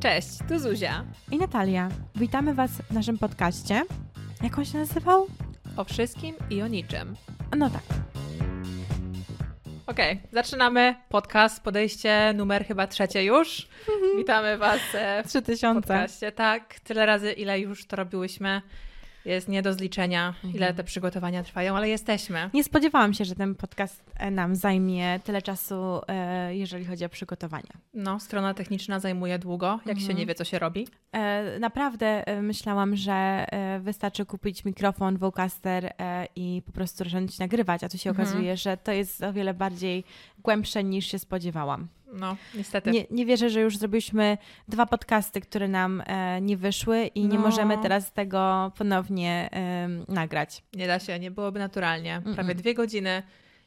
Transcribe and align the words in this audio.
Cześć, 0.00 0.28
tu 0.48 0.58
Zuzia. 0.58 1.04
I 1.30 1.38
Natalia. 1.38 1.88
Witamy 2.14 2.54
Was 2.54 2.70
w 2.70 2.90
naszym 2.90 3.18
podcaście. 3.18 3.82
Jak 4.42 4.58
on 4.58 4.64
się 4.64 4.78
nazywał? 4.78 5.26
O 5.76 5.84
wszystkim 5.84 6.34
i 6.50 6.62
o 6.62 6.66
niczym. 6.66 7.16
No 7.56 7.70
tak. 7.70 7.82
Okej, 9.86 10.12
okay, 10.12 10.28
zaczynamy 10.32 10.94
podcast, 11.08 11.62
podejście 11.62 12.32
numer 12.36 12.66
chyba 12.66 12.86
trzecie 12.86 13.24
już. 13.24 13.68
Witamy 14.16 14.58
Was 14.58 14.80
e, 14.94 15.22
w 15.22 15.28
3000. 15.28 15.74
podcaście. 15.74 16.32
Tak, 16.32 16.80
tyle 16.80 17.06
razy, 17.06 17.32
ile 17.32 17.60
już 17.60 17.86
to 17.86 17.96
robiłyśmy. 17.96 18.62
Jest 19.24 19.48
nie 19.48 19.62
do 19.62 19.72
zliczenia, 19.74 20.34
ile 20.44 20.52
Mhm. 20.66 20.74
te 20.76 20.84
przygotowania 20.84 21.42
trwają, 21.42 21.76
ale 21.76 21.88
jesteśmy. 21.88 22.50
Nie 22.54 22.64
spodziewałam 22.64 23.14
się, 23.14 23.24
że 23.24 23.34
ten 23.34 23.54
podcast 23.54 24.02
e, 24.16 24.30
nam 24.30 24.56
zajmie 24.56 25.20
tyle 25.24 25.42
czasu, 25.42 26.00
e, 26.08 26.56
jeżeli 26.56 26.84
chodzi 26.84 27.04
o 27.04 27.08
przygotowania. 27.08 27.72
No, 27.94 28.20
strona 28.20 28.54
techniczna 28.54 29.00
zajmuje 29.00 29.38
długo, 29.38 29.80
jak 29.86 29.96
się 29.98 30.02
Mhm. 30.02 30.18
nie 30.18 30.26
wie, 30.26 30.34
co 30.34 30.44
się 30.44 30.58
robi. 30.58 30.88
E, 31.12 31.58
Naprawdę 31.58 32.24
myślałam, 32.42 32.96
że 32.96 33.46
wystarczy 33.80 34.26
kupić 34.26 34.64
mikrofon, 34.64 35.18
Vocaster 35.18 35.92
i 36.36 36.62
po 36.66 36.72
prostu 36.72 37.04
zacząć 37.04 37.38
nagrywać, 37.38 37.84
a 37.84 37.88
tu 37.88 37.98
się 37.98 38.10
Mhm. 38.10 38.28
okazuje, 38.28 38.56
że 38.56 38.76
to 38.76 38.92
jest 38.92 39.22
o 39.22 39.32
wiele 39.32 39.54
bardziej 39.54 40.04
głębsze 40.38 40.84
niż 40.84 41.06
się 41.06 41.18
spodziewałam. 41.18 41.88
No, 42.12 42.36
niestety. 42.54 42.90
Nie, 42.90 43.04
nie 43.10 43.26
wierzę, 43.26 43.50
że 43.50 43.60
już 43.60 43.78
zrobiliśmy 43.78 44.38
dwa 44.68 44.86
podcasty, 44.86 45.40
które 45.40 45.68
nam 45.68 46.02
e, 46.06 46.40
nie 46.40 46.56
wyszły 46.56 47.06
i 47.06 47.28
nie 47.28 47.38
No. 47.38 47.44
możemy 47.44 47.78
teraz 47.78 48.12
tego 48.12 48.72
ponownie 48.78 49.48
em, 49.52 50.04
nagrać. 50.08 50.62
Nie 50.74 50.86
da 50.86 50.98
się, 50.98 51.18
nie 51.18 51.30
byłoby 51.30 51.58
naturalnie. 51.58 52.22
Prawie 52.34 52.54
dwie 52.54 52.74
godziny 52.74 53.22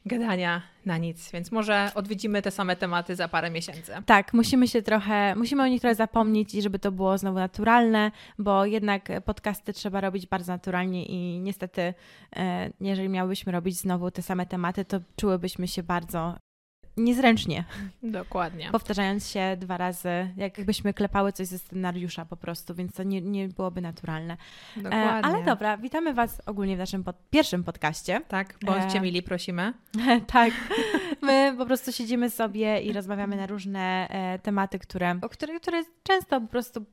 gadania 0.06 0.62
na 0.86 0.98
nic, 0.98 1.32
więc 1.32 1.52
może 1.52 1.92
odwiedzimy 1.96 2.42
te 2.42 2.52
same 2.52 2.76
tematy 2.76 3.16
za 3.16 3.28
parę 3.28 3.52
miesięcy. 3.52 3.92
Tak, 4.06 4.34
musimy 4.34 4.68
się 4.68 4.82
trochę, 4.82 5.36
musimy 5.36 5.64
o 5.64 5.68
nich 5.68 5.82
trochę 5.82 5.96
zapomnieć 5.96 6.56
i 6.56 6.62
żeby 6.62 6.80
to 6.80 6.92
było 6.92 7.18
znowu 7.18 7.40
naturalne, 7.40 8.12
bo 8.40 8.66
jednak 8.66 9.10
podcasty 9.26 9.74
trzeba 9.74 10.02
robić 10.02 10.28
bardzo 10.28 10.52
naturalnie 10.52 11.06
i 11.06 11.40
niestety, 11.40 11.94
e, 12.36 12.70
jeżeli 12.82 13.10
miałybyśmy 13.10 13.52
robić 13.52 13.78
znowu 13.78 14.12
te 14.12 14.22
same 14.22 14.46
tematy, 14.46 14.86
to 14.86 15.00
czułybyśmy 15.16 15.68
się 15.68 15.84
bardzo 15.84 16.36
niezręcznie, 16.98 17.64
Dokładnie. 18.04 18.70
powtarzając 18.72 19.30
się 19.30 19.58
dwa 19.60 19.78
razy, 19.78 20.10
jakbyśmy 20.38 20.94
klepały 20.94 21.32
coś 21.32 21.48
ze 21.48 21.60
scenariusza 21.60 22.26
po 22.26 22.38
prostu, 22.38 22.76
więc 22.76 22.94
to 22.94 23.04
nie, 23.04 23.22
nie 23.22 23.48
byłoby 23.48 23.82
naturalne. 23.82 24.38
E, 24.78 24.82
Dokładnie. 24.82 25.08
ale 25.10 25.44
dobra, 25.44 25.78
witamy 25.78 26.14
Was 26.14 26.42
ogólnie 26.46 26.76
w 26.76 26.80
naszym 26.80 27.04
pod, 27.04 27.16
pierwszym 27.30 27.64
podcaście. 27.64 28.22
Tak, 28.28 28.58
bądźcie 28.66 29.00
E, 29.00 29.02
mili, 29.02 29.24
prosimy. 29.24 29.74
tak. 30.28 30.52
My 31.22 31.54
po 31.58 31.66
prostu 31.66 31.92
siedzimy 31.92 32.30
sobie 32.30 32.82
i 32.82 32.94
rozmawiamy 32.94 33.36
na 33.36 33.48
różne 33.48 34.08
e, 34.10 34.40
tematy, 34.40 34.80
które, 34.80 35.20
o 35.22 35.30
które, 35.30 35.60
które 35.60 35.84
często 36.04 36.42
po 36.42 36.48
prostu 36.48 36.86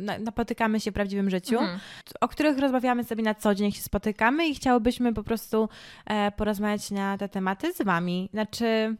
napotykamy 0.00 0.80
się 0.80 0.90
w 0.90 0.94
prawdziwym 0.94 1.30
życiu, 1.30 1.58
Mhm. 1.58 1.78
o 2.20 2.28
których 2.28 2.58
rozmawiamy 2.58 3.04
sobie 3.04 3.22
na 3.22 3.34
co 3.34 3.54
dzień, 3.54 3.66
jak 3.66 3.74
się 3.76 3.82
spotykamy 3.82 4.46
i 4.48 4.54
chciałybyśmy 4.54 5.12
po 5.14 5.22
prostu 5.22 5.68
e, 6.06 6.32
porozmawiać 6.32 6.90
na 6.90 7.18
te 7.18 7.28
tematy 7.28 7.72
z 7.72 7.82
Wami. 7.82 8.28
Znaczy, 8.32 8.96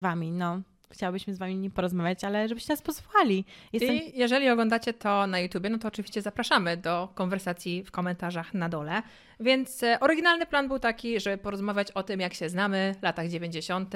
z 0.00 0.02
Wami, 0.02 0.32
no. 0.32 0.60
Chciałybyśmy 0.92 1.34
z 1.34 1.38
Wami 1.38 1.56
nie 1.56 1.70
porozmawiać, 1.70 2.24
ale 2.24 2.48
żebyście 2.48 2.72
nas 2.72 2.82
posłuchali. 2.82 3.44
Jestem... 3.72 3.94
I 3.96 4.18
jeżeli 4.18 4.50
oglądacie 4.50 4.92
to 4.92 5.26
na 5.26 5.38
YouTubie, 5.40 5.70
no 5.70 5.78
to 5.78 5.88
oczywiście 5.88 6.22
zapraszamy 6.22 6.76
do 6.76 7.08
konwersacji 7.14 7.84
w 7.84 7.90
komentarzach 7.90 8.54
na 8.54 8.68
dole. 8.68 9.02
Więc 9.40 9.82
e, 9.82 10.00
oryginalny 10.00 10.46
plan 10.46 10.68
był 10.68 10.78
taki, 10.78 11.20
żeby 11.20 11.38
porozmawiać 11.38 11.90
o 11.90 12.02
tym, 12.02 12.20
jak 12.20 12.34
się 12.34 12.48
znamy, 12.48 12.94
latach 13.02 13.28
90., 13.28 13.94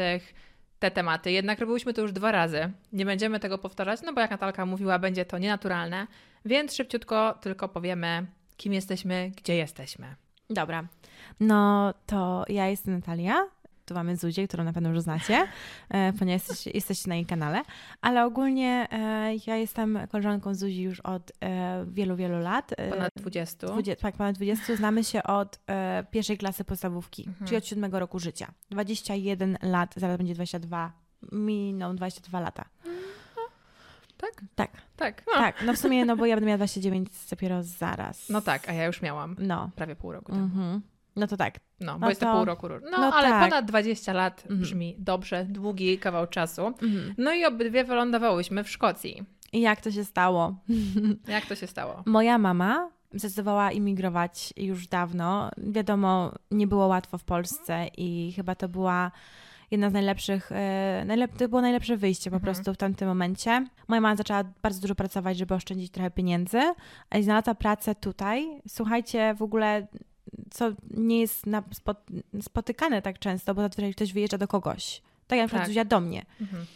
te 0.82 0.90
tematy. 0.90 1.32
Jednak 1.32 1.60
robiłyśmy 1.60 1.94
to 1.94 2.02
już 2.02 2.12
dwa 2.12 2.32
razy. 2.32 2.70
Nie 2.92 3.04
będziemy 3.04 3.40
tego 3.40 3.58
powtarzać, 3.58 4.00
no 4.02 4.12
bo 4.12 4.20
jak 4.20 4.30
Natalka 4.30 4.66
mówiła, 4.66 4.98
będzie 4.98 5.24
to 5.24 5.38
nienaturalne. 5.38 6.06
Więc 6.44 6.74
szybciutko 6.74 7.38
tylko 7.40 7.68
powiemy, 7.68 8.26
kim 8.56 8.72
jesteśmy, 8.72 9.30
gdzie 9.36 9.56
jesteśmy. 9.56 10.14
Dobra. 10.50 10.84
No 11.40 11.94
to 12.06 12.44
ja 12.48 12.68
jestem 12.68 12.94
Natalia. 12.94 13.34
Tu 13.84 13.94
mamy 13.94 14.16
Zuzię, 14.16 14.48
którą 14.48 14.64
na 14.64 14.72
pewno 14.72 14.88
już 14.88 15.00
znacie, 15.00 15.46
e, 15.88 16.12
ponieważ 16.12 16.40
jesteście, 16.42 16.70
jesteście 16.70 17.08
na 17.08 17.14
jej 17.14 17.26
kanale. 17.26 17.62
Ale 18.00 18.24
ogólnie 18.24 18.88
e, 18.90 19.32
ja 19.46 19.56
jestem 19.56 19.98
koleżanką 20.10 20.54
Zuzi 20.54 20.82
już 20.82 21.00
od 21.00 21.32
e, 21.40 21.84
wielu, 21.88 22.16
wielu 22.16 22.38
lat. 22.40 22.70
Ponad 22.90 23.10
20. 23.16 23.66
20, 23.66 24.02
tak, 24.02 24.16
ponad 24.16 24.36
20. 24.36 24.76
Znamy 24.76 25.04
się 25.04 25.22
od 25.22 25.58
pierwszej 26.10 26.38
klasy 26.38 26.64
podstawówki, 26.64 27.24
Mhm. 27.28 27.46
czyli 27.46 27.56
od 27.58 27.66
siódmego 27.66 27.98
roku 27.98 28.18
życia. 28.18 28.52
21 28.70 29.58
lat, 29.62 29.94
zaraz 29.96 30.18
będzie 30.18 30.34
22. 30.34 30.92
Miną 31.32 31.96
22 31.96 32.40
lata. 32.40 32.64
Tak? 34.16 34.32
Tak, 34.54 34.70
Tak. 34.96 35.22
No. 35.26 35.32
tak. 35.32 35.62
No 35.66 35.72
w 35.72 35.76
sumie, 35.78 36.04
no 36.04 36.16
bo 36.16 36.26
ja 36.26 36.36
będę 36.36 36.46
miała 36.46 36.56
29 36.56 37.08
dopiero 37.30 37.62
zaraz. 37.62 38.28
no 38.28 38.40
tak, 38.40 38.68
a 38.68 38.72
ja 38.72 38.84
już 38.86 39.02
miałam 39.02 39.36
No. 39.38 39.70
prawie 39.76 39.96
pół 39.96 40.12
roku 40.12 40.32
temu. 40.32 40.44
Mhm. 40.44 40.80
No 41.16 41.26
to 41.26 41.36
tak. 41.36 41.54
No, 41.80 41.92
bo 41.92 41.98
No 41.98 42.08
jest 42.08 42.20
to 42.20 42.36
pół 42.36 42.44
roku. 42.44 42.68
No, 42.68 42.98
no 43.00 43.12
ale 43.14 43.28
tak. 43.28 43.42
ponad 43.50 43.64
20 43.64 44.12
lat 44.12 44.40
Mhm. 44.42 44.60
brzmi 44.60 44.96
dobrze, 44.98 45.44
długi 45.44 45.98
kawał 45.98 46.26
czasu. 46.26 46.66
Mhm. 46.66 47.14
No 47.18 47.32
i 47.32 47.44
obydwie 47.44 47.84
wylądowałyśmy 47.84 48.64
w 48.64 48.70
Szkocji. 48.70 49.22
I 49.52 49.60
jak 49.60 49.80
to 49.80 49.90
się 49.90 50.04
stało? 50.04 50.54
Jak 51.28 51.46
to 51.46 51.54
się 51.54 51.66
stało? 51.66 52.02
Moja 52.06 52.38
mama 52.38 52.90
zdecydowała 53.14 53.72
imigrować 53.72 54.54
już 54.56 54.86
dawno. 54.88 55.50
Wiadomo, 55.58 56.32
nie 56.50 56.66
było 56.66 56.86
łatwo 56.86 57.18
w 57.18 57.24
Polsce 57.24 57.86
i 57.96 58.32
chyba 58.36 58.54
to 58.54 58.68
była 58.68 59.10
jedna 59.70 59.90
z 59.90 59.92
najlepszych, 59.92 60.52
e, 60.52 61.04
najlep- 61.06 61.36
to 61.38 61.48
było 61.48 61.60
najlepsze 61.62 61.96
wyjście 61.96 62.30
po 62.30 62.36
Mhm. 62.36 62.54
prostu 62.54 62.74
w 62.74 62.76
tamtym 62.76 63.08
momencie. 63.08 63.66
Moja 63.88 64.00
mama 64.00 64.16
zaczęła 64.16 64.44
bardzo 64.62 64.80
dużo 64.80 64.94
pracować, 64.94 65.38
żeby 65.38 65.54
oszczędzić 65.54 65.90
trochę 65.92 66.10
pieniędzy 66.10 66.60
i 67.18 67.22
znalazła 67.22 67.54
pracę 67.54 67.94
tutaj. 67.94 68.60
Słuchajcie, 68.68 69.34
w 69.38 69.42
ogóle 69.42 69.86
co 70.50 70.70
nie 70.90 71.20
jest 71.20 71.44
spotykane 72.42 73.02
tak 73.02 73.18
często, 73.18 73.54
bo 73.54 73.62
zazwyczaj 73.62 73.94
ktoś 73.94 74.12
wyjeżdża 74.12 74.38
do 74.38 74.48
kogoś. 74.48 75.02
Tak 75.26 75.38
jak 75.38 75.52
na 75.52 75.58
przykład 75.58 75.74
Tak. 75.76 75.88
Do 75.88 76.00
mnie. 76.00 76.24
Mhm. 76.40 76.66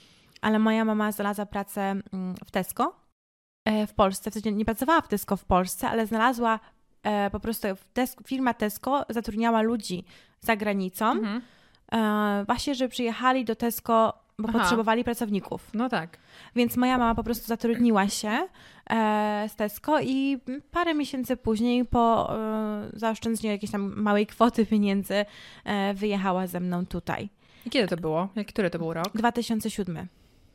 ale 0.41 0.59
moja 0.59 0.85
mama 0.85 1.13
znalazła 1.13 1.47
pracę 1.47 1.81
mm, 1.81 2.35
w 2.45 2.51
Tesco 2.51 2.97
e, 3.65 3.87
w 3.87 3.95
Polsce. 3.95 4.31
W 4.31 4.35
sensie 4.35 4.53
nie 4.53 4.65
pracowała 4.65 5.01
w 5.01 5.09
Tesco 5.09 5.37
w 5.37 5.45
Polsce, 5.45 5.89
ale 5.89 6.07
znalazła 6.07 6.61
e, 7.03 7.31
po 7.31 7.41
prostu 7.41 7.69
Tesco, 7.93 8.25
firma 8.25 8.55
Tesco 8.55 9.05
zatrudniała 9.09 9.63
ludzi 9.63 10.05
za 10.41 10.57
granicą, 10.57 11.11
Mhm. 11.11 11.43
e, 11.93 12.45
właśnie, 12.47 12.75
że 12.75 12.89
przyjechali 12.89 13.45
do 13.45 13.57
Tesco, 13.57 14.13
bo 14.39 14.49
Aha. 14.49 14.59
potrzebowali 14.59 15.05
pracowników. 15.05 15.71
No 15.75 15.89
tak. 15.89 16.19
Więc 16.57 16.77
moja 16.77 16.99
mama 16.99 17.15
po 17.15 17.25
prostu 17.25 17.47
zatrudniła 17.47 18.09
się 18.09 18.49
e, 18.91 19.47
z 19.49 19.57
Tesco 19.57 20.01
i 20.01 20.39
parę 20.71 20.95
miesięcy 20.95 21.37
później 21.37 21.85
po 21.85 22.35
e, 22.39 22.91
zaoszczędzeniu 22.93 23.53
jakiejś 23.53 23.71
tam 23.73 23.93
małej 24.03 24.27
kwoty 24.27 24.67
pieniędzy 24.67 25.25
e, 25.65 25.95
wyjechała 25.95 26.47
ze 26.47 26.61
mną 26.61 26.87
tutaj. 26.87 27.29
I 27.67 27.71
kiedy 27.71 27.89
to 27.89 27.97
było? 27.97 28.29
Jak- 28.37 28.47
Który 28.47 28.71
to 28.71 28.79
był 28.79 28.93
rok? 28.93 29.09
2007. 29.15 30.07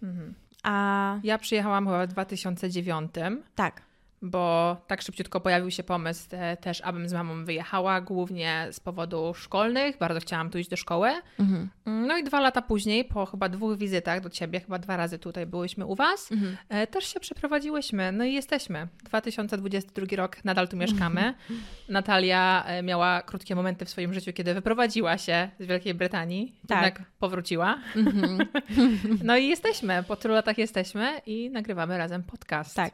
Mhm. 0.03 0.34
A 0.63 1.16
Ja 1.24 1.38
przyjechałam 1.38 1.86
chyba 1.86 2.06
w 2.06 2.09
2009, 2.09 3.12
tak, 3.56 3.81
bo 4.21 4.77
tak 4.87 5.01
szybciutko 5.01 5.39
pojawił 5.39 5.71
się 5.71 5.83
pomysł 5.83 6.27
e, 6.31 6.57
też, 6.57 6.81
abym 6.81 7.09
z 7.09 7.13
mamą 7.13 7.45
wyjechała, 7.45 8.01
głównie 8.01 8.67
z 8.71 8.79
powodu 8.79 9.33
szkolnych. 9.33 9.97
Bardzo 9.97 10.19
chciałam 10.19 10.49
tu 10.49 10.57
iść 10.57 10.69
do 10.69 10.77
szkoły. 10.77 11.09
mhm. 11.39 11.69
No 11.85 12.17
i 12.17 12.23
dwa 12.23 12.39
lata 12.39 12.61
później, 12.61 13.05
po 13.05 13.25
chyba 13.25 13.49
dwóch 13.49 13.77
wizytach 13.77 14.21
do 14.21 14.29
ciebie, 14.29 14.59
chyba 14.59 14.79
dwa 14.79 14.97
razy 14.97 15.19
tutaj 15.19 15.45
byłyśmy 15.45 15.85
u 15.85 15.95
was, 15.95 16.31
Mhm. 16.31 16.57
e, 16.69 16.87
też 16.87 17.13
się 17.13 17.19
przeprowadziłyśmy. 17.19 18.11
No 18.11 18.23
i 18.23 18.33
jesteśmy. 18.33 18.87
2022 19.03 20.15
rok, 20.15 20.45
nadal 20.45 20.67
tu 20.67 20.77
mieszkamy. 20.77 21.33
Natalia 21.89 22.63
e, 22.67 22.83
miała 22.83 23.21
krótkie 23.21 23.55
momenty 23.55 23.85
w 23.85 23.89
swoim 23.89 24.13
życiu, 24.13 24.33
kiedy 24.33 24.53
wyprowadziła 24.53 25.17
się 25.17 25.49
z 25.59 25.65
Wielkiej 25.65 25.93
Brytanii. 25.93 26.55
Tak. 26.67 26.85
Jednak 26.85 27.09
powróciła. 27.19 27.77
Mhm. 27.95 28.38
No 29.23 29.38
i 29.38 29.47
jesteśmy. 29.47 30.03
Po 30.07 30.15
tylu 30.15 30.33
latach 30.33 30.57
jesteśmy 30.57 31.21
i 31.25 31.49
nagrywamy 31.49 31.97
razem 31.97 32.23
podcast. 32.23 32.75
Tak. 32.75 32.93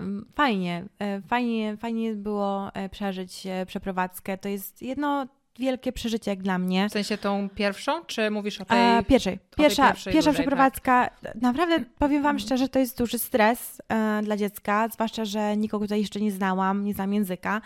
Mm, 0.00 0.26
Fajnie, 0.68 0.84
e, 0.98 1.22
fajnie, 1.22 1.76
fajnie 1.76 2.14
było 2.14 2.74
e, 2.74 2.88
przeżyć 2.88 3.46
e, 3.46 3.66
przeprowadzkę. 3.66 4.38
To 4.38 4.48
jest 4.48 4.82
jedno 4.82 5.26
wielkie 5.58 5.92
przeżycie 5.92 6.30
jak 6.30 6.42
dla 6.42 6.58
mnie. 6.58 6.88
W 6.88 6.92
sensie 6.92 7.18
tą 7.18 7.48
pierwszą, 7.48 8.04
czy 8.04 8.30
mówisz 8.30 8.60
o 8.60 8.64
tej... 8.64 8.78
A, 8.78 9.02
pierwszej. 9.02 9.38
tej 9.38 9.64
Pierwsza, 9.64 9.86
pierwszej 9.86 10.12
pierwsza 10.12 10.30
dużej, 10.30 10.44
przeprowadzka. 10.44 11.10
Naprawdę 11.40 11.84
powiem 11.98 12.22
Wam 12.22 12.38
szczerze, 12.38 12.68
to 12.68 12.78
jest 12.78 12.98
duży 12.98 13.18
stres 13.18 13.82
e, 13.88 14.20
dla 14.22 14.36
dziecka, 14.36 14.88
zwłaszcza, 14.88 15.24
że 15.24 15.56
nikogo 15.56 15.84
tutaj 15.84 16.00
jeszcze 16.00 16.20
nie 16.20 16.32
znałam, 16.32 16.84
nie 16.84 16.94
znam 16.94 17.14
języka. 17.14 17.60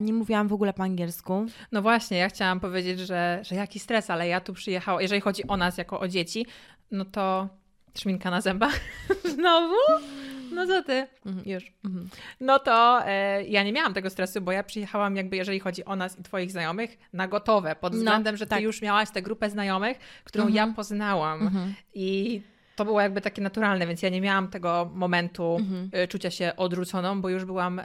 Nie 0.00 0.12
mówiłam 0.12 0.48
w 0.48 0.52
ogóle 0.52 0.72
po 0.72 0.82
angielsku. 0.82 1.46
No 1.72 1.82
właśnie, 1.82 2.18
ja 2.18 2.28
chciałam 2.28 2.60
powiedzieć, 2.60 3.00
że, 3.00 3.40
że 3.42 3.54
jaki 3.54 3.78
stres, 3.78 4.10
ale 4.10 4.28
ja 4.28 4.40
tu 4.40 4.52
przyjechałam, 4.52 5.02
jeżeli 5.02 5.20
chodzi 5.20 5.46
o 5.48 5.56
nas 5.56 5.78
jako 5.78 6.00
o 6.00 6.08
dzieci, 6.08 6.46
no 6.90 7.04
to 7.04 7.48
szminka 7.98 8.30
na 8.30 8.40
zębach. 8.40 8.80
Znowu? 9.34 9.74
No 10.52 10.66
co 10.66 10.82
ty? 10.82 11.06
Mhm, 11.26 11.48
już. 11.48 11.72
Mhm. 11.84 12.08
No 12.40 12.58
to 12.58 13.00
e, 13.06 13.44
ja 13.44 13.62
nie 13.62 13.72
miałam 13.72 13.94
tego 13.94 14.10
stresu, 14.10 14.40
bo 14.40 14.52
ja 14.52 14.62
przyjechałam 14.62 15.16
jakby, 15.16 15.36
jeżeli 15.36 15.60
chodzi 15.60 15.84
o 15.84 15.96
nas 15.96 16.18
i 16.18 16.22
twoich 16.22 16.50
znajomych, 16.50 16.98
na 17.12 17.28
gotowe, 17.28 17.76
pod 17.76 17.92
No, 17.92 17.98
względem, 17.98 18.36
że 18.36 18.46
ty 18.46 18.50
tak. 18.50 18.62
już 18.62 18.82
miałaś 18.82 19.10
tę 19.10 19.22
grupę 19.22 19.50
znajomych, 19.50 19.98
którą 20.24 20.44
Mhm. 20.46 20.68
ja 20.68 20.74
poznałam. 20.74 21.42
Mhm. 21.42 21.74
I 21.94 22.40
to 22.76 22.84
było 22.84 23.00
jakby 23.00 23.20
takie 23.20 23.42
naturalne, 23.42 23.86
więc 23.86 24.02
ja 24.02 24.08
nie 24.08 24.20
miałam 24.20 24.48
tego 24.48 24.90
momentu 24.94 25.56
Mhm. 25.60 25.90
y, 26.04 26.08
czucia 26.08 26.30
się 26.30 26.52
odrzuconą, 26.56 27.20
bo 27.20 27.28
już 27.28 27.44
byłam 27.44 27.78
y, 27.78 27.84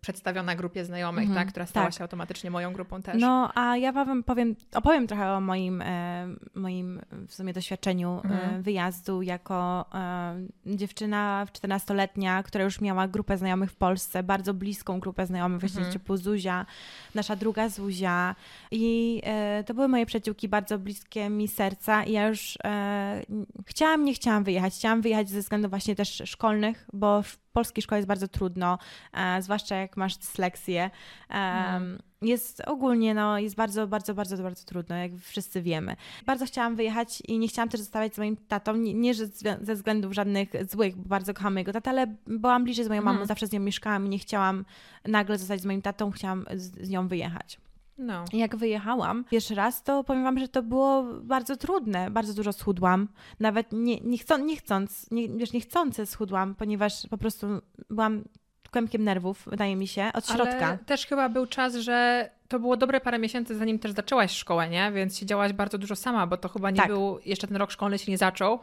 przedstawiona 0.00 0.54
grupie 0.56 0.84
znajomych, 0.84 1.24
Mhm, 1.28 1.38
tak, 1.44 1.48
która 1.48 1.66
stała 1.66 1.86
tak. 1.86 1.94
się 1.94 2.02
automatycznie 2.04 2.50
moją 2.50 2.72
grupą 2.72 3.02
też. 3.02 3.16
No, 3.20 3.50
a 3.54 3.76
ja 3.76 3.92
wam 3.92 4.22
powiem, 4.22 4.56
opowiem 4.74 5.06
trochę 5.06 5.32
o 5.32 5.40
moim, 5.40 5.82
e, 5.82 6.26
moim 6.54 7.00
w 7.28 7.34
sumie 7.34 7.52
doświadczeniu 7.52 8.20
Mhm. 8.24 8.62
wyjazdu 8.62 9.22
jako 9.22 9.84
e, 9.94 10.76
dziewczyna 10.76 11.46
14-letnia, 11.52 12.42
która 12.42 12.64
już 12.64 12.80
miała 12.80 13.08
grupę 13.08 13.38
znajomych 13.38 13.70
w 13.70 13.76
Polsce, 13.76 14.22
bardzo 14.22 14.54
bliską 14.54 15.00
grupę 15.00 15.26
znajomych, 15.26 15.60
właśnie 15.60 15.78
Mhm. 15.80 15.92
typu 15.92 16.16
Zuzia, 16.16 16.66
nasza 17.14 17.36
druga 17.36 17.68
Zuzia 17.68 18.34
i 18.70 19.20
e, 19.24 19.64
to 19.66 19.74
były 19.74 19.88
moje 19.88 20.06
przyjaciółki 20.06 20.48
bardzo 20.48 20.78
bliskie 20.78 21.30
mi 21.30 21.48
serca 21.48 22.04
i 22.04 22.12
ja 22.12 22.28
już 22.28 22.58
e, 22.64 23.22
chciałam, 23.66 24.04
nie 24.04 24.14
chciałam 24.14 24.44
wyjechać. 24.44 24.74
Chciałam 24.74 25.00
wyjechać 25.02 25.28
ze 25.28 25.40
względów 25.40 25.70
właśnie 25.70 25.94
też 25.96 26.22
szkolnych, 26.24 26.86
bo 26.92 27.22
w 27.22 27.36
polskiej 27.52 27.82
szkole 27.82 27.98
jest 27.98 28.08
bardzo 28.08 28.28
trudno, 28.28 28.78
e, 29.12 29.42
zwłaszcza 29.42 29.76
jak 29.76 29.96
masz 29.96 30.16
dysleksję. 30.16 30.90
E, 31.30 31.34
Mhm. 31.34 31.98
Jest 32.22 32.62
ogólnie, 32.66 33.14
no, 33.14 33.38
jest 33.38 33.54
bardzo, 33.56 33.86
bardzo, 33.86 34.14
bardzo, 34.14 34.42
bardzo 34.42 34.64
trudno, 34.64 34.96
jak 34.96 35.12
wszyscy 35.20 35.62
wiemy. 35.62 35.96
Bardzo 36.26 36.46
chciałam 36.46 36.76
wyjechać 36.76 37.22
i 37.28 37.38
nie 37.38 37.48
chciałam 37.48 37.68
też 37.68 37.80
zostawać 37.80 38.14
z 38.14 38.18
moim 38.18 38.36
tatą, 38.36 38.76
nie, 38.76 38.94
nie 38.94 39.14
że 39.14 39.26
ze 39.60 39.74
względów 39.74 40.12
żadnych 40.12 40.48
złych, 40.70 40.96
bo 40.96 41.08
bardzo 41.08 41.34
kocham 41.34 41.56
jego 41.56 41.72
tatę, 41.72 41.90
ale 41.90 42.06
byłam 42.26 42.64
bliżej 42.64 42.84
z 42.84 42.88
moją 42.88 43.02
mamą, 43.02 43.10
Mhm. 43.10 43.26
zawsze 43.28 43.46
z 43.46 43.52
nią 43.52 43.60
mieszkałam 43.60 44.06
i 44.06 44.08
nie 44.08 44.18
chciałam 44.18 44.64
nagle 45.04 45.38
zostać 45.38 45.60
z 45.60 45.64
moim 45.64 45.82
tatą, 45.82 46.10
chciałam 46.10 46.44
z, 46.54 46.86
z 46.86 46.90
nią 46.90 47.08
wyjechać. 47.08 47.60
No. 48.00 48.24
Jak 48.32 48.56
wyjechałam 48.56 49.24
pierwszy 49.24 49.54
raz, 49.54 49.82
to 49.82 50.04
powiem 50.04 50.24
Wam, 50.24 50.38
że 50.38 50.48
to 50.48 50.62
było 50.62 51.02
bardzo 51.22 51.56
trudne. 51.56 52.10
Bardzo 52.10 52.34
dużo 52.34 52.52
schudłam. 52.52 53.08
Nawet 53.40 53.72
nie, 53.72 54.00
nie, 54.00 54.18
chcą, 54.18 54.38
nie 54.38 54.56
chcąc, 54.56 55.10
nie, 55.10 55.28
wiesz, 55.28 55.52
niechcący 55.52 56.06
schudłam, 56.06 56.54
ponieważ 56.54 57.06
po 57.10 57.18
prostu 57.18 57.46
byłam 57.90 58.24
kłębkiem 58.72 59.04
nerwów, 59.04 59.42
wydaje 59.46 59.76
mi 59.76 59.86
się, 59.86 60.10
od 60.14 60.26
środka. 60.28 60.66
Ale 60.66 60.78
też 60.78 61.06
chyba 61.06 61.28
był 61.28 61.46
czas, 61.46 61.74
że 61.74 62.30
to 62.48 62.58
było 62.60 62.76
dobre 62.76 63.00
parę 63.00 63.18
miesięcy, 63.18 63.56
zanim 63.56 63.78
też 63.78 63.92
zaczęłaś 63.92 64.32
szkołę, 64.32 64.68
nie? 64.68 64.92
Więc 64.92 65.18
siedziałaś 65.18 65.52
bardzo 65.52 65.78
dużo 65.78 65.96
sama, 65.96 66.26
bo 66.26 66.36
to 66.36 66.48
chyba 66.48 66.70
nie 66.70 66.76
Tak. 66.76 66.86
był, 66.88 67.18
jeszcze 67.24 67.46
ten 67.46 67.56
rok 67.56 67.70
szkolny 67.70 67.98
się 67.98 68.12
nie 68.12 68.18
zaczął. 68.18 68.58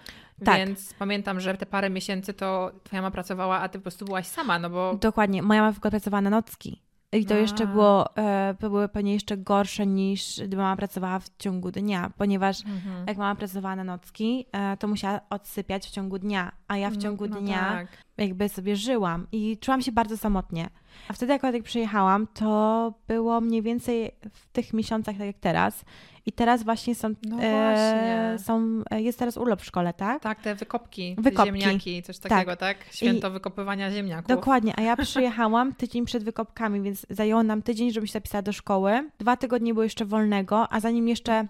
Tak. 0.45 0.57
Więc 0.57 0.93
pamiętam, 0.93 1.39
że 1.39 1.57
te 1.57 1.65
parę 1.65 1.89
miesięcy 1.89 2.33
to 2.33 2.71
twoja 2.83 3.01
mama 3.01 3.11
pracowała, 3.11 3.59
a 3.59 3.69
ty 3.69 3.79
po 3.79 3.83
prostu 3.83 4.05
byłaś 4.05 4.27
sama, 4.27 4.59
no 4.59 4.69
bo 4.69 4.95
Dokładnie. 4.95 5.43
Moja 5.43 5.61
mama 5.61 5.73
tylko 5.73 5.89
pracowała 5.89 6.21
na 6.21 6.29
nocki. 6.29 6.81
I 7.13 7.25
to 7.25 7.35
jeszcze 7.35 7.67
było, 7.67 8.15
e, 8.17 8.55
to 8.59 8.69
były 8.69 8.89
pewnie 8.89 9.13
jeszcze 9.13 9.37
gorsze 9.37 9.85
niż 9.87 10.37
gdyby 10.37 10.55
mama 10.57 10.75
pracowała 10.75 11.19
w 11.19 11.29
ciągu 11.37 11.71
dnia, 11.71 12.11
ponieważ 12.17 12.65
Mhm. 12.65 13.07
jak 13.07 13.17
mama 13.17 13.35
pracowała 13.35 13.75
na 13.75 13.83
nocki, 13.83 14.45
e, 14.51 14.77
to 14.77 14.87
musiała 14.87 15.19
odsypiać 15.29 15.87
w 15.87 15.91
ciągu 15.91 16.19
dnia, 16.19 16.51
a 16.67 16.77
ja 16.77 16.89
w 16.89 16.95
No- 16.95 17.01
ciągu 17.01 17.27
no 17.27 17.41
dnia 17.41 17.59
tak. 17.59 17.87
jakby 18.17 18.49
sobie 18.49 18.75
żyłam 18.75 19.27
i 19.31 19.57
czułam 19.57 19.81
się 19.81 19.91
bardzo 19.91 20.17
samotnie. 20.17 20.69
A 21.07 21.13
wtedy, 21.13 21.33
jak 21.33 21.43
jak 21.43 21.63
przyjechałam, 21.63 22.27
to 22.27 22.93
było 23.07 23.41
mniej 23.41 23.61
więcej 23.61 24.11
w 24.31 24.45
tych 24.47 24.73
miesiącach, 24.73 25.17
tak 25.17 25.27
jak 25.27 25.37
teraz. 25.39 25.85
I 26.27 26.31
teraz 26.31 26.63
właśnie 26.63 26.95
są, 26.95 27.09
No 27.23 27.35
e, 27.35 27.39
właśnie. 27.39 28.35
są 28.45 28.83
e, 28.91 29.01
jest 29.01 29.19
teraz 29.19 29.37
urlop 29.37 29.61
w 29.61 29.65
szkole, 29.65 29.93
tak? 29.93 30.21
Tak, 30.23 30.41
te 30.41 30.55
wykopki, 30.55 31.15
Wykopki. 31.17 31.45
ziemniaki, 31.61 32.03
coś 32.03 32.19
takiego, 32.19 32.55
tak? 32.55 32.77
Święto 32.91 33.31
wykopywania 33.31 33.91
ziemniaków. 33.91 34.27
Dokładnie, 34.27 34.73
a 34.77 34.81
ja 34.81 34.95
przyjechałam 35.05 35.73
tydzień 35.75 36.05
przed 36.05 36.23
wykopkami, 36.23 36.81
więc 36.81 37.05
zajęło 37.09 37.43
nam 37.43 37.61
tydzień, 37.61 37.91
żebym 37.91 38.07
się 38.07 38.13
zapisała 38.13 38.41
do 38.41 38.53
szkoły. 38.53 39.09
Dwa 39.19 39.37
tygodnie 39.37 39.73
było 39.73 39.83
jeszcze 39.83 40.05
wolnego, 40.05 40.67
a 40.73 40.79
zanim 40.79 41.07
jeszcze 41.07 41.47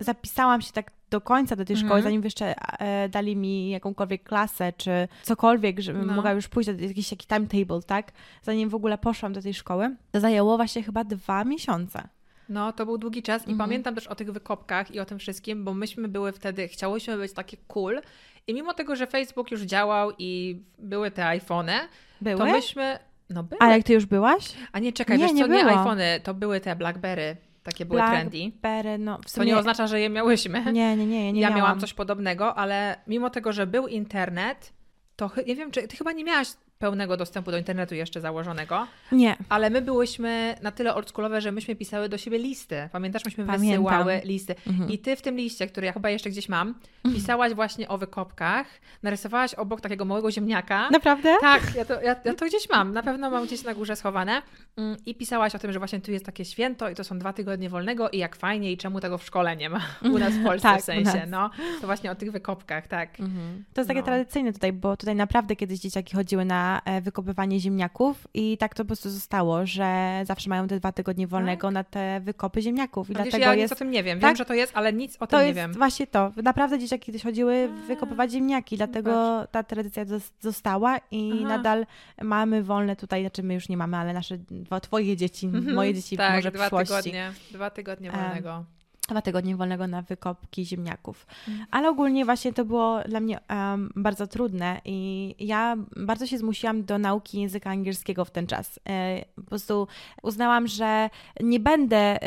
zapisałam 0.00 0.60
się 0.60 0.72
tak 0.72 0.90
do 1.10 1.20
końca 1.20 1.56
do 1.56 1.64
tej 1.64 1.76
szkoły, 1.76 1.94
Mhm. 1.94 2.02
zanim 2.02 2.24
jeszcze 2.24 2.54
e, 2.80 3.08
dali 3.08 3.36
mi 3.36 3.70
jakąkolwiek 3.70 4.22
klasę, 4.22 4.72
czy 4.76 5.08
cokolwiek, 5.22 5.80
żebym 5.80 6.06
No. 6.06 6.14
mogła 6.14 6.32
już 6.32 6.48
pójść 6.48 6.70
do 6.72 6.84
jakiś 6.84 7.08
taki 7.08 7.26
timetable, 7.26 7.82
tak? 7.86 8.12
Zanim 8.42 8.68
w 8.68 8.74
ogóle 8.74 8.98
poszłam 8.98 9.32
do 9.32 9.42
tej 9.42 9.54
szkoły, 9.54 9.96
to 10.12 10.20
zajęło 10.20 10.56
właśnie 10.56 10.82
chyba 10.82 11.04
dwa 11.04 11.44
miesiące. 11.44 12.08
No, 12.48 12.72
to 12.72 12.86
był 12.86 12.98
długi 12.98 13.22
czas 13.22 13.42
i 13.42 13.50
Mhm. 13.50 13.58
pamiętam 13.58 13.94
też 13.94 14.06
o 14.06 14.14
tych 14.14 14.32
wykopkach 14.32 14.90
i 14.94 15.00
o 15.00 15.04
tym 15.04 15.18
wszystkim, 15.18 15.64
bo 15.64 15.74
myśmy 15.74 16.08
były 16.08 16.32
wtedy, 16.32 16.68
chciałyśmy 16.68 17.16
być 17.16 17.32
takie 17.32 17.56
cool 17.66 18.00
i 18.46 18.54
mimo 18.54 18.74
tego, 18.74 18.96
że 18.96 19.06
Facebook 19.06 19.50
już 19.50 19.60
działał 19.62 20.10
i 20.18 20.62
były 20.78 21.10
te 21.10 21.26
iPhony, 21.26 21.72
Były? 22.20 22.38
to 22.38 22.44
myśmy... 22.46 22.98
No 23.30 23.42
były. 23.42 23.60
A 23.62 23.70
jak 23.70 23.82
ty 23.84 23.92
już 23.92 24.06
byłaś? 24.06 24.52
A 24.72 24.78
nie, 24.78 24.92
czekaj, 24.92 25.18
Nie, 25.18 25.24
wiesz 25.24 25.32
nie 25.32 25.42
co, 25.42 25.46
nie 25.46 25.64
iPhony, 25.66 26.20
to 26.24 26.34
były 26.34 26.60
te 26.60 26.76
Blackberry, 26.76 27.36
takie 27.62 27.84
były 27.86 28.00
trendy. 28.00 28.38
Blackberry, 28.38 28.98
no 28.98 29.18
w 29.18 29.22
To 29.24 29.28
sumie... 29.30 29.46
nie 29.46 29.58
oznacza, 29.58 29.86
że 29.86 30.00
je 30.00 30.08
miałyśmy. 30.10 30.72
Nie, 30.72 30.96
nie, 30.96 31.06
nie, 31.06 31.26
ja 31.26 31.32
nie 31.32 31.40
ja 31.40 31.48
miałam. 31.48 31.62
miałam 31.64 31.80
coś 31.80 31.94
podobnego, 31.94 32.54
ale 32.54 32.96
mimo 33.06 33.30
tego, 33.30 33.52
że 33.52 33.66
był 33.66 33.86
internet, 33.86 34.72
to 35.16 35.30
nie 35.46 35.56
wiem, 35.56 35.70
czy 35.70 35.88
ty 35.88 35.96
chyba 35.96 36.12
nie 36.12 36.24
miałaś 36.24 36.48
pełnego 36.78 37.16
dostępu 37.16 37.50
do 37.50 37.58
internetu 37.58 37.94
jeszcze 37.94 38.20
założonego, 38.20 38.86
Nie, 39.12 39.36
ale 39.48 39.70
my 39.70 39.82
byłyśmy 39.82 40.54
na 40.62 40.70
tyle 40.72 40.94
oldschoolowe, 40.94 41.40
że 41.40 41.52
myśmy 41.52 41.76
pisały 41.76 42.08
do 42.08 42.18
siebie 42.18 42.38
listy. 42.38 42.88
Pamiętasz, 42.92 43.24
myśmy 43.24 43.44
Pamiętam. 43.44 43.68
wysyłały 43.84 44.20
listy. 44.24 44.54
Mhm. 44.66 44.90
I 44.90 44.98
ty 44.98 45.16
w 45.16 45.22
tym 45.22 45.36
liście, 45.36 45.66
który 45.66 45.86
ja 45.86 45.92
chyba 45.92 46.10
jeszcze 46.10 46.30
gdzieś 46.30 46.48
mam, 46.48 46.74
pisałaś 47.14 47.54
właśnie 47.54 47.88
o 47.88 47.98
wykopkach, 47.98 48.66
narysowałaś 49.02 49.54
obok 49.54 49.80
takiego 49.80 50.04
małego 50.04 50.30
ziemniaka. 50.30 50.88
naprawdę? 50.90 51.34
Tak, 51.40 51.62
ja 51.74 51.84
to, 51.84 52.02
ja, 52.02 52.16
ja 52.24 52.34
to 52.34 52.46
gdzieś 52.46 52.68
mam, 52.70 52.92
na 52.92 53.02
pewno 53.02 53.30
mam 53.30 53.46
gdzieś 53.46 53.64
na 53.64 53.74
górze 53.74 53.96
schowane. 53.96 54.42
Mm, 54.76 54.96
I 55.06 55.14
pisałaś 55.14 55.54
o 55.54 55.58
tym, 55.58 55.72
że 55.72 55.78
właśnie 55.78 56.00
tu 56.00 56.12
jest 56.12 56.24
takie 56.26 56.44
święto 56.44 56.88
i 56.90 56.94
to 56.94 57.04
są 57.04 57.18
dwa 57.18 57.32
tygodnie 57.32 57.68
wolnego 57.70 58.10
i 58.10 58.18
jak 58.18 58.36
fajnie 58.36 58.72
i 58.72 58.76
czemu 58.76 59.00
tego 59.00 59.18
w 59.18 59.24
szkole 59.24 59.56
nie 59.56 59.70
ma 59.70 59.80
u 60.14 60.18
nas 60.18 60.32
w 60.34 60.44
Polsce 60.44 60.68
Tak, 60.68 60.80
w 60.80 60.84
sensie, 60.84 61.26
no. 61.28 61.50
To 61.80 61.86
właśnie 61.86 62.10
o 62.10 62.14
tych 62.14 62.32
wykopkach, 62.32 62.86
tak. 62.86 63.20
Mhm. 63.20 63.64
To 63.74 63.80
jest 63.80 63.88
takie 63.88 64.00
No. 64.00 64.06
tradycyjne 64.06 64.52
tutaj, 64.52 64.72
bo 64.72 64.96
tutaj 64.96 65.14
naprawdę 65.16 65.56
kiedyś 65.56 65.78
dzieciaki 65.80 66.16
chodziły 66.16 66.44
na 66.44 66.67
e, 66.84 67.00
wykopywanie 67.00 67.60
ziemniaków 67.60 68.28
i 68.34 68.58
tak 68.58 68.74
to 68.74 68.84
po 68.84 68.86
prostu 68.86 69.10
zostało, 69.10 69.66
że 69.66 70.20
zawsze 70.26 70.50
mają 70.50 70.68
te 70.68 70.78
dwa 70.78 70.92
tygodnie 70.92 71.26
wolnego 71.26 71.70
na 71.70 71.84
te 71.84 72.20
wykopy 72.20 72.62
ziemniaków 72.62 73.10
i 73.10 73.14
wiesz, 73.14 73.22
dlatego 73.22 73.44
ja 73.44 73.54
nic 73.54 73.60
jest... 73.60 73.72
o 73.72 73.76
tym 73.76 73.90
nie 73.90 74.02
wiem. 74.02 74.20
Tak? 74.20 74.28
Wiem, 74.30 74.36
że 74.36 74.44
to 74.44 74.54
jest, 74.54 74.72
ale 74.76 74.92
nic 74.92 75.16
o 75.20 75.26
To 75.26 75.38
tym 75.38 75.46
nie 75.46 75.54
wiem. 75.54 75.72
właśnie 75.72 76.06
to. 76.06 76.32
Naprawdę 76.42 76.78
dzieciaki 76.78 77.06
kiedyś 77.06 77.22
chodziły 77.22 77.70
A, 77.84 77.86
wykopywać 77.86 78.30
ziemniaki, 78.32 78.76
dlatego 78.76 79.44
ta 79.50 79.62
tradycja 79.62 80.04
zos- 80.04 80.30
została 80.40 80.98
i 81.10 81.32
Aha. 81.34 81.48
nadal 81.48 81.86
mamy 82.22 82.62
wolne 82.62 82.96
tutaj, 82.96 83.22
znaczy 83.22 83.42
my 83.42 83.54
już 83.54 83.68
nie 83.68 83.76
mamy, 83.76 83.96
ale 83.96 84.12
nasze, 84.12 84.38
twoje 84.82 85.16
dzieci, 85.16 85.46
Mhm. 85.46 85.74
moje 85.74 85.94
dzieci 85.94 86.16
tak, 86.16 86.34
może 86.34 86.50
w 86.50 86.54
dwa 86.54 86.62
przyszłości. 86.66 86.94
tygodnie, 87.10 87.32
dwa 87.50 87.70
tygodnie 87.70 88.10
wolnego. 88.10 88.64
Dwa 89.08 89.22
tygodnie 89.22 89.56
wolnego 89.56 89.86
na 89.86 90.02
wykopki 90.02 90.66
ziemniaków. 90.66 91.26
Mhm. 91.48 91.66
Ale 91.70 91.88
ogólnie 91.88 92.24
właśnie 92.24 92.52
to 92.52 92.64
było 92.64 93.00
dla 93.08 93.20
mnie 93.20 93.40
em, 93.48 93.90
bardzo 93.96 94.26
trudne 94.26 94.80
i 94.84 95.34
ja 95.38 95.76
bardzo 95.96 96.26
się 96.26 96.38
zmusiłam 96.38 96.84
do 96.84 96.98
nauki 96.98 97.40
języka 97.40 97.70
angielskiego 97.70 98.24
w 98.24 98.30
ten 98.30 98.46
czas. 98.46 98.80
E, 98.88 99.24
po 99.34 99.42
prostu 99.42 99.88
uznałam, 100.22 100.66
że 100.66 101.10
nie 101.40 101.60
będę 101.60 101.96
e, 101.96 102.18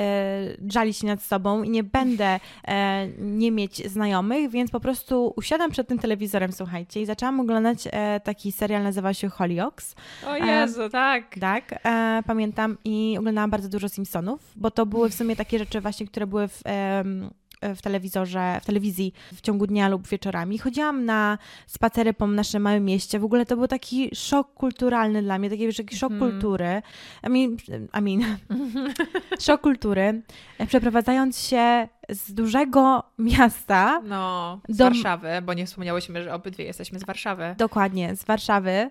żalić 0.70 0.98
się 0.98 1.08
nad 1.08 1.22
sobą 1.22 1.64
i 1.64 1.70
nie 1.70 1.84
będę 1.84 2.40
e, 2.68 3.08
nie 3.20 3.52
mieć 3.52 3.92
znajomych, 3.92 4.50
więc 4.50 4.72
po 4.72 4.80
prostu 4.80 5.34
usiadłam 5.36 5.72
przed 5.72 5.88
tym 5.88 6.00
telewizorem, 6.00 6.52
słuchajcie, 6.52 7.02
i 7.02 7.06
zaczęłam 7.06 7.40
oglądać 7.40 7.88
e, 7.92 8.20
taki 8.20 8.52
serial, 8.52 8.84
nazywa 8.84 9.14
się 9.14 9.30
Hollyoaks. 9.30 9.96
O 10.28 10.36
Jezu, 10.36 10.90
tak. 10.90 11.40
Tak, 11.40 11.86
e, 11.86 12.24
pamiętam 12.28 12.78
i 12.86 13.16
oglądałam 13.20 13.50
bardzo 13.50 13.70
dużo 13.70 13.90
Simpsonów, 13.90 14.52
bo 14.56 14.72
to 14.72 14.86
były 14.86 15.10
w 15.10 15.14
sumie 15.14 15.36
takie 15.36 15.60
rzeczy 15.60 15.82
właśnie, 15.82 16.08
które 16.08 16.28
były 16.28 16.48
w, 16.48 16.62
w 17.76 17.82
telewizorze, 17.82 18.60
w 18.62 18.66
telewizji 18.66 19.14
w 19.34 19.42
ciągu 19.42 19.68
dnia 19.68 19.90
lub 19.90 20.08
wieczorami. 20.08 20.58
Chodziłam 20.58 21.06
na 21.06 21.38
spacery 21.68 22.14
po 22.14 22.28
naszym 22.28 22.62
małym 22.62 22.86
mieście. 22.86 23.20
W 23.20 23.24
ogóle 23.26 23.46
to 23.46 23.58
był 23.58 23.68
taki 23.68 24.10
szok 24.16 24.54
kulturalny 24.54 25.22
dla 25.22 25.40
mnie, 25.40 25.50
taki, 25.50 25.66
wiesz, 25.68 25.78
taki 25.78 25.96
szok 25.98 26.12
Mhm. 26.12 26.32
kultury. 26.32 26.82
I 27.28 27.30
mean, 27.30 27.58
I 28.00 28.02
mean 28.18 28.38
szok 29.40 29.62
kultury. 29.62 30.22
E, 30.58 30.68
Przeprowadzając 30.68 31.40
się 31.48 31.88
z 32.10 32.34
dużego 32.34 33.04
miasta, 33.18 34.02
No, 34.06 34.60
z 34.70 34.78
Do- 34.78 34.84
Warszawy, 34.84 35.30
bo 35.44 35.54
nie 35.54 35.66
wspomniałyśmy, 35.66 36.24
że 36.24 36.34
obydwie 36.34 36.66
jesteśmy 36.66 37.00
z 37.00 37.04
Warszawy. 37.06 37.56
dokładnie 37.58 38.16
z 38.16 38.24
Warszawy, 38.26 38.90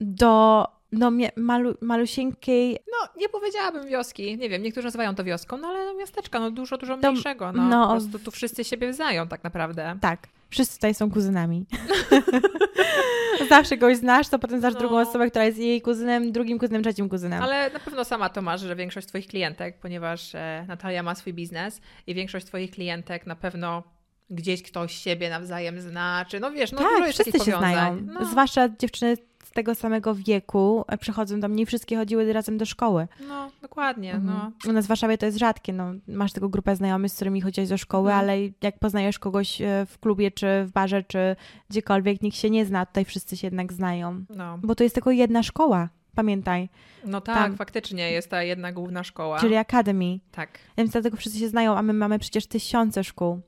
do 0.00 0.64
no, 0.92 1.10
malu, 1.36 1.74
malusieńkiej 1.80 2.78
No, 2.92 3.08
nie 3.20 3.28
powiedziałabym 3.28 3.86
wioski. 3.86 4.36
Nie 4.38 4.48
wiem, 4.48 4.62
niektórzy 4.62 4.84
nazywają 4.84 5.14
to 5.14 5.24
wioską, 5.24 5.56
no 5.56 5.68
ale 5.68 5.94
miasteczka, 5.94 6.40
no 6.40 6.50
dużo, 6.50 6.78
dużo 6.78 6.96
To- 6.96 7.10
mniejszego. 7.12 7.52
No, 7.52 7.62
no, 7.68 7.86
po 7.86 7.92
prostu 7.92 8.18
tu 8.18 8.30
wszyscy 8.30 8.64
siebie 8.64 8.92
znają 8.92 9.28
tak 9.28 9.44
naprawdę. 9.44 9.98
Tak, 10.00 10.26
wszyscy 10.50 10.74
tutaj 10.74 10.94
są 10.94 11.10
kuzynami. 11.10 11.66
Zawsze 13.48 13.76
kogoś 13.76 13.96
znasz, 13.96 14.28
to 14.28 14.38
potem 14.38 14.60
znasz 14.60 14.74
No. 14.74 14.80
drugą 14.80 15.00
osobę, 15.00 15.30
która 15.30 15.44
jest 15.44 15.58
jej 15.58 15.82
kuzynem, 15.82 16.32
drugim 16.32 16.58
kuzynem, 16.58 16.82
trzecim 16.82 17.08
kuzynem. 17.08 17.42
Ale 17.42 17.70
na 17.70 17.78
pewno 17.80 18.04
sama 18.04 18.28
to 18.28 18.42
masz, 18.42 18.60
że 18.60 18.76
większość 18.76 19.06
Twoich 19.06 19.26
klientek, 19.26 19.78
ponieważ 19.78 20.34
e, 20.34 20.64
Natalia 20.68 21.02
ma 21.02 21.14
swój 21.14 21.32
biznes 21.34 21.80
i 22.06 22.14
większość 22.14 22.46
Twoich 22.46 22.70
klientek 22.70 23.26
na 23.26 23.36
pewno 23.36 23.82
gdzieś 24.30 24.62
ktoś 24.62 24.94
siebie 24.94 25.30
nawzajem 25.30 25.80
zna, 25.80 26.24
czy 26.28 26.40
no 26.40 26.50
wiesz, 26.50 26.72
no 26.72 26.78
dużo 26.78 26.90
tak, 26.90 27.06
jest 27.06 27.12
wszyscy 27.22 27.32
się 27.44 27.52
powiązań. 27.52 27.72
znają. 27.72 28.00
No. 28.20 28.24
Zwłaszcza 28.24 28.68
dziewczyny 28.68 29.16
tego 29.56 29.74
samego 29.74 30.14
wieku 30.14 30.84
e, 30.88 30.98
przychodzą 30.98 31.40
do 31.40 31.48
mnie 31.48 31.62
i 31.62 31.66
wszystkie 31.66 31.96
chodziły 31.96 32.32
razem 32.32 32.58
do 32.58 32.64
szkoły. 32.66 33.08
No, 33.28 33.50
dokładnie. 33.62 34.12
No. 34.22 34.32
Mhm. 34.32 34.52
U 34.68 34.72
nas 34.72 34.84
w 34.84 34.88
Warszawie 34.88 35.18
to 35.18 35.26
jest 35.26 35.38
rzadkie. 35.38 35.72
No, 35.72 35.92
masz 36.08 36.32
tylko 36.32 36.48
grupę 36.48 36.76
znajomych, 36.76 37.12
z 37.12 37.14
którymi 37.14 37.40
chodziłeś 37.40 37.68
do 37.70 37.78
szkoły, 37.78 38.10
Mhm. 38.10 38.20
ale 38.24 38.38
jak 38.62 38.78
poznajesz 38.78 39.18
kogoś 39.18 39.60
e, 39.62 39.86
w 39.88 39.98
klubie, 39.98 40.30
czy 40.30 40.64
w 40.64 40.70
barze, 40.72 41.02
czy 41.02 41.36
gdziekolwiek, 41.70 42.22
nikt 42.22 42.36
się 42.36 42.50
nie 42.50 42.66
zna. 42.66 42.86
Tutaj 42.86 43.04
wszyscy 43.04 43.36
się 43.36 43.46
jednak 43.46 43.72
znają. 43.72 44.24
No. 44.30 44.58
Bo 44.62 44.74
to 44.74 44.82
jest 44.84 44.94
tylko 44.94 45.10
jedna 45.10 45.42
szkoła, 45.42 45.88
pamiętaj, 46.14 46.68
no 47.04 47.20
tak, 47.20 47.34
Tam. 47.36 47.56
faktycznie 47.56 48.10
jest 48.12 48.30
ta 48.30 48.42
jedna 48.42 48.72
główna 48.72 49.04
szkoła. 49.04 49.38
czyli 49.40 49.56
Academy. 49.56 50.18
Tak, 50.32 50.58
Więc 50.78 50.90
dlatego 50.90 51.16
wszyscy 51.16 51.38
się 51.38 51.48
znają, 51.48 51.76
a 51.76 51.82
my 51.82 51.92
mamy 51.92 52.18
przecież 52.18 52.46
tysiące 52.46 53.04
szkół. 53.04 53.40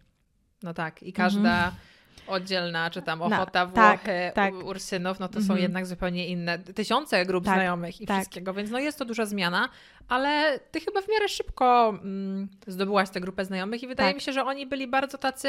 no 0.63 0.75
tak. 0.75 1.03
I 1.03 1.13
każda 1.13 1.73
oddzielna, 2.29 2.91
czy 2.91 3.03
tam 3.03 3.23
Ochota, 3.23 3.67
tak, 3.67 3.99
Włochy, 3.99 4.33
tak. 4.35 4.55
Ursynów, 4.65 5.19
no 5.21 5.29
to 5.29 5.35
są 5.35 5.41
Mhm. 5.41 5.59
jednak 5.61 5.87
zupełnie 5.87 6.27
inne. 6.29 6.59
Tysiące 6.59 7.27
grup 7.27 7.45
Tak, 7.45 7.55
znajomych 7.55 8.01
i 8.01 8.07
tak. 8.07 8.17
wszystkiego, 8.17 8.55
więc 8.55 8.71
no 8.71 8.79
jest 8.79 8.99
to 8.99 9.05
duża 9.05 9.27
zmiana, 9.27 9.69
ale 10.09 10.61
ty 10.71 10.81
chyba 10.81 11.01
w 11.03 11.09
miarę 11.09 11.29
szybko 11.29 11.89
mm, 12.03 12.49
zdobyłaś 12.67 13.11
tę 13.11 13.21
grupę 13.21 13.45
znajomych 13.45 13.83
i 13.83 13.87
wydaje 13.87 14.09
Tak. 14.09 14.17
mi 14.17 14.21
się, 14.21 14.33
że 14.33 14.45
oni 14.45 14.67
byli 14.67 14.87
bardzo 14.87 15.19
tacy 15.19 15.49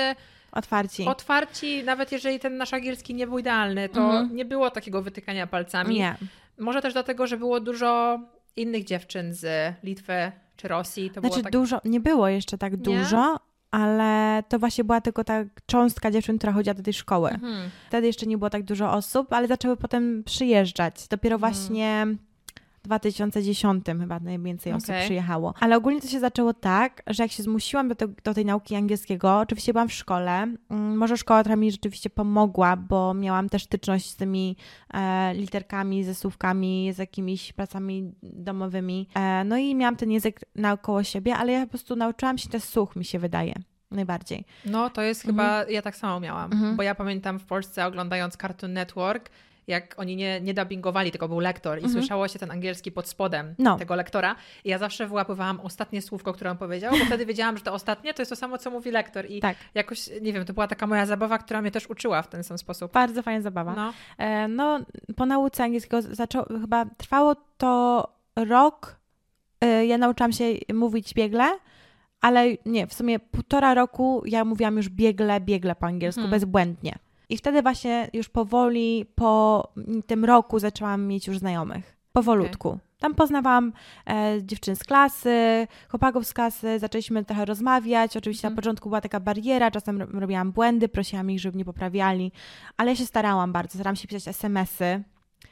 Otwarci. 0.52 1.06
otwarci, 1.06 1.84
nawet 1.84 2.12
jeżeli 2.12 2.40
ten 2.40 2.58
nasz 2.58 2.74
angielski 2.74 3.14
nie 3.16 3.28
był 3.28 3.40
idealny, 3.40 3.90
to 3.90 4.02
Mhm. 4.02 4.36
nie 4.36 4.46
było 4.46 4.72
takiego 4.72 5.02
wytykania 5.02 5.48
palcami. 5.48 5.96
Nie. 5.96 6.16
Może 6.58 6.82
też 6.82 6.94
dlatego, 6.94 7.28
że 7.28 7.38
było 7.38 7.60
dużo 7.60 8.20
innych 8.56 8.84
dziewczyn 8.84 9.34
z 9.34 9.74
Litwy 9.84 10.32
czy 10.58 10.68
Rosji. 10.68 11.10
To 11.10 11.20
Znaczy 11.20 11.30
było 11.34 11.44
tak... 11.44 11.52
dużo, 11.54 11.82
nie 11.86 12.00
było 12.00 12.28
jeszcze 12.28 12.58
tak 12.58 12.78
dużo, 12.78 13.40
ale 13.72 14.44
to 14.50 14.60
właśnie 14.60 14.84
była 14.84 15.02
tylko 15.02 15.24
ta 15.24 15.44
cząstka 15.66 16.12
dziewczyn, 16.12 16.38
która 16.38 16.54
chodziła 16.54 16.74
do 16.74 16.84
tej 16.84 16.94
szkoły. 16.94 17.30
Mhm. 17.30 17.70
Wtedy 17.88 18.08
jeszcze 18.08 18.26
nie 18.26 18.38
było 18.38 18.50
tak 18.50 18.64
dużo 18.64 18.92
osób, 18.94 19.34
ale 19.34 19.48
zaczęły 19.48 19.78
potem 19.78 20.24
przyjeżdżać. 20.24 21.08
Dopiero 21.08 21.36
Mhm. 21.36 21.54
właśnie 21.54 22.08
2010 22.84 23.86
chyba 24.00 24.20
najwięcej 24.20 24.74
osób 24.74 24.96
przyjechało. 25.06 25.54
Ale 25.60 25.78
ogólnie 25.78 26.02
to 26.02 26.08
się 26.08 26.20
zaczęło 26.20 26.54
tak, 26.54 27.04
że 27.08 27.24
jak 27.24 27.32
się 27.32 27.44
zmusiłam 27.44 27.88
do, 27.88 27.96
te, 27.96 28.08
do 28.24 28.34
tej 28.34 28.46
nauki 28.46 28.76
angielskiego, 28.76 29.38
oczywiście 29.40 29.74
byłam 29.74 29.90
w 29.90 29.94
szkole. 29.94 30.32
Mm, 30.70 30.98
Może 30.98 31.18
szkoła 31.18 31.44
trochę 31.44 31.58
mi 31.58 31.72
rzeczywiście 31.72 32.10
pomogła, 32.10 32.76
bo 32.78 33.14
miałam 33.14 33.50
też 33.50 33.64
styczność 33.64 34.10
z 34.10 34.16
tymi 34.16 34.56
e, 34.94 35.34
literkami, 35.34 36.04
ze 36.04 36.16
słówkami, 36.16 36.94
z 36.94 36.98
jakimiś 36.98 37.54
pracami 37.54 38.12
domowymi. 38.24 39.08
E, 39.16 39.44
no 39.44 39.58
i 39.58 39.76
miałam 39.76 39.96
ten 39.96 40.12
język 40.12 40.40
naokoło 40.56 41.04
siebie, 41.04 41.36
ale 41.36 41.52
ja 41.52 41.62
po 41.66 41.70
prostu 41.70 41.96
nauczyłam 41.96 42.38
się 42.38 42.50
też 42.50 42.64
słuch, 42.64 42.96
mi 42.96 43.06
się 43.06 43.20
wydaje. 43.20 43.54
Najbardziej. 43.92 44.46
No 44.66 44.90
to 44.90 45.02
jest 45.02 45.22
chyba, 45.22 45.64
ja 45.64 45.82
tak 45.82 45.96
samo 45.96 46.20
miałam, 46.20 46.52
Mhm. 46.54 46.76
bo 46.76 46.84
ja 46.84 46.96
pamiętam 46.96 47.40
w 47.40 47.46
Polsce 47.46 47.86
oglądając 47.86 48.38
Cartoon 48.38 48.74
Network, 48.74 49.30
jak 49.70 49.96
oni 49.98 50.16
nie, 50.16 50.42
nie 50.42 50.54
dubbingowali, 50.54 51.12
tylko 51.12 51.28
był 51.28 51.40
lektor 51.40 51.78
i 51.80 51.84
Mhm. 51.84 51.94
słyszało 51.94 52.28
się 52.28 52.40
ten 52.40 52.52
angielski 52.52 52.92
pod 52.92 53.08
spodem 53.08 53.56
No. 53.60 53.78
tego 53.78 53.96
lektora 53.96 54.36
i 54.64 54.70
ja 54.70 54.78
zawsze 54.78 55.08
wyłapywałam 55.08 55.60
ostatnie 55.60 56.02
słówko, 56.02 56.34
które 56.34 56.52
on 56.52 56.58
powiedział, 56.58 56.94
bo 57.00 57.06
wtedy 57.06 57.26
wiedziałam, 57.26 57.58
że 57.58 57.64
to 57.64 57.74
ostatnie 57.74 58.14
to 58.14 58.22
jest 58.22 58.30
to 58.30 58.36
samo, 58.36 58.58
co 58.58 58.72
mówi 58.72 58.92
lektor 58.92 59.26
i 59.30 59.40
Tak. 59.40 59.58
jakoś, 59.76 60.10
nie 60.22 60.34
wiem, 60.34 60.46
to 60.46 60.54
była 60.54 60.68
taka 60.68 60.88
moja 60.88 61.06
zabawa, 61.06 61.38
która 61.38 61.62
mnie 61.62 61.72
też 61.72 61.90
uczyła 61.90 62.22
w 62.22 62.28
ten 62.28 62.44
sam 62.44 62.58
sposób. 62.58 62.92
Bardzo 62.94 63.24
fajna 63.24 63.42
zabawa. 63.42 63.74
No, 63.76 63.94
E, 64.18 64.48
No, 64.48 64.80
po 65.16 65.26
nauce 65.26 65.64
angielskiego 65.64 66.02
zaczęło, 66.02 66.46
chyba 66.62 66.86
trwało 66.98 67.36
to 67.58 68.08
rok. 68.36 68.96
E, 69.62 69.86
Ja 69.86 69.98
nauczyłam 69.98 70.32
się 70.32 70.44
mówić 70.74 71.14
biegle, 71.14 71.46
ale 72.22 72.46
nie, 72.66 72.88
w 72.88 72.94
sumie 72.94 73.20
półtora 73.20 73.74
roku 73.74 74.24
ja 74.26 74.46
mówiłam 74.46 74.78
już 74.78 74.90
biegle, 74.90 75.40
biegle 75.42 75.76
po 75.76 75.86
angielsku, 75.86 76.22
Mhm. 76.22 76.32
bezbłędnie. 76.32 76.96
I 77.30 77.38
wtedy 77.38 77.62
właśnie 77.62 78.10
już 78.14 78.30
powoli 78.30 79.06
po 79.16 79.68
tym 80.08 80.26
roku 80.26 80.60
zaczęłam 80.60 81.08
mieć 81.08 81.28
już 81.28 81.38
znajomych. 81.40 81.98
Powolutku. 82.14 82.80
Tam 83.00 83.16
poznawałam 83.16 83.74
e, 84.08 84.38
dziewczyn 84.44 84.76
z 84.76 84.84
klasy, 84.84 85.68
chłopaków 85.90 86.26
z 86.26 86.34
klasy, 86.34 86.80
zaczęliśmy 86.80 87.26
trochę 87.26 87.46
rozmawiać. 87.46 88.18
Oczywiście 88.18 88.48
Mhm. 88.48 88.56
na 88.56 88.62
początku 88.62 88.90
była 88.90 89.02
taka 89.02 89.20
bariera, 89.20 89.72
czasem 89.72 90.02
ro- 90.02 90.20
robiłam 90.20 90.52
błędy, 90.52 90.88
prosiłam 90.90 91.32
ich, 91.32 91.40
żeby 91.40 91.56
mnie 91.56 91.66
poprawiali, 91.66 92.32
ale 92.78 92.90
ja 92.92 92.96
się 92.96 93.06
starałam 93.06 93.52
bardzo. 93.54 93.74
Starałam 93.74 93.96
się 93.96 94.08
pisać 94.08 94.28
SMS-y. 94.28 95.04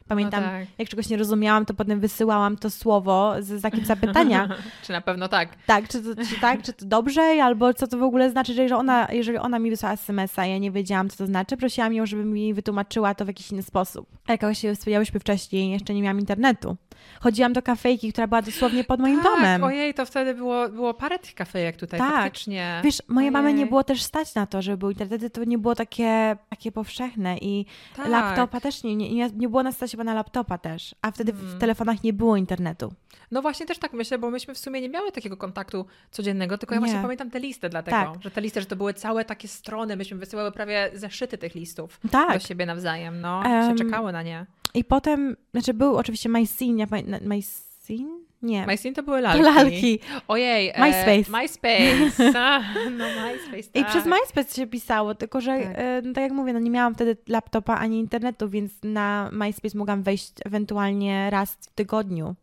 Pamiętam, 0.08 0.44
no 0.44 0.50
tak. 0.50 0.68
jak 0.78 0.90
czegoś 0.90 1.10
nie 1.10 1.18
rozumiałam, 1.18 1.66
to 1.66 1.74
potem 1.74 2.00
wysyłałam 2.00 2.58
to 2.58 2.70
słowo 2.70 3.34
z 3.40 3.60
znakiem 3.60 3.86
zapytania. 3.86 4.50
Czy 4.84 4.92
na 4.92 5.02
pewno 5.02 5.28
tak. 5.28 5.50
tak, 5.66 5.88
czy 5.88 6.02
to, 6.02 6.24
czy 6.26 6.40
tak, 6.42 6.62
czy 6.62 6.74
to 6.74 6.86
dobrze, 6.86 7.22
albo 7.44 7.74
co 7.74 7.88
to 7.88 7.98
w 7.98 8.04
ogóle 8.04 8.30
znaczy, 8.30 8.54
że 8.54 8.62
jeżeli 8.62 8.80
ona, 8.80 9.08
jeżeli 9.12 9.38
ona 9.38 9.60
mi 9.60 9.70
wysłała 9.70 9.94
SMS-a, 9.94 10.46
ja 10.46 10.58
nie 10.58 10.72
wiedziałam, 10.72 11.10
co 11.10 11.18
to 11.18 11.26
znaczy, 11.26 11.58
prosiłam 11.58 11.94
ją, 11.94 12.06
żeby 12.06 12.26
mi 12.26 12.54
wytłumaczyła 12.54 13.16
to 13.16 13.26
w 13.26 13.28
jakiś 13.28 13.52
inny 13.52 13.64
sposób. 13.64 14.08
A 14.28 14.32
jak 14.32 14.56
się 14.56 14.76
wspomniałyśmy 14.76 15.20
wcześniej, 15.20 15.72
jeszcze 15.72 15.94
nie 15.94 16.02
miałam 16.02 16.20
internetu. 16.20 16.78
Chodziłam 17.20 17.54
do 17.54 17.62
kafejki, 17.62 18.12
która 18.12 18.28
była 18.28 18.42
dosłownie 18.42 18.84
pod 18.84 19.00
moim 19.00 19.22
tak, 19.22 19.24
domem. 19.24 19.64
ojej, 19.64 19.94
to 19.94 20.06
wtedy 20.06 20.34
było, 20.34 20.70
było 20.70 20.94
parę 20.94 21.20
tych 21.20 21.36
kafejek 21.36 21.78
tutaj, 21.78 22.00
Tak. 22.00 22.14
faktycznie. 22.24 22.82
Wiesz, 22.84 23.02
mojej 23.08 23.32
mamy 23.32 23.54
nie 23.54 23.66
było 23.66 23.84
też 23.84 24.02
stać 24.02 24.36
na 24.36 24.46
to, 24.48 24.62
żeby 24.62 24.78
był 24.78 24.90
internet, 24.90 25.34
to 25.34 25.44
nie 25.44 25.58
było 25.58 25.76
takie, 25.76 26.38
takie 26.50 26.72
powszechne 26.72 27.38
i 27.38 27.66
tak. 27.96 28.08
laptopa 28.08 28.60
też 28.60 28.84
nie, 28.84 28.96
nie, 28.96 29.14
nie- 29.14 29.30
nie 29.36 29.50
było 29.50 29.64
nas 29.64 29.77
stać 29.78 29.92
chyba 29.92 30.04
na 30.04 30.14
laptopa 30.14 30.58
też, 30.58 30.96
a 31.02 31.12
wtedy 31.12 31.34
w 31.34 31.44
Mm. 31.44 31.60
telefonach 31.60 32.04
nie 32.04 32.14
było 32.14 32.38
internetu. 32.38 32.94
No 33.32 33.42
właśnie 33.42 33.66
też 33.66 33.78
tak 33.80 33.94
myślę, 33.94 34.18
bo 34.20 34.30
myśmy 34.32 34.54
w 34.54 34.58
sumie 34.58 34.82
nie 34.82 34.90
miały 34.90 35.12
takiego 35.12 35.38
kontaktu 35.38 35.86
codziennego, 36.12 36.58
tylko 36.58 36.76
ja 36.76 36.82
Nie. 36.82 36.86
właśnie 36.86 37.02
pamiętam 37.02 37.32
te 37.32 37.40
listy 37.40 37.70
dlatego, 37.70 37.98
Tak. 37.98 38.24
że 38.24 38.32
te 38.32 38.42
listy, 38.42 38.60
że 38.62 38.66
to 38.68 38.76
były 38.76 38.94
całe 38.94 39.26
takie 39.26 39.48
strony, 39.48 39.96
myśmy 39.96 40.18
wysyłały 40.18 40.52
prawie 40.52 40.92
zeszyty 40.94 41.38
tych 41.38 41.56
listów 41.56 42.00
Tak. 42.12 42.34
do 42.34 42.48
siebie 42.48 42.66
nawzajem, 42.66 43.22
no, 43.22 43.44
Em, 43.46 43.78
się 43.78 43.84
czekało 43.86 44.12
na 44.12 44.24
nie. 44.24 44.46
I 44.74 44.84
potem, 44.84 45.36
znaczy 45.52 45.74
był 45.74 45.98
oczywiście 45.98 46.30
MyScene, 46.30 46.80
ja 46.80 46.88
pamiętam, 46.88 47.20
MyScene? 47.28 48.20
Nie. 48.42 48.66
MyScene 48.68 48.96
to 48.96 49.04
były 49.04 49.18
To 49.18 49.24
lalki. 49.24 49.44
lalki. 49.44 50.00
Ojej. 50.28 50.68
MySpace. 50.68 51.38
E, 51.38 51.42
MySpace. 51.42 52.40
A, 52.40 52.60
no 52.92 53.06
MySpace, 53.06 53.70
I 53.80 53.82
tak. 53.84 53.88
przez 53.90 54.06
MySpace 54.06 54.56
się 54.56 54.68
pisało, 54.68 55.16
tylko 55.16 55.42
że 55.42 55.60
Tak. 55.60 55.76
tak. 55.76 55.86
no, 56.04 56.14
tak 56.14 56.22
jak 56.24 56.32
mówię, 56.32 56.54
no 56.54 56.60
nie 56.60 56.70
miałam 56.72 56.96
wtedy 56.96 57.18
laptopa 57.28 57.76
ani 57.76 58.00
internetu, 58.00 58.50
więc 58.50 58.72
na 58.84 59.30
MySpace 59.32 59.78
mogłam 59.78 60.04
wejść 60.04 60.34
ewentualnie 60.46 61.30
raz 61.30 61.52
w 61.54 61.68
tygodniu. 61.76 62.36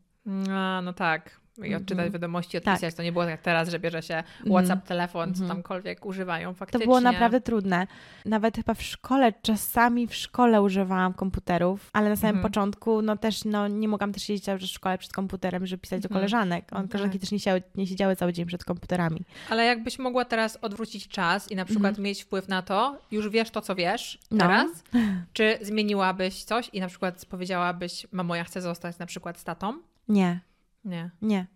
A, 0.51 0.81
no 0.85 0.93
tak. 0.93 1.41
I 1.59 1.75
odczytać 1.75 1.93
Mhm. 1.93 2.13
wiadomości, 2.13 2.61
Tak. 2.61 2.75
odpisać. 2.75 2.95
To 2.95 3.03
nie 3.03 3.13
było 3.13 3.25
jak 3.25 3.41
teraz, 3.43 3.69
że 3.69 3.79
bierze 3.79 4.03
się 4.03 4.15
Mhm. 4.17 4.51
WhatsApp, 4.53 4.87
telefon, 4.87 5.35
co 5.35 5.43
Mhm. 5.43 5.49
tamkolwiek 5.49 6.07
używają 6.07 6.49
To 6.49 6.55
faktycznie. 6.55 6.87
było 6.87 7.01
naprawdę 7.01 7.41
trudne. 7.41 7.87
Nawet 8.25 8.57
chyba 8.57 8.75
w 8.75 8.83
szkole, 8.83 9.33
czasami 9.43 10.07
w 10.07 10.15
szkole 10.15 10.63
używałam 10.63 11.15
komputerów, 11.15 11.91
ale 11.93 12.09
na 12.11 12.17
samym 12.17 12.37
Mhm. 12.37 12.53
początku 12.53 13.03
no 13.03 13.17
też 13.17 13.45
no, 13.45 13.69
nie 13.69 13.89
mogłam 13.89 14.13
też 14.13 14.23
siedzieć 14.23 14.45
cały 14.45 14.59
czas 14.59 14.69
w 14.71 14.73
szkole 14.73 14.99
przed 14.99 15.13
komputerem, 15.13 15.67
żeby 15.67 15.81
pisać 15.81 16.03
do 16.03 16.07
Mhm. 16.07 16.19
koleżanek. 16.21 16.65
On, 16.73 16.89
koleżanki 16.89 17.19
tak. 17.19 17.21
też 17.21 17.33
nie 17.33 17.39
siedziały, 17.39 17.63
nie 17.75 17.87
siedziały 17.87 18.17
cały 18.17 18.33
dzień 18.33 18.47
przed 18.47 18.65
komputerami. 18.65 19.21
Ale 19.51 19.65
jakbyś 19.65 19.99
mogła 19.99 20.25
teraz 20.25 20.59
odwrócić 20.63 21.09
czas 21.09 21.51
i 21.51 21.57
na 21.57 21.65
przykład 21.65 21.89
Mhm. 21.91 22.05
mieć 22.05 22.23
wpływ 22.23 22.49
na 22.49 22.63
to, 22.63 22.99
już 23.11 23.29
wiesz 23.29 23.51
to, 23.51 23.61
co 23.61 23.75
wiesz 23.75 24.19
No. 24.31 24.39
teraz, 24.39 24.67
czy 25.33 25.59
zmieniłabyś 25.63 26.45
coś 26.45 26.71
i 26.73 26.81
na 26.81 26.89
przykład 26.89 27.27
powiedziałabyś, 27.27 28.07
mamo, 28.13 28.35
ja 28.37 28.45
chcę 28.45 28.61
zostać 28.61 28.99
na 28.99 29.07
przykład 29.07 29.39
z 29.39 29.45
tatą? 29.45 29.73
Nie, 30.09 30.41
Nie. 30.85 31.11
nie. 31.23 31.47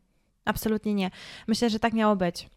Absolutnie 0.44 0.94
nie. 0.94 1.10
Myślę, 1.48 1.70
że 1.70 1.78
tak 1.78 1.92
miało 1.92 2.16
być. 2.16 2.48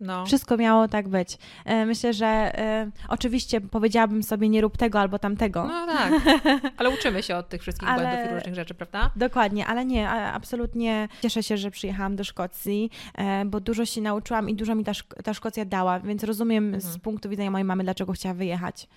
No. 0.00 0.26
Wszystko 0.26 0.56
miało 0.56 0.88
tak 0.88 1.08
być. 1.08 1.38
E, 1.64 1.86
Myślę, 1.86 2.12
że 2.12 2.26
e, 2.26 2.90
oczywiście 3.08 3.60
powiedziałabym 3.60 4.22
sobie 4.22 4.48
nie 4.48 4.60
rób 4.60 4.76
tego 4.76 5.00
albo 5.00 5.18
tamtego. 5.18 5.64
No 5.66 5.86
tak, 5.86 6.12
ale 6.76 6.90
uczymy 6.90 7.22
się 7.22 7.36
od 7.36 7.48
tych 7.48 7.62
wszystkich 7.62 7.88
Ale- 7.88 8.02
błędów 8.02 8.30
i 8.30 8.34
różnych 8.34 8.54
rzeczy, 8.54 8.74
prawda? 8.74 9.10
Dokładnie, 9.16 9.66
ale 9.66 9.84
nie, 9.84 10.08
absolutnie 10.10 11.08
cieszę 11.22 11.42
się, 11.42 11.56
że 11.56 11.70
przyjechałam 11.70 12.16
do 12.16 12.24
Szkocji, 12.24 12.90
e, 13.14 13.44
bo 13.44 13.60
dużo 13.60 13.84
się 13.86 14.00
nauczyłam 14.00 14.48
i 14.50 14.54
dużo 14.54 14.74
mi 14.74 14.84
ta, 14.84 14.92
Szk- 14.92 15.22
ta 15.24 15.34
Szkocja 15.34 15.64
dała, 15.64 16.00
więc 16.00 16.24
rozumiem 16.24 16.80
z 16.80 16.84
Mhm. 16.84 17.00
punktu 17.00 17.28
widzenia 17.28 17.50
mojej 17.50 17.64
mamy, 17.64 17.84
dlaczego 17.84 18.12
chciała 18.12 18.34
wyjechać. 18.34 18.88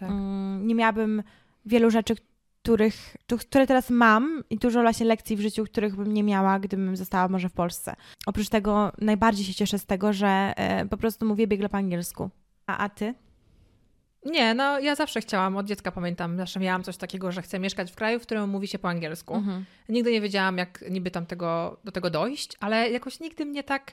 Tak. 0.00 0.10
Mm, 0.10 0.66
Nie 0.66 0.74
miałabym 0.74 1.22
wielu 1.66 1.90
rzeczy, 1.90 2.14
których, 2.62 3.16
które 3.48 3.66
teraz 3.66 3.90
mam 3.90 4.44
i 4.50 4.56
dużo 4.56 4.82
właśnie 4.82 5.06
lekcji 5.06 5.36
w 5.36 5.40
życiu, 5.40 5.64
których 5.64 5.96
bym 5.96 6.14
nie 6.14 6.22
miała, 6.22 6.58
gdybym 6.58 6.96
została 6.96 7.28
może 7.28 7.48
w 7.48 7.52
Polsce. 7.52 7.96
Oprócz 8.26 8.48
tego 8.48 8.92
najbardziej 8.98 9.44
się 9.44 9.54
cieszę 9.54 9.78
z 9.78 9.86
tego, 9.86 10.12
że 10.12 10.52
e, 10.56 10.86
po 10.86 10.96
prostu 10.96 11.26
mówię 11.26 11.46
biegle 11.46 11.68
po 11.68 11.76
angielsku. 11.76 12.30
A, 12.66 12.78
a 12.78 12.88
ty? 12.88 13.14
Nie, 14.24 14.54
no 14.54 14.80
ja 14.80 14.94
zawsze 14.94 15.20
chciałam, 15.20 15.56
od 15.56 15.66
dziecka 15.66 15.92
pamiętam, 15.92 16.36
zawsze 16.36 16.60
miałam 16.60 16.82
coś 16.82 16.96
takiego, 16.96 17.32
że 17.32 17.42
chcę 17.42 17.58
mieszkać 17.58 17.92
w 17.92 17.94
kraju, 17.94 18.20
w 18.20 18.22
którym 18.22 18.50
mówi 18.50 18.68
się 18.68 18.78
po 18.78 18.88
angielsku. 18.88 19.34
Mhm. 19.34 19.64
Nigdy 19.88 20.12
nie 20.12 20.20
wiedziałam, 20.20 20.58
jak 20.58 20.84
niby 20.90 21.10
tam 21.10 21.26
tego, 21.26 21.80
do 21.84 21.92
tego 21.92 22.10
dojść, 22.10 22.56
ale 22.60 22.90
jakoś 22.90 23.20
nigdy 23.20 23.44
mnie 23.44 23.62
tak. 23.62 23.92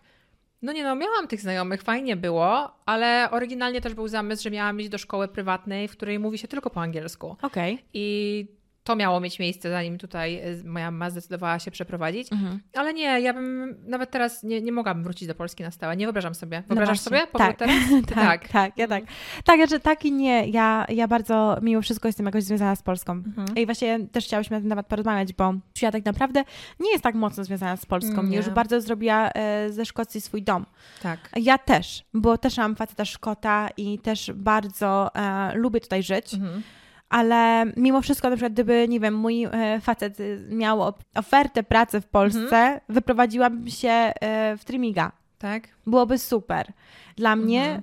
No 0.62 0.72
nie 0.74 0.84
no, 0.84 0.96
miałam 0.96 1.28
tych 1.28 1.42
znajomych, 1.42 1.82
fajnie 1.82 2.16
było, 2.16 2.72
ale 2.86 3.32
oryginalnie 3.32 3.82
też 3.82 3.94
był 3.94 4.08
zamysł, 4.08 4.44
że 4.44 4.52
miałam 4.52 4.80
iść 4.80 4.90
do 4.90 4.98
szkoły 4.98 5.28
prywatnej, 5.28 5.88
w 5.88 5.92
której 5.92 6.20
mówi 6.20 6.38
się 6.38 6.48
tylko 6.48 6.70
po 6.70 6.82
angielsku. 6.82 7.36
Okej. 7.42 7.86
I 7.94 8.48
to 8.88 8.96
miało 8.96 9.20
mieć 9.20 9.40
miejsce, 9.40 9.70
zanim 9.70 9.98
tutaj 9.98 10.42
y, 10.60 10.64
moja 10.64 10.92
mama 10.92 11.10
zdecydowała 11.10 11.60
się 11.60 11.72
przeprowadzić. 11.72 12.32
Mhm. 12.32 12.60
Ale 12.74 12.94
nie, 12.94 13.22
ja 13.22 13.34
bym 13.34 13.76
nawet 13.88 14.12
teraz 14.12 14.44
nie, 14.44 14.62
nie 14.62 14.72
mogłabym 14.72 15.04
wrócić 15.04 15.28
do 15.28 15.36
Polski 15.36 15.64
na 15.64 15.72
stałe. 15.72 15.98
Nie 15.98 16.06
wyobrażam 16.06 16.36
sobie. 16.36 16.58
No 16.58 16.76
Wyobrażasz 16.76 16.98
no 16.98 17.04
sobie? 17.04 17.28
Tak. 17.38 17.58
tak. 17.60 17.70
tak, 18.16 18.48
tak, 18.48 18.78
ja 18.78 18.88
tak. 18.88 19.04
Tak, 19.44 19.58
znaczy 19.58 19.80
tak 19.80 20.06
i 20.06 20.12
nie. 20.12 20.48
Ja, 20.48 20.86
ja 20.90 21.08
bardzo 21.08 21.58
mimo 21.62 21.82
wszystko 21.82 22.08
jestem 22.08 22.26
jakoś 22.26 22.44
związana 22.44 22.76
z 22.76 22.84
Polską. 22.84 23.14
Mhm. 23.14 23.48
I 23.56 23.66
właśnie 23.66 24.00
też 24.12 24.26
chciałyśmy 24.26 24.58
na 24.58 24.62
ten 24.62 24.70
temat 24.70 24.88
porozmawiać, 24.88 25.34
bo 25.34 25.54
ja 25.82 25.92
tak 25.92 26.06
naprawdę 26.06 26.44
nie 26.80 26.92
jest 26.92 27.04
tak 27.04 27.16
mocno 27.16 27.44
związana 27.44 27.78
z 27.78 27.86
Polską. 27.86 28.24
Nie. 28.24 28.38
Już 28.38 28.50
bardzo 28.50 28.82
zrobiła 28.82 29.30
e, 29.30 29.70
ze 29.72 29.86
Szkocji 29.86 30.22
swój 30.22 30.44
dom. 30.44 30.66
Tak. 31.02 31.30
Ja 31.36 31.58
też, 31.58 32.04
bo 32.14 32.38
też 32.38 32.58
mam 32.58 32.76
faceta 32.76 33.06
Szkota 33.06 33.70
i 33.78 34.00
też 34.00 34.32
bardzo 34.36 35.16
e, 35.16 35.56
lubię 35.56 35.82
tutaj 35.82 36.04
żyć. 36.04 36.34
Mhm 36.34 36.64
ale 37.10 37.66
mimo 37.78 38.02
wszystko, 38.02 38.30
na 38.30 38.36
przykład, 38.36 38.54
gdyby, 38.54 38.88
nie 38.88 39.00
wiem, 39.00 39.16
mój 39.16 39.44
e, 39.44 39.80
facet 39.82 40.18
miał 40.50 40.94
ofertę 41.16 41.64
pracy 41.64 42.02
w 42.02 42.08
Polsce, 42.08 42.58
mhm. 42.58 42.80
wyprowadziłabym 42.90 43.68
się 43.68 43.90
e, 43.90 44.58
w 44.58 44.66
Trimiga. 44.66 45.12
Tak. 45.38 45.68
Byłoby 45.86 46.18
super. 46.18 46.74
Dla 47.16 47.34
mhm. 47.34 47.48
mnie 47.48 47.82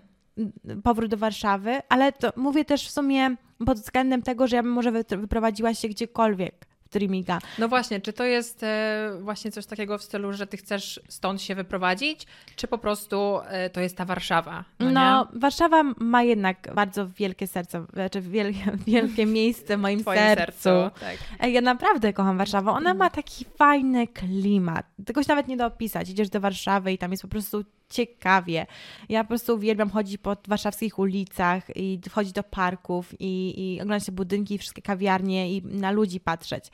powrót 0.82 1.10
do 1.10 1.16
Warszawy, 1.16 1.80
ale 1.88 2.12
to 2.12 2.32
mówię 2.36 2.64
też 2.64 2.88
w 2.88 2.90
sumie 2.90 3.36
pod 3.66 3.78
względem 3.78 4.22
tego, 4.22 4.46
że 4.46 4.56
ja 4.56 4.62
bym 4.62 4.72
może 4.72 4.92
wyprowadziła 4.92 5.74
się 5.74 5.88
gdziekolwiek 5.88 6.66
streaminga. 6.94 7.38
No 7.58 7.68
właśnie, 7.68 8.00
czy 8.00 8.12
to 8.12 8.24
jest 8.24 8.62
e, 8.62 9.10
właśnie 9.20 9.50
coś 9.52 9.66
takiego 9.66 9.98
w 9.98 10.02
stylu, 10.02 10.32
że 10.32 10.46
ty 10.46 10.56
chcesz 10.56 11.00
stąd 11.08 11.42
się 11.42 11.54
wyprowadzić, 11.54 12.26
czy 12.56 12.68
po 12.68 12.78
prostu 12.78 13.40
e, 13.46 13.70
to 13.70 13.80
jest 13.80 13.96
ta 13.96 14.04
Warszawa? 14.04 14.64
No, 14.80 14.90
no 14.90 15.28
Warszawa 15.34 15.82
ma 15.98 16.22
jednak 16.22 16.74
bardzo 16.74 17.08
wielkie 17.08 17.46
serce, 17.46 17.86
znaczy 17.92 18.20
wielkie, 18.20 18.76
wielkie 18.86 19.26
miejsce 19.26 19.76
w 19.76 19.80
moim 19.80 20.00
Twoim 20.00 20.18
sercu. 20.18 20.62
sercu 20.62 21.00
tak. 21.00 21.50
Ja 21.50 21.60
naprawdę 21.60 22.12
kocham 22.12 22.38
Warszawę. 22.38 22.70
Ona 22.70 22.94
ma 22.94 23.10
taki 23.10 23.44
fajny 23.44 24.06
klimat. 24.06 24.86
Tego 25.06 25.22
się 25.22 25.28
nawet 25.28 25.48
nie 25.48 25.56
da 25.56 25.66
opisać. 25.66 26.10
Idziesz 26.10 26.28
do 26.28 26.40
Warszawy 26.40 26.92
i 26.92 26.98
tam 26.98 27.10
jest 27.10 27.22
po 27.22 27.28
prostu 27.28 27.64
ciekawie. 27.90 28.66
Ja 29.08 29.24
po 29.24 29.28
prostu 29.28 29.54
uwielbiam 29.54 29.90
chodzić 29.90 30.18
po 30.18 30.36
warszawskich 30.48 30.98
ulicach 30.98 31.76
i 31.76 32.00
wchodzić 32.08 32.32
do 32.32 32.42
parków 32.42 33.20
i, 33.20 33.54
i 33.56 33.80
oglądać 33.80 34.06
te 34.06 34.12
budynki, 34.12 34.58
wszystkie 34.58 34.82
kawiarnie 34.82 35.52
i 35.52 35.62
na 35.64 35.90
ludzi 35.90 36.20
patrzeć. 36.20 36.64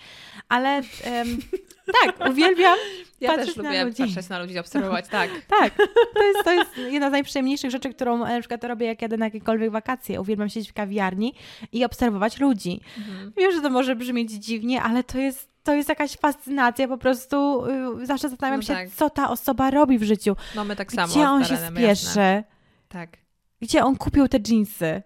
Ale 0.48 0.76
um, 0.76 1.38
tak, 2.04 2.30
uwielbiam 2.30 2.78
ja 3.20 3.34
też 3.34 3.56
lubię 3.56 3.84
ludzi. 3.84 4.02
patrzeć 4.02 4.28
na 4.28 4.38
ludzi, 4.38 4.58
obserwować, 4.58 5.08
tak. 5.08 5.30
tak, 5.48 5.76
to 6.14 6.22
jest, 6.22 6.44
to 6.44 6.52
jest 6.52 6.78
jedna 6.78 7.08
z 7.08 7.12
najprzyjemniejszych 7.12 7.70
rzeczy, 7.70 7.94
którą 7.94 8.18
na 8.18 8.40
przykład 8.40 8.64
robię, 8.64 8.86
jak 8.86 9.02
jadę 9.02 9.16
na 9.16 9.24
jakiekolwiek 9.24 9.70
wakacje. 9.70 10.20
Uwielbiam 10.20 10.48
siedzieć 10.48 10.70
w 10.70 10.74
kawiarni 10.74 11.34
i 11.72 11.84
obserwować 11.84 12.40
ludzi. 12.40 12.80
Mhm. 12.98 13.32
Wiem, 13.36 13.52
że 13.52 13.60
to 13.60 13.70
może 13.70 13.96
brzmieć 13.96 14.30
dziwnie, 14.30 14.82
ale 14.82 15.04
to 15.04 15.18
jest 15.18 15.50
to 15.62 15.74
jest 15.74 15.88
jakaś 15.88 16.16
fascynacja, 16.16 16.88
po 16.88 16.98
prostu 16.98 17.66
yy, 17.98 18.06
zawsze 18.06 18.28
zastanawiam 18.28 18.60
no 18.60 18.66
się, 18.66 18.74
tak. 18.74 18.90
co 18.90 19.10
ta 19.10 19.30
osoba 19.30 19.70
robi 19.70 19.98
w 19.98 20.02
życiu. 20.02 20.36
No 20.56 20.64
my 20.64 20.76
tak 20.76 20.92
samo. 20.92 21.12
Gdzie 21.12 21.28
on 21.28 21.44
się 21.44 21.56
spieszy? 21.56 22.44
Tak. 22.88 23.16
Gdzie 23.60 23.84
on 23.84 23.96
kupił 23.96 24.28
te 24.28 24.40
dżinsy? 24.40 25.02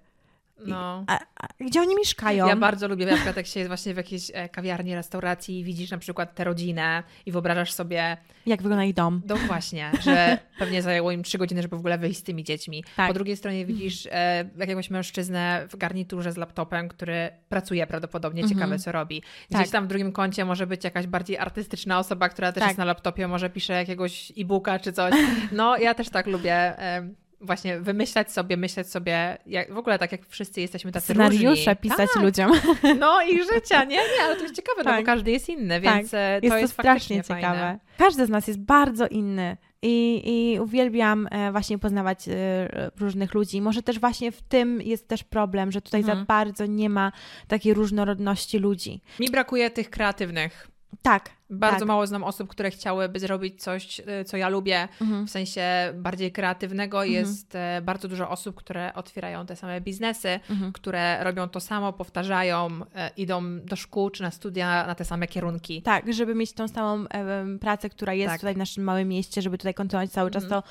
No. 0.67 1.05
A, 1.07 1.21
a, 1.37 1.49
gdzie 1.61 1.81
oni 1.81 1.97
mieszkają? 1.97 2.47
Ja 2.47 2.57
bardzo 2.57 2.89
lubię, 2.89 3.07
na 3.07 3.15
przykład 3.15 3.37
jak 3.37 3.47
się 3.47 3.61
jest 3.61 3.69
właśnie 3.69 3.95
w 3.95 3.97
jakiejś 3.97 4.31
e, 4.35 4.49
kawiarni, 4.49 4.95
restauracji 4.95 5.61
i 5.61 5.65
widzisz 5.65 5.91
na 5.91 5.99
przykład 5.99 6.35
tę 6.35 6.45
rodzinę 6.45 7.03
i 7.27 7.33
wyobrażasz 7.33 7.73
sobie... 7.73 8.17
Jak 8.47 8.63
wygląda 8.63 8.85
ich 8.85 8.95
dom. 8.95 9.23
No 9.27 9.37
właśnie, 9.37 9.91
że 10.05 10.39
pewnie 10.59 10.83
zajęło 10.83 11.13
im 11.13 11.23
trzy 11.23 11.39
godziny, 11.39 11.63
żeby 11.63 11.77
w 11.77 11.79
ogóle 11.79 11.99
wyjść 11.99 12.21
z 12.21 12.23
tymi 12.23 12.45
dziećmi. 12.45 12.85
Tak. 12.97 13.09
Po 13.09 13.15
drugiej 13.15 13.37
stronie 13.37 13.67
widzisz 13.67 14.09
e, 14.11 14.51
jakiegoś 14.59 14.91
mężczyznę 14.91 15.67
w 15.69 15.77
garniturze 15.77 16.33
z 16.33 16.37
laptopem, 16.37 16.89
który 16.89 17.31
pracuje 17.49 17.87
prawdopodobnie, 17.87 18.43
mhm. 18.43 18.59
ciekawe 18.59 18.79
co 18.79 18.93
robi. 18.93 19.23
Gdzieś 19.51 19.63
tak. 19.63 19.71
tam 19.71 19.85
w 19.85 19.89
drugim 19.89 20.13
kącie 20.13 20.45
może 20.45 20.67
być 20.67 20.85
jakaś 20.85 21.07
bardziej 21.07 21.39
artystyczna 21.39 21.99
osoba, 21.99 22.29
która 22.29 22.53
też 22.53 22.61
tak. 22.61 22.69
jest 22.69 22.79
na 22.79 22.85
laptopie, 22.85 23.29
może 23.29 23.51
pisze 23.51 23.73
jakiegoś 23.73 24.33
e-booka 24.39 24.79
czy 24.79 24.93
coś. 24.93 25.15
No 25.53 25.77
ja 25.77 25.95
też 25.95 26.09
tak 26.09 26.27
lubię... 26.27 26.55
E, 26.79 27.24
właśnie 27.45 27.81
wymyślać 27.81 28.33
sobie, 28.33 28.57
myśleć 28.57 28.91
sobie, 28.91 29.39
jak, 29.47 29.73
w 29.73 29.79
ogóle 29.79 29.99
tak 29.99 30.13
jak 30.13 30.27
wszyscy 30.27 30.61
jesteśmy 30.61 30.93
tacy 30.93 31.05
Scenariusze 31.05 31.71
różni. 31.71 31.77
pisać 31.77 32.11
tak. 32.15 32.23
ludziom. 32.23 32.53
No 33.01 33.23
i 33.23 33.43
życia, 33.45 33.85
nie? 33.85 33.97
Nie, 33.97 34.25
ale 34.25 34.37
to 34.37 34.43
jest 34.43 34.57
ciekawe, 34.57 34.77
tak. 34.77 34.87
no 34.87 34.91
bo 34.93 34.97
tak. 34.97 35.07
każdy 35.07 35.31
jest 35.31 35.49
inny, 35.49 35.81
tak. 35.81 35.95
więc 35.95 36.11
tak. 36.11 36.41
to 36.41 36.47
jest, 36.47 36.57
jest 36.57 36.73
strasznie 36.73 37.23
ciekawe. 37.23 37.79
Każdy 37.99 38.27
z 38.27 38.29
nas 38.29 38.49
jest 38.49 38.61
bardzo 38.61 39.07
inny. 39.07 39.57
I, 39.83 40.23
I 40.25 40.61
uwielbiam 40.61 41.29
e, 41.31 41.53
właśnie 41.53 41.79
poznawać 41.79 42.29
e, 42.29 42.91
różnych 42.99 43.35
ludzi. 43.35 43.63
Może 43.63 43.83
też 43.83 43.99
właśnie 43.99 44.33
w 44.33 44.43
tym 44.43 44.83
jest 44.83 45.09
też 45.09 45.25
problem, 45.25 45.73
że 45.73 45.83
tutaj 45.83 46.01
mhm. 46.01 46.19
za 46.19 46.25
bardzo 46.25 46.67
nie 46.67 46.91
ma 46.91 47.13
takiej 47.49 47.75
różnorodności 47.75 48.59
ludzi. 48.59 49.03
Mi 49.21 49.31
brakuje 49.31 49.71
tych 49.71 49.91
kreatywnych 49.91 50.75
tak. 51.03 51.31
Bardzo 51.55 51.79
tak. 51.79 51.89
mało 51.89 52.07
znam 52.07 52.25
osób, 52.25 52.49
które 52.49 52.71
chciałyby 52.71 53.21
zrobić 53.21 53.63
coś, 53.63 54.01
y, 54.01 54.25
co 54.25 54.37
ja 54.37 54.49
lubię, 54.49 54.89
mhm. 55.01 55.27
w 55.27 55.31
sensie 55.31 55.63
bardziej 55.95 56.33
kreatywnego. 56.33 57.05
Mhm. 57.05 57.13
Jest 57.13 57.55
e, 57.55 57.81
bardzo 57.83 58.09
dużo 58.09 58.31
osób, 58.31 58.57
które 58.57 58.95
otwierają 58.95 59.47
te 59.47 59.57
same 59.57 59.81
biznesy, 59.81 60.41
mhm. 60.51 60.73
które 60.73 61.25
robią 61.25 61.49
to 61.49 61.61
samo, 61.61 61.93
powtarzają, 61.93 62.69
e, 62.95 63.11
idą 63.17 63.61
do 63.61 63.77
szkół 63.77 64.11
czy 64.11 64.23
na 64.23 64.31
studia 64.31 64.87
na 64.87 64.95
te 64.95 65.05
same 65.05 65.27
kierunki. 65.27 65.83
Tak, 65.83 66.13
żeby 66.13 66.35
mieć 66.35 66.53
tą 66.53 66.69
samą 66.69 67.05
e, 67.09 67.59
pracę, 67.61 67.91
która 67.91 68.15
jest 68.15 68.31
tak. 68.31 68.41
tutaj 68.41 68.55
w 68.55 68.59
naszym 68.59 68.85
małym 68.85 69.09
mieście, 69.09 69.43
żeby 69.43 69.59
tutaj 69.59 69.75
kontynuować 69.75 70.11
cały 70.11 70.31
czas 70.31 70.45
mhm. 70.45 70.63
to 70.63 70.69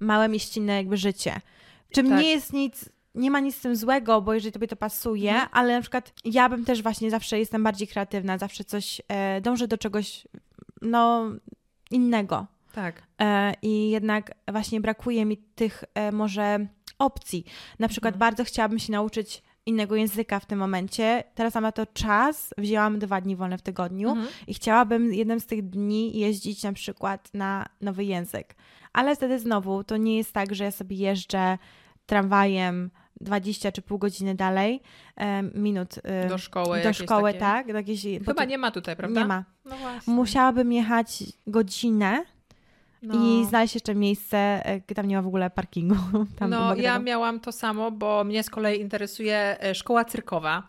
małe 0.00 0.28
mieścinne 0.28 0.76
jakby 0.76 0.96
życie. 0.96 1.40
Czym 1.90 2.08
tak. 2.08 2.20
nie 2.20 2.30
jest 2.30 2.52
nic 2.52 2.95
nie 3.16 3.30
ma 3.30 3.40
nic 3.40 3.56
z 3.56 3.60
tym 3.60 3.76
złego, 3.76 4.22
bo 4.22 4.34
jeżeli 4.34 4.52
tobie 4.52 4.68
to 4.68 4.76
pasuje, 4.76 5.30
mhm. 5.30 5.48
ale 5.52 5.74
na 5.74 5.80
przykład 5.80 6.12
ja 6.24 6.48
bym 6.48 6.64
też 6.64 6.82
właśnie 6.82 7.10
zawsze 7.10 7.38
jestem 7.38 7.62
bardziej 7.62 7.88
kreatywna, 7.88 8.38
zawsze 8.38 8.64
coś 8.64 9.02
e, 9.08 9.40
dążę 9.40 9.68
do 9.68 9.78
czegoś 9.78 10.28
no 10.82 11.24
innego. 11.90 12.46
Tak. 12.72 13.02
E, 13.20 13.54
I 13.62 13.90
jednak 13.90 14.34
właśnie 14.48 14.80
brakuje 14.80 15.24
mi 15.24 15.36
tych 15.36 15.84
e, 15.94 16.12
może 16.12 16.66
opcji. 16.98 17.44
Na 17.78 17.88
przykład 17.88 18.14
mhm. 18.14 18.18
bardzo 18.18 18.44
chciałabym 18.44 18.78
się 18.78 18.92
nauczyć 18.92 19.42
innego 19.66 19.96
języka 19.96 20.40
w 20.40 20.46
tym 20.46 20.58
momencie. 20.58 21.24
Teraz 21.34 21.54
mam 21.54 21.62
na 21.62 21.72
to 21.72 21.86
czas, 21.86 22.54
wzięłam 22.58 22.98
dwa 22.98 23.20
dni 23.20 23.36
wolne 23.36 23.58
w 23.58 23.62
tygodniu 23.62 24.08
mhm. 24.08 24.28
i 24.46 24.54
chciałabym 24.54 25.14
jednym 25.14 25.40
z 25.40 25.46
tych 25.46 25.68
dni 25.68 26.18
jeździć 26.18 26.62
na 26.62 26.72
przykład 26.72 27.34
na 27.34 27.66
nowy 27.80 28.04
język. 28.04 28.54
Ale 28.92 29.16
wtedy 29.16 29.38
znowu 29.38 29.84
to 29.84 29.96
nie 29.96 30.16
jest 30.16 30.32
tak, 30.32 30.54
że 30.54 30.64
ja 30.64 30.70
sobie 30.70 30.96
jeżdżę 30.96 31.58
tramwajem 32.06 32.90
20 33.20 33.72
czy 33.72 33.82
pół 33.82 33.98
godziny 33.98 34.34
dalej, 34.34 34.82
e, 35.16 35.42
minut. 35.42 35.94
E, 36.02 36.28
do 36.28 36.38
szkoły. 36.38 36.82
Do 36.82 36.92
szkoły, 36.92 37.32
takie... 37.32 37.40
tak. 37.40 37.68
Jakieś, 37.68 38.06
Chyba 38.26 38.44
nie 38.44 38.58
ma 38.58 38.70
tutaj, 38.70 38.96
prawda? 38.96 39.20
Nie 39.20 39.26
ma. 39.26 39.44
No 39.64 39.76
Musiałabym 40.06 40.72
jechać 40.72 41.24
godzinę. 41.46 42.24
No. 43.02 43.14
I 43.14 43.44
znaleźć 43.44 43.74
jeszcze 43.74 43.94
miejsce, 43.94 44.38
e, 44.66 44.94
tam 44.94 45.08
nie 45.08 45.16
ma 45.16 45.22
w 45.22 45.26
ogóle 45.26 45.50
parkingu. 45.50 45.96
Tam 46.38 46.50
no, 46.50 46.74
ja 46.74 46.98
miałam 46.98 47.40
to 47.40 47.52
samo, 47.52 47.90
bo 47.90 48.24
mnie 48.24 48.42
z 48.42 48.50
kolei 48.50 48.80
interesuje 48.80 49.56
szkoła 49.74 50.04
cyrkowa. 50.04 50.62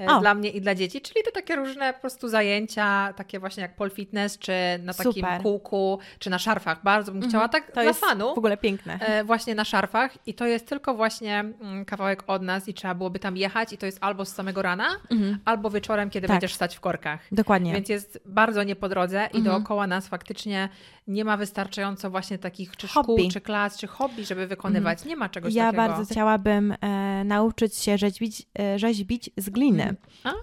E, 0.00 0.06
o. 0.06 0.20
dla 0.20 0.34
mnie 0.34 0.50
i 0.50 0.60
dla 0.60 0.74
dzieci, 0.74 1.00
czyli 1.00 1.24
to 1.24 1.30
takie 1.30 1.56
różne 1.56 1.94
po 1.94 2.00
prostu 2.00 2.28
zajęcia, 2.28 3.12
takie 3.16 3.38
właśnie 3.38 3.62
jak 3.62 3.76
pole 3.76 3.90
fitness, 3.90 4.38
czy 4.38 4.52
na 4.82 4.94
takim 4.94 5.12
Super. 5.12 5.42
kółku, 5.42 5.98
czy 6.18 6.30
na 6.30 6.38
szarfach. 6.38 6.82
Bardzo 6.82 7.12
bym 7.12 7.16
mhm. 7.16 7.30
chciała 7.30 7.48
tak 7.48 7.66
to 7.66 7.72
dla 7.72 7.82
jest 7.82 8.00
fanu. 8.00 8.34
w 8.34 8.38
ogóle 8.38 8.56
piękne. 8.56 8.98
E, 9.00 9.24
właśnie 9.24 9.54
na 9.54 9.64
szarfach 9.64 10.28
i 10.28 10.34
to 10.34 10.46
jest 10.46 10.68
tylko 10.68 10.94
właśnie 10.94 11.38
mm, 11.38 11.84
kawałek 11.84 12.22
od 12.26 12.42
nas 12.42 12.68
i 12.68 12.74
trzeba 12.74 12.94
byłoby 12.94 13.18
tam 13.18 13.36
jechać 13.36 13.72
i 13.72 13.78
to 13.78 13.86
jest 13.86 13.98
albo 14.00 14.24
z 14.24 14.34
samego 14.34 14.62
rana, 14.62 14.88
mhm. 15.10 15.38
albo 15.44 15.70
wieczorem, 15.70 16.10
kiedy 16.10 16.28
tak. 16.28 16.34
będziesz 16.34 16.54
stać 16.54 16.76
w 16.76 16.80
korkach. 16.80 17.20
Dokładnie. 17.32 17.72
Więc 17.72 17.88
jest 17.88 18.20
bardzo 18.26 18.62
nie 18.62 18.76
po 18.76 18.88
drodze 18.88 19.28
i 19.32 19.36
mhm. 19.36 19.44
dookoła 19.44 19.86
nas 19.86 20.08
faktycznie 20.08 20.68
nie 21.06 21.24
ma 21.24 21.36
wystarczająco 21.36 22.10
właśnie 22.10 22.38
takich 22.38 22.76
czy 22.76 22.88
hobby. 22.88 23.12
szkół, 23.12 23.30
czy 23.30 23.40
klas, 23.40 23.78
czy 23.78 23.86
hobby, 23.86 24.24
żeby 24.24 24.46
wykonywać. 24.46 24.98
Mhm. 24.98 25.08
Nie 25.08 25.16
ma 25.16 25.28
czegoś 25.28 25.54
ja 25.54 25.64
takiego. 25.64 25.82
Ja 25.82 25.88
bardzo 25.88 26.12
chciałabym 26.12 26.74
e, 26.80 27.24
nauczyć 27.24 27.76
się 27.76 27.98
rzeźbić, 27.98 28.46
e, 28.58 28.78
rzeźbić 28.78 29.30
z 29.36 29.50
gliny. 29.50 29.89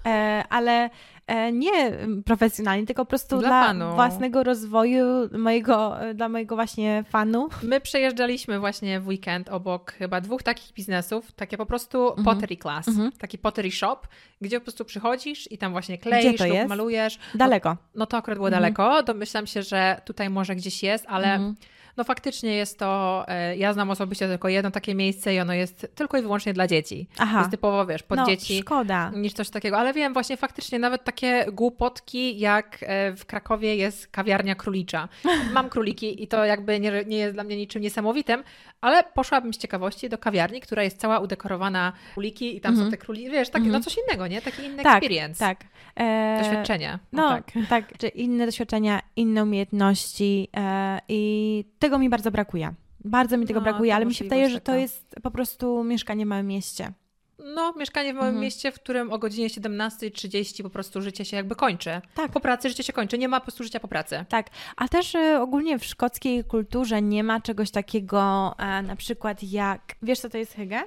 E, 0.05 0.43
ale 0.49 0.89
E, 1.27 1.51
nie 1.51 1.91
profesjonalnie, 2.25 2.85
tylko 2.85 3.05
po 3.05 3.09
prostu 3.09 3.39
dla, 3.39 3.73
dla 3.73 3.93
własnego 3.93 4.43
rozwoju, 4.43 5.05
mojego, 5.37 6.01
e, 6.01 6.13
dla 6.13 6.29
mojego 6.29 6.55
właśnie 6.55 7.03
fanu. 7.09 7.49
My 7.63 7.81
przejeżdżaliśmy 7.81 8.59
właśnie 8.59 8.99
w 8.99 9.07
weekend 9.07 9.49
obok 9.49 9.91
chyba 9.91 10.21
dwóch 10.21 10.43
takich 10.43 10.73
biznesów, 10.73 11.31
takie 11.31 11.57
po 11.57 11.65
prostu 11.65 12.09
mhm. 12.09 12.25
pottery 12.25 12.57
class, 12.57 12.87
mhm. 12.87 13.11
taki 13.11 13.37
pottery 13.37 13.71
shop, 13.71 13.97
gdzie 14.41 14.59
po 14.59 14.63
prostu 14.63 14.85
przychodzisz 14.85 15.51
i 15.51 15.57
tam 15.57 15.71
właśnie 15.71 15.97
kleisz 15.97 16.39
lub 16.39 16.53
jest? 16.53 16.69
malujesz. 16.69 17.19
Daleko. 17.35 17.69
No, 17.69 17.77
no 17.95 18.05
to 18.05 18.17
akurat 18.17 18.37
było 18.37 18.47
mhm. 18.47 18.63
daleko, 18.63 19.03
domyślam 19.03 19.47
się, 19.47 19.63
że 19.63 20.01
tutaj 20.05 20.29
może 20.29 20.55
gdzieś 20.55 20.83
jest, 20.83 21.05
ale 21.09 21.33
mhm. 21.33 21.55
No 21.97 22.03
faktycznie 22.03 22.55
jest 22.55 22.79
to, 22.79 23.23
e, 23.27 23.57
ja 23.57 23.73
znam 23.73 23.89
osobiście 23.89 24.27
tylko 24.27 24.49
jedno 24.49 24.71
takie 24.71 24.95
miejsce 24.95 25.33
i 25.33 25.39
ono 25.39 25.53
jest 25.53 25.87
tylko 25.95 26.17
i 26.17 26.21
wyłącznie 26.21 26.53
dla 26.53 26.67
dzieci. 26.67 27.07
Aha. 27.17 27.39
Jest 27.39 27.51
typowo, 27.51 27.85
wiesz, 27.85 28.03
pod 28.03 28.17
no, 28.17 28.25
dzieci. 28.25 28.59
szkoda. 28.61 29.11
Niż 29.15 29.33
coś 29.33 29.49
takiego, 29.49 29.77
ale 29.77 29.93
wiem, 29.93 30.13
właśnie 30.13 30.37
faktycznie 30.37 30.79
nawet 30.79 31.03
takie 31.03 31.45
głupotki, 31.51 32.39
jak 32.39 32.77
e, 32.81 33.15
w 33.15 33.25
Krakowie 33.25 33.75
jest 33.75 34.07
kawiarnia 34.07 34.55
królicza. 34.55 35.09
Mam 35.53 35.69
króliki 35.69 36.23
i 36.23 36.27
to 36.27 36.45
jakby 36.45 36.79
nie, 36.79 37.03
nie 37.05 37.17
jest 37.17 37.33
dla 37.33 37.43
mnie 37.43 37.57
niczym 37.57 37.81
niesamowitym, 37.81 38.43
ale 38.81 39.03
poszłabym 39.03 39.53
z 39.53 39.57
ciekawości 39.57 40.09
do 40.09 40.17
kawiarni, 40.17 40.61
która 40.61 40.83
jest 40.83 40.97
cała 40.97 41.19
udekorowana 41.19 41.93
króliki 42.13 42.57
i 42.57 42.61
tam 42.61 42.71
Mhm. 42.71 42.87
są 42.87 42.91
te 42.91 42.97
króliki, 42.97 43.29
wiesz, 43.29 43.49
takie, 43.49 43.65
no 43.65 43.75
Mhm. 43.77 43.83
coś 43.83 43.97
innego, 44.07 44.27
nie? 44.27 44.41
Taki 44.41 44.63
inny 44.63 44.83
Tak, 44.83 44.97
experience. 44.97 45.39
Tak. 45.39 45.63
E, 45.99 46.63
No, 47.11 47.29
tak. 47.29 47.51
tak. 47.69 47.97
czy 47.97 48.07
inne 48.07 48.45
doświadczenia, 48.45 48.99
inne 49.15 49.43
umiejętności 49.43 50.47
e, 50.57 50.99
i 51.09 51.65
tego 51.79 51.99
mi 51.99 52.09
bardzo 52.09 52.31
brakuje. 52.31 52.73
Bardzo 53.05 53.37
mi 53.37 53.45
tego 53.47 53.59
No, 53.59 53.63
brakuje, 53.63 53.95
ale 53.95 54.05
mi 54.05 54.13
się 54.13 54.23
wydaje, 54.23 54.49
że 54.49 54.61
to 54.61 54.75
jest 54.75 55.15
po 55.23 55.31
prostu 55.31 55.83
mieszkanie 55.83 56.25
w 56.25 56.27
małym 56.27 56.47
mieście. 56.47 56.91
No, 57.39 57.73
mieszkanie 57.77 58.13
w 58.13 58.15
małym 58.15 58.27
Mhm. 58.29 58.43
mieście, 58.43 58.71
w 58.71 58.75
którym 58.75 59.11
o 59.13 59.17
godzinie 59.19 59.49
17.30 59.49 60.63
po 60.63 60.69
prostu 60.69 61.01
życie 61.01 61.25
się 61.25 61.37
jakby 61.37 61.55
kończy. 61.55 62.01
Tak. 62.15 62.31
Po 62.31 62.39
pracy 62.39 62.69
życie 62.69 62.83
się 62.83 62.93
kończy, 62.93 63.17
nie 63.17 63.27
ma 63.27 63.39
po 63.39 63.43
prostu 63.45 63.63
życia 63.63 63.79
po 63.79 63.87
pracy. 63.87 64.25
Tak, 64.29 64.49
a 64.77 64.87
też 64.87 65.15
e, 65.15 65.41
ogólnie 65.41 65.79
w 65.79 65.85
szkockiej 65.85 66.43
kulturze 66.43 67.01
nie 67.01 67.23
ma 67.23 67.41
czegoś 67.41 67.71
takiego 67.71 68.55
e, 68.59 68.81
na 68.81 68.95
przykład 68.95 69.43
jak, 69.43 69.81
wiesz 70.01 70.19
co 70.19 70.29
to 70.29 70.37
jest 70.37 70.53
hygge? 70.55 70.83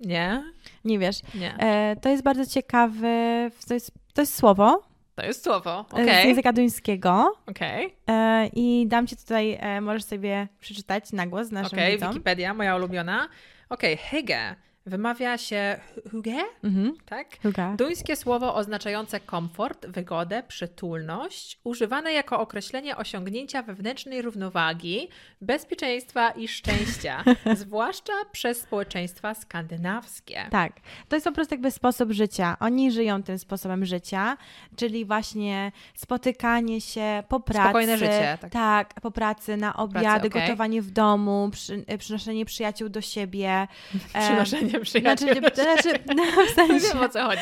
Nie? 0.00 0.42
Nie 0.84 0.98
wiesz. 0.98 1.16
Nie. 1.34 1.56
E, 1.58 1.96
to 1.96 2.08
jest 2.08 2.22
bardzo 2.22 2.46
ciekawe, 2.46 3.50
to 3.68 3.74
jest, 3.74 3.90
to 4.14 4.22
jest 4.22 4.34
słowo 4.34 4.82
To 5.14 5.24
jest 5.26 5.44
słowo. 5.44 5.84
e, 5.96 6.22
z 6.22 6.24
języka 6.24 6.52
duńskiego 6.52 7.32
Okej. 7.46 7.94
e, 8.10 8.46
i 8.46 8.86
dam 8.88 9.06
Ci 9.06 9.16
tutaj, 9.16 9.58
e, 9.60 9.80
możesz 9.80 10.04
sobie 10.04 10.48
przeczytać 10.60 11.12
na 11.12 11.26
głos 11.26 11.50
naszym 11.50 11.78
Okej, 11.78 11.92
widzom. 11.94 12.08
Wikipedia, 12.12 12.54
moja 12.54 12.76
ulubiona. 12.76 13.28
Okej, 13.68 13.96
hygge. 13.96 14.54
Wymawia 14.86 15.38
się 15.38 15.80
hygge, 16.10 16.36
Mhm. 16.64 16.94
tak? 17.06 17.38
Hygge. 17.42 17.74
Duńskie 17.76 18.16
słowo 18.16 18.54
oznaczające 18.54 19.20
komfort, 19.20 19.86
wygodę, 19.86 20.42
przytulność, 20.48 21.58
używane 21.64 22.12
jako 22.12 22.40
określenie 22.40 22.96
osiągnięcia 22.96 23.62
wewnętrznej 23.62 24.22
równowagi, 24.22 25.08
bezpieczeństwa 25.40 26.30
i 26.30 26.48
szczęścia, 26.48 27.24
zwłaszcza 27.54 28.12
przez 28.32 28.60
społeczeństwa 28.60 29.34
skandynawskie. 29.34 30.46
Tak, 30.50 30.72
to 31.08 31.16
jest 31.16 31.26
po 31.26 31.32
prostu 31.32 31.54
jakby 31.54 31.70
sposób 31.70 32.12
życia. 32.12 32.56
Oni 32.60 32.92
żyją 32.92 33.22
tym 33.22 33.38
sposobem 33.38 33.86
życia, 33.86 34.36
czyli 34.76 35.04
właśnie 35.04 35.72
spotykanie 35.94 36.80
się 36.80 37.22
po 37.28 37.40
pracy. 37.40 37.62
Spokojne 37.62 37.98
życie, 37.98 38.38
tak. 38.40 38.52
Tak, 38.52 39.00
po 39.00 39.10
pracy, 39.10 39.56
na 39.56 39.76
obiady, 39.76 40.28
okej. 40.28 40.42
gotowanie 40.42 40.82
w 40.82 40.90
domu, 40.90 41.48
przy, 41.52 41.84
przynoszenie 41.98 42.44
przyjaciół 42.44 42.88
do 42.88 43.00
siebie. 43.00 43.66
e, 44.14 44.75
Przynoszenie 44.80 45.42
przyjaciół. 45.50 45.92
Znaczy, 45.92 46.04
znaczy 46.14 46.46
w 46.52 46.54
sensie, 46.54 46.88
Wiem 46.94 47.02
o 47.02 47.08
co 47.08 47.24
chodzi. 47.24 47.40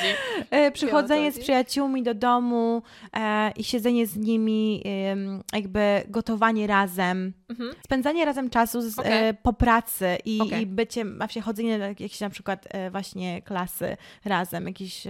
e, 0.51 0.71
przychodzenie 0.71 1.33
z 1.33 1.39
przyjaciółmi 1.39 2.03
do 2.03 2.15
domu 2.15 2.83
e, 3.17 3.51
i 3.57 3.65
siedzenie 3.65 4.07
z 4.07 4.17
nimi, 4.17 4.83
em, 4.85 5.43
jakby 5.53 6.03
gotowanie 6.09 6.67
razem, 6.67 7.33
Mhm. 7.49 7.71
spędzanie 7.85 8.25
razem 8.25 8.51
czasu 8.51 8.81
z, 8.91 8.99
Okej. 8.99 9.29
e, 9.29 9.35
po 9.35 9.53
pracy 9.53 10.17
i, 10.25 10.41
Okej. 10.41 10.63
i 10.63 10.67
bycie, 10.67 11.05
chodzenie 11.45 11.79
na 11.79 11.87
jakieś 11.89 12.21
na 12.21 12.31
przykład 12.31 12.67
e, 12.71 12.91
właśnie 12.91 13.43
klasy 13.43 13.97
razem, 14.25 14.67
jakieś 14.67 15.05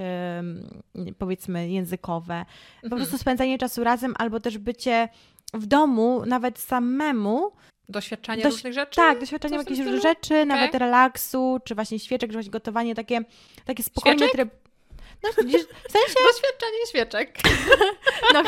powiedzmy 1.18 1.68
językowe. 1.70 2.44
Po 2.80 2.86
Mhm. 2.86 3.00
prostu 3.02 3.18
spędzanie 3.18 3.58
czasu 3.58 3.84
razem 3.84 4.14
albo 4.18 4.40
też 4.40 4.58
bycie 4.58 5.08
w 5.54 5.66
domu, 5.66 6.22
nawet 6.26 6.58
samemu, 6.58 7.50
Doświadczanie 7.88 8.42
Doś- 8.42 8.52
różnych 8.52 8.72
rzeczy? 8.72 8.96
tak, 8.96 9.18
tym 9.38 9.52
jakichś 9.52 10.02
rzeczy, 10.02 10.46
nawet 10.46 10.74
relaksu, 10.74 11.60
czy 11.64 11.74
właśnie 11.74 11.98
świeczek, 11.98 12.30
czy 12.30 12.34
właśnie 12.34 12.50
gotowanie, 12.50 12.94
takie, 12.94 13.20
takie 13.64 13.82
spokojne 13.82 14.28
tryb. 14.28 14.63
No, 15.24 15.42
widzisz, 15.44 15.62
w 15.88 15.92
sensie, 15.92 16.14
Doświadczenie 16.32 16.86
świeczek. 16.88 17.38
no, 18.34 18.40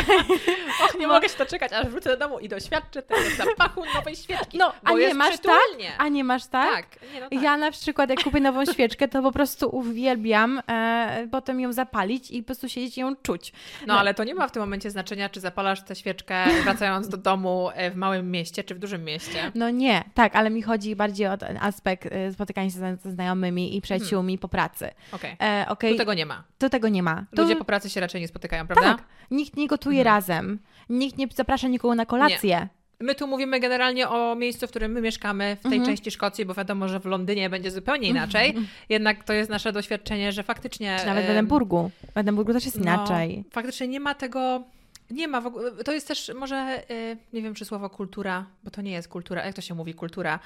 Och, 0.84 0.98
nie 0.98 1.06
mogę 1.06 1.28
się 1.28 1.38
doczekać, 1.38 1.72
aż 1.72 1.86
wrócę 1.86 2.10
do 2.10 2.16
domu 2.16 2.38
i 2.38 2.48
doświadczę 2.48 3.02
tego 3.02 3.20
zapachu 3.36 3.82
nowej 3.94 4.16
świeczki. 4.16 4.58
No, 4.58 4.72
a 4.84 4.92
nie 4.92 5.14
masz 5.14 5.30
przytulnie. 5.30 5.92
a 5.98 6.08
nie 6.08 6.24
masz 6.24 6.46
tak? 6.46 6.74
Tak, 6.74 7.02
nie, 7.14 7.20
no 7.20 7.30
tak. 7.30 7.42
Ja 7.42 7.56
na 7.56 7.70
przykład, 7.70 8.10
jak 8.10 8.22
kupię 8.22 8.40
nową 8.40 8.64
świeczkę, 8.64 9.08
to 9.08 9.22
po 9.22 9.32
prostu 9.32 9.76
uwielbiam 9.76 10.62
e, 10.68 11.28
potem 11.30 11.60
ją 11.60 11.72
zapalić 11.72 12.30
i 12.30 12.42
po 12.42 12.46
prostu 12.46 12.68
siedzieć 12.68 12.98
i 12.98 13.00
ją 13.00 13.16
czuć. 13.16 13.52
No 13.86 13.98
ale 13.98 14.14
to 14.14 14.24
nie 14.24 14.34
ma 14.34 14.48
w 14.48 14.52
tym 14.52 14.62
momencie 14.62 14.90
znaczenia, 14.90 15.28
czy 15.28 15.40
zapalasz 15.40 15.84
tę 15.84 15.94
świeczkę 15.96 16.44
wracając 16.64 17.08
do 17.08 17.16
domu 17.16 17.70
e, 17.74 17.90
w 17.90 17.96
małym 17.96 18.30
mieście, 18.30 18.64
czy 18.64 18.74
w 18.74 18.78
dużym 18.78 19.04
mieście. 19.04 19.52
No 19.54 19.70
nie, 19.70 20.04
tak, 20.14 20.36
ale 20.36 20.50
mi 20.50 20.62
chodzi 20.62 20.96
bardziej 20.96 21.26
o 21.26 21.36
ten 21.38 21.56
aspekt 21.60 22.06
e, 22.12 22.32
spotykania 22.32 22.70
się 22.70 22.78
ze, 22.78 22.96
znajomymi 23.04 23.76
i 23.76 23.80
przyjaciółmi 23.80 24.38
po 24.38 24.48
pracy. 24.48 24.90
Okej. 25.12 25.36
E, 25.42 25.66
okej, 25.68 25.92
Tu 25.92 25.98
tego 25.98 26.14
nie 26.14 26.26
ma. 26.26 26.44
to 26.58 26.65
tego 26.70 26.88
nie 26.88 27.02
ma. 27.02 27.24
To, 27.36 27.42
Ludzie 27.42 27.56
po 27.56 27.64
pracy 27.64 27.90
się 27.90 28.00
raczej 28.00 28.20
nie 28.20 28.28
spotykają, 28.28 28.66
prawda? 28.66 28.94
tak, 28.94 29.04
nikt 29.30 29.56
nie 29.56 29.66
gotuje 29.66 29.98
Mhm. 29.98 30.14
razem, 30.16 30.58
nikt 30.88 31.18
nie 31.18 31.26
zaprasza 31.34 31.68
nikogo 31.68 31.94
na 31.94 32.06
kolację. 32.06 32.68
My 33.00 33.14
tu 33.14 33.26
mówimy 33.26 33.60
generalnie 33.60 34.08
o 34.08 34.34
miejscu, 34.34 34.66
w 34.66 34.70
którym 34.70 34.92
my 34.92 35.00
mieszkamy, 35.00 35.56
w 35.60 35.62
tej 35.62 35.72
Mhm. 35.78 35.84
części 35.96 36.10
Szkocji, 36.10 36.44
bo 36.44 36.54
wiadomo, 36.54 36.88
że 36.88 37.00
w 37.00 37.04
Londynie 37.04 37.50
będzie 37.50 37.70
zupełnie 37.70 38.08
inaczej. 38.08 38.54
Jednak 38.88 39.24
to 39.24 39.32
jest 39.32 39.50
nasze 39.50 39.72
doświadczenie, 39.72 40.32
że 40.32 40.42
faktycznie... 40.42 40.96
Czy 41.00 41.06
nawet 41.06 41.26
w 41.26 41.30
Edynburgu. 41.30 41.90
W 42.14 42.18
Edynburgu 42.18 42.52
też 42.52 42.64
jest 42.64 42.76
no, 42.76 42.82
inaczej. 42.82 43.44
Faktycznie 43.50 43.88
nie 43.88 44.00
ma 44.00 44.14
tego. 44.14 44.62
Nie 45.10 45.28
ma 45.28 45.40
w 45.40 45.46
ogóle. 45.46 45.70
To 45.84 45.92
jest 45.92 46.08
też 46.08 46.32
może, 46.38 46.82
y, 46.90 47.16
nie 47.32 47.42
wiem 47.42 47.54
czy 47.54 47.64
słowo 47.64 47.90
kultura, 47.90 48.46
bo 48.64 48.70
to 48.70 48.82
nie 48.82 48.90
jest 48.92 49.08
kultura. 49.08 49.44
Jak 49.46 49.54
to 49.54 49.60
się 49.62 49.74
mówi 49.74 49.94
kultura? 49.94 50.38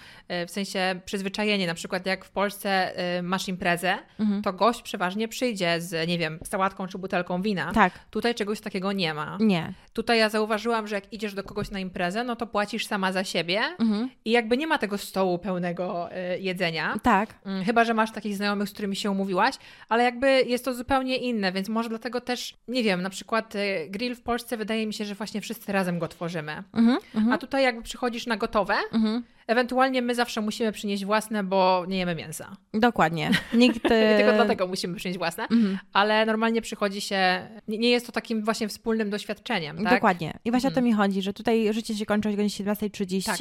Y, 0.43 0.47
W 0.47 0.51
sensie 0.51 1.01
przyzwyczajenie. 1.05 1.67
Na 1.67 1.75
przykład 1.75 2.07
jak 2.07 2.25
w 2.25 2.31
Polsce 2.31 2.93
y, 3.19 3.23
masz 3.23 3.49
imprezę, 3.49 3.99
Mhm. 4.19 4.43
to 4.43 4.53
gość 4.53 4.83
przeważnie 4.83 5.29
przyjdzie 5.29 5.81
z, 5.81 6.09
nie 6.09 6.19
wiem, 6.19 6.39
sałatką 6.45 6.87
czy 6.87 6.99
butelką 6.99 7.43
wina. 7.43 7.73
Tak, 7.73 7.93
Tutaj 8.11 8.35
czegoś 8.35 8.61
takiego 8.61 8.93
nie 8.93 9.15
ma. 9.15 9.39
nie. 9.41 9.73
Tutaj 9.93 10.19
ja 10.19 10.29
zauważyłam, 10.29 10.87
że 10.87 10.95
jak 10.95 11.13
idziesz 11.13 11.35
do 11.35 11.43
kogoś 11.45 11.71
na 11.71 11.79
imprezę, 11.81 12.25
no 12.25 12.37
to 12.37 12.47
płacisz 12.47 12.87
sama 12.87 13.13
za 13.13 13.25
siebie 13.25 13.61
Mhm. 13.79 14.11
i 14.25 14.31
jakby 14.31 14.57
nie 14.57 14.67
ma 14.67 14.79
tego 14.79 14.99
stołu 14.99 15.39
pełnego 15.39 16.09
jedzenia. 16.39 16.95
Tak. 17.03 17.35
Mm, 17.47 17.65
Chyba, 17.65 17.85
że 17.85 17.95
masz 17.95 18.13
takich 18.13 18.37
znajomych, 18.37 18.69
z 18.69 18.73
którymi 18.73 18.97
się 18.97 19.11
umówiłaś, 19.11 19.55
ale 19.89 20.05
jakby 20.05 20.43
jest 20.43 20.65
to 20.65 20.75
zupełnie 20.75 21.17
inne, 21.17 21.53
więc 21.53 21.69
może 21.69 21.89
dlatego 21.89 22.21
też, 22.21 22.57
nie 22.69 22.83
wiem, 22.83 23.03
na 23.03 23.11
przykład 23.11 23.55
grill 23.89 24.15
w 24.17 24.23
Polsce 24.23 24.50
wydaje 24.57 24.87
mi 24.87 24.95
się, 24.95 25.05
że 25.05 25.15
właśnie 25.15 25.41
wszyscy 25.41 25.73
razem 25.73 25.99
go 25.99 26.09
tworzymy. 26.09 26.63
Mhm. 26.73 26.99
Mhm. 27.15 27.33
A 27.33 27.39
tutaj 27.39 27.63
jakby 27.63 27.83
przychodzisz 27.83 28.27
na 28.27 28.37
gotowe, 28.37 28.75
Mhm. 28.93 29.23
Ewentualnie 29.51 30.03
my 30.03 30.15
zawsze 30.15 30.41
musimy 30.41 30.73
przynieść 30.73 31.05
własne, 31.05 31.45
bo 31.45 31.85
nie 31.89 31.99
jemy 31.99 32.15
mięsa. 32.15 32.57
Dokładnie. 32.75 33.31
Nikt... 33.55 33.77
I 33.77 33.81
tylko 34.19 34.33
e, 34.33 34.35
dlatego 34.35 34.67
musimy 34.67 34.97
przynieść 34.97 35.19
własne, 35.19 35.43
Mhm. 35.43 35.79
ale 35.93 36.27
normalnie 36.27 36.63
przychodzi 36.63 37.01
się, 37.01 37.49
nie 37.69 37.91
jest 37.91 38.07
to 38.07 38.13
takim 38.13 38.45
właśnie 38.45 38.69
wspólnym 38.69 39.11
doświadczeniem, 39.11 39.85
tak? 39.85 39.95
Dokładnie. 39.95 40.35
I 40.45 40.51
właśnie 40.51 40.69
o 40.69 40.73
to 40.73 40.81
Mhm. 40.81 40.87
mi 40.87 40.93
chodzi, 40.93 41.23
że 41.23 41.33
tutaj 41.33 41.75
życie 41.75 41.95
się 41.95 42.07
kończy 42.07 42.29
o 42.29 42.33
godzinie 42.33 42.49
17.30 42.75 43.27
Tak, 43.27 43.37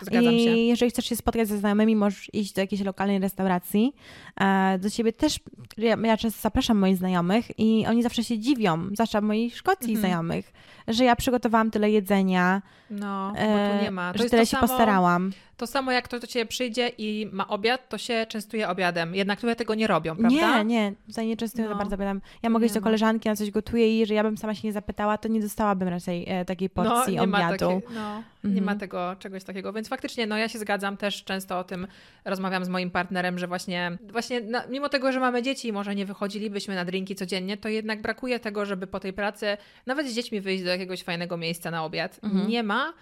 Zgadzam 0.00 0.34
i 0.34 0.44
się. 0.44 0.50
jeżeli 0.50 0.90
chcesz 0.90 1.04
się 1.04 1.16
spotkać 1.16 1.48
ze 1.48 1.58
znajomymi, 1.58 1.96
możesz 1.96 2.34
iść 2.34 2.52
do 2.52 2.60
jakiejś 2.60 2.82
lokalnej 2.82 3.18
restauracji. 3.18 3.92
E, 4.40 4.78
Do 4.78 4.90
ciebie 4.90 5.12
też, 5.12 5.40
ja, 5.78 5.96
ja 6.04 6.16
często 6.16 6.40
zapraszam 6.42 6.78
moich 6.78 6.96
znajomych 6.96 7.58
i 7.58 7.86
oni 7.88 8.02
zawsze 8.02 8.24
się 8.24 8.38
dziwią, 8.38 8.88
zwłaszcza 8.92 9.20
moich 9.20 9.56
szkockich 9.56 9.96
Mhm. 9.96 10.00
znajomych, 10.00 10.52
że 10.88 11.04
ja 11.04 11.16
przygotowałam 11.16 11.70
tyle 11.70 11.90
jedzenia, 11.90 12.62
No, 12.90 13.32
bo 13.34 13.38
e, 13.40 13.78
tu 13.78 13.84
nie 13.84 13.90
ma. 13.90 14.12
To 14.12 14.18
że 14.18 14.24
tyle 14.30 14.42
to 14.42 14.46
się 14.46 14.50
samo, 14.56 14.68
postarałam. 14.68 15.32
To 15.56 15.66
samo 15.66 15.92
jak 15.92 16.04
ktoś 16.04 16.20
do 16.20 16.26
ciebie 16.26 16.46
przyjdzie 16.46 16.88
i 16.98 17.28
ma 17.32 17.48
obiad, 17.48 17.88
to 17.88 17.98
się 17.98 18.26
częstuje 18.28 18.68
obiadem. 18.68 19.14
Jednak 19.14 19.40
tutaj 19.40 19.56
tego 19.56 19.74
nie 19.74 19.86
robią, 19.86 20.16
prawda? 20.16 20.62
Nie, 20.62 20.64
nie, 20.64 20.92
tutaj 21.06 21.26
nie 21.26 21.36
często 21.36 21.62
No. 21.62 21.74
bardzo 21.76 21.96
gadam. 21.96 22.20
Ja 22.42 22.50
mogę 22.50 22.66
iść 22.66 22.74
do 22.74 22.80
ma. 22.80 22.84
koleżanki, 22.84 23.28
na 23.28 23.36
coś 23.36 23.50
gotuje 23.50 23.94
i 23.94 23.98
jeżeli 23.98 24.16
ja 24.16 24.22
bym 24.22 24.36
sama 24.38 24.54
się 24.54 24.68
nie 24.68 24.72
zapytała, 24.72 25.18
to 25.18 25.28
nie 25.28 25.40
dostałabym 25.40 25.88
raczej 25.88 26.24
e, 26.28 26.44
takiej 26.44 26.70
porcji 26.70 27.16
no, 27.16 27.22
nie 27.22 27.26
Ma 27.26 27.38
obiadu. 27.38 27.58
takie, 27.80 27.94
no, 27.94 28.22
nie 28.44 28.48
Mhm. 28.50 28.64
ma 28.64 28.74
tego 28.76 29.16
czegoś 29.18 29.44
takiego, 29.44 29.72
więc 29.72 29.88
faktycznie 29.88 30.26
no 30.26 30.36
ja 30.38 30.48
się 30.48 30.58
zgadzam, 30.58 30.96
też 30.96 31.24
często 31.24 31.58
o 31.58 31.64
tym 31.64 31.86
rozmawiam 32.24 32.64
z 32.64 32.68
moim 32.68 32.90
partnerem, 32.90 33.38
że 33.38 33.46
właśnie, 33.46 33.98
właśnie 34.12 34.40
na, 34.40 34.66
mimo 34.66 34.88
tego, 34.88 35.12
że 35.12 35.20
mamy 35.20 35.42
dzieci 35.42 35.68
i 35.68 35.72
może 35.72 35.94
nie 35.94 36.06
wychodzilibyśmy 36.06 36.74
na 36.74 36.84
drinki 36.84 37.14
codziennie, 37.14 37.56
to 37.56 37.68
jednak 37.68 38.02
brakuje 38.02 38.40
tego, 38.40 38.66
żeby 38.66 38.86
po 38.86 39.00
tej 39.00 39.12
pracy 39.12 39.56
nawet 39.86 40.06
z 40.08 40.14
dziećmi 40.14 40.40
wyjść 40.40 40.64
do 40.64 40.70
jakiegoś 40.70 41.02
fajnego 41.02 41.36
miejsca 41.36 41.70
na 41.70 41.84
obiad. 41.84 42.20
Mhm. 42.22 42.48
Nie 42.48 42.62
ma. 42.62 42.92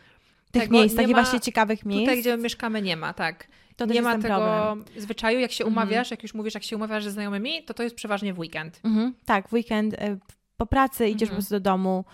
Tych 0.53 0.71
miejsc, 0.71 0.97
takich 0.97 1.15
właśnie 1.15 1.41
ciekawych 1.41 1.85
miejsc. 1.87 2.03
Tutaj, 2.03 2.21
gdzie 2.21 2.37
my 2.37 2.43
mieszkamy, 2.43 2.83
nie 2.83 2.97
ma, 2.97 3.13
tak. 3.15 3.47
to 3.77 3.87
nie 3.87 4.03
ma 4.03 4.19
tego 4.19 4.35
problem. 4.35 4.85
zwyczaju, 4.97 5.41
jak 5.41 5.53
się 5.53 5.65
Mhm. 5.65 5.73
umawiasz, 5.89 6.11
jak 6.11 6.23
już 6.23 6.35
mówisz, 6.35 6.55
jak 6.55 6.63
się 6.63 6.77
umawiasz 6.77 7.05
ze 7.05 7.11
znajomymi, 7.11 7.63
to 7.65 7.75
to 7.75 7.83
jest 7.83 7.95
przeważnie 7.97 8.35
w 8.35 8.39
weekend. 8.39 8.81
Mhm, 8.85 9.15
tak, 9.25 9.49
w 9.49 9.53
weekend 9.53 9.95
e, 9.95 10.17
po 10.57 10.67
pracy 10.67 11.09
idziesz 11.09 11.23
Mhm. 11.29 11.31
po 11.31 11.35
prostu 11.35 11.55
do 11.55 11.61
domu. 11.61 12.05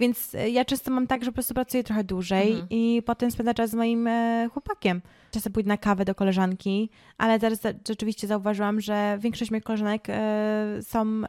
Więc 0.00 0.34
e, 0.34 0.50
ja 0.50 0.64
często 0.64 0.90
mam 0.90 1.06
tak, 1.06 1.24
że 1.24 1.30
po 1.30 1.34
prostu 1.34 1.54
pracuję 1.54 1.84
trochę 1.84 2.04
dłużej 2.04 2.48
Mhm. 2.50 2.66
i 2.70 3.02
potem 3.06 3.30
spędzam 3.30 3.54
czas 3.54 3.70
z 3.70 3.74
moim 3.74 4.06
e, 4.06 4.48
chłopakiem. 4.52 5.02
Czasem 5.30 5.52
pójdę 5.52 5.68
na 5.68 5.76
kawę 5.76 6.04
do 6.04 6.14
koleżanki, 6.14 6.90
ale 7.18 7.38
teraz 7.38 7.60
rzeczywiście 7.88 8.26
zauważyłam, 8.26 8.80
że 8.80 9.18
większość 9.20 9.50
moich 9.50 9.62
koleżanek 9.64 10.04
e, 10.08 10.78
są 10.82 11.22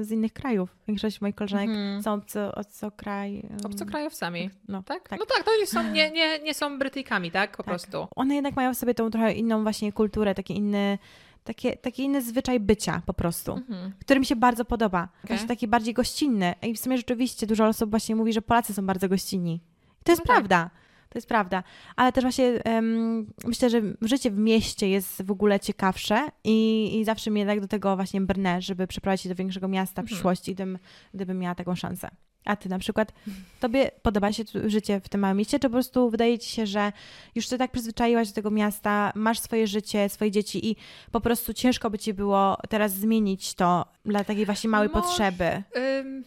z 0.00 0.10
innych 0.10 0.32
krajów. 0.32 0.76
Większość 0.88 1.20
moich 1.20 1.34
koleżanek 1.34 1.68
Mhm. 1.68 2.02
są 2.02 2.12
obco, 2.14 2.54
obcokraj. 2.54 3.42
Obcokrajowcami. 3.64 4.50
No, 4.68 4.82
Tak? 4.82 5.08
tak. 5.08 5.18
No 5.18 5.26
tak, 5.26 5.44
to 5.44 5.50
oni 5.58 5.66
są, 5.66 5.82
nie, 5.92 6.10
nie, 6.10 6.38
nie 6.38 6.54
są 6.54 6.78
Brytyjkami, 6.78 7.30
tak? 7.30 7.50
Po 7.50 7.56
Tak. 7.56 7.66
prostu. 7.66 8.06
One 8.16 8.34
jednak 8.34 8.56
mają 8.56 8.74
w 8.74 8.76
sobie 8.76 8.94
tą 8.94 9.10
trochę 9.10 9.32
inną 9.32 9.62
właśnie 9.62 9.92
kulturę, 9.92 10.34
taki 10.34 10.56
inny, 10.56 10.98
takie, 11.44 11.76
taki 11.76 12.02
inny 12.02 12.22
zwyczaj 12.22 12.60
bycia 12.60 13.02
po 13.06 13.14
prostu. 13.14 13.52
Mhm. 13.52 13.92
który 14.00 14.20
mi 14.20 14.26
się 14.26 14.36
bardzo 14.36 14.64
podoba. 14.64 15.02
Okej. 15.02 15.28
Właśnie 15.28 15.48
taki 15.48 15.68
bardziej 15.68 15.94
gościnny. 15.94 16.54
I 16.62 16.74
w 16.74 16.78
sumie 16.78 16.96
rzeczywiście 16.96 17.46
dużo 17.46 17.66
osób 17.66 17.90
właśnie 17.90 18.16
mówi, 18.16 18.32
że 18.32 18.42
Polacy 18.42 18.74
są 18.74 18.86
bardzo 18.86 19.08
gościnni. 19.08 19.54
I 20.00 20.04
to 20.04 20.12
jest 20.12 20.22
No 20.28 20.34
tak. 20.34 20.72
To 21.12 21.18
jest 21.18 21.28
prawda. 21.28 21.62
Ale 21.96 22.12
też 22.12 22.24
właśnie 22.24 22.52
um, 22.64 23.26
myślę, 23.44 23.70
że 23.70 23.80
życie 24.02 24.30
w 24.30 24.38
mieście 24.38 24.88
jest 24.88 25.22
w 25.22 25.30
ogóle 25.30 25.60
ciekawsze 25.60 26.28
i, 26.44 26.90
i 27.00 27.04
zawsze 27.04 27.30
mnie 27.30 27.46
tak 27.46 27.60
do 27.60 27.68
tego 27.68 27.96
właśnie 27.96 28.20
brnę, 28.20 28.62
żeby 28.62 28.86
przeprowadzić 28.86 29.22
się 29.22 29.28
do 29.28 29.34
większego 29.34 29.68
miasta 29.68 29.94
w 29.94 30.04
Mhm. 30.04 30.06
przyszłości, 30.06 30.54
gdybym, 30.54 30.78
gdybym 31.14 31.38
miała 31.38 31.54
taką 31.54 31.74
szansę. 31.74 32.08
A 32.44 32.56
ty 32.56 32.68
na 32.68 32.78
przykład, 32.78 33.12
tobie 33.60 33.90
podoba 34.02 34.32
się 34.32 34.42
życie 34.66 35.00
w 35.00 35.08
tym 35.08 35.20
małym 35.20 35.36
mieście, 35.38 35.58
czy 35.58 35.68
po 35.68 35.72
prostu 35.72 36.10
wydaje 36.10 36.38
ci 36.38 36.50
się, 36.50 36.66
że 36.66 36.92
już 37.34 37.48
się 37.48 37.58
tak 37.58 37.70
przyzwyczaiłaś 37.72 38.28
do 38.28 38.34
tego 38.34 38.50
miasta, 38.50 39.12
masz 39.14 39.40
swoje 39.40 39.66
życie, 39.66 40.08
swoje 40.08 40.30
dzieci 40.30 40.70
i 40.70 40.76
po 41.12 41.20
prostu 41.20 41.54
ciężko 41.54 41.90
by 41.90 41.98
ci 41.98 42.14
było 42.14 42.56
teraz 42.68 42.92
zmienić 42.92 43.54
to 43.54 43.86
dla 44.04 44.24
takiej 44.24 44.46
właśnie 44.46 44.70
małej 44.70 44.88
Może- 44.88 45.02
potrzeby? 45.02 45.62
Ym, 46.00 46.24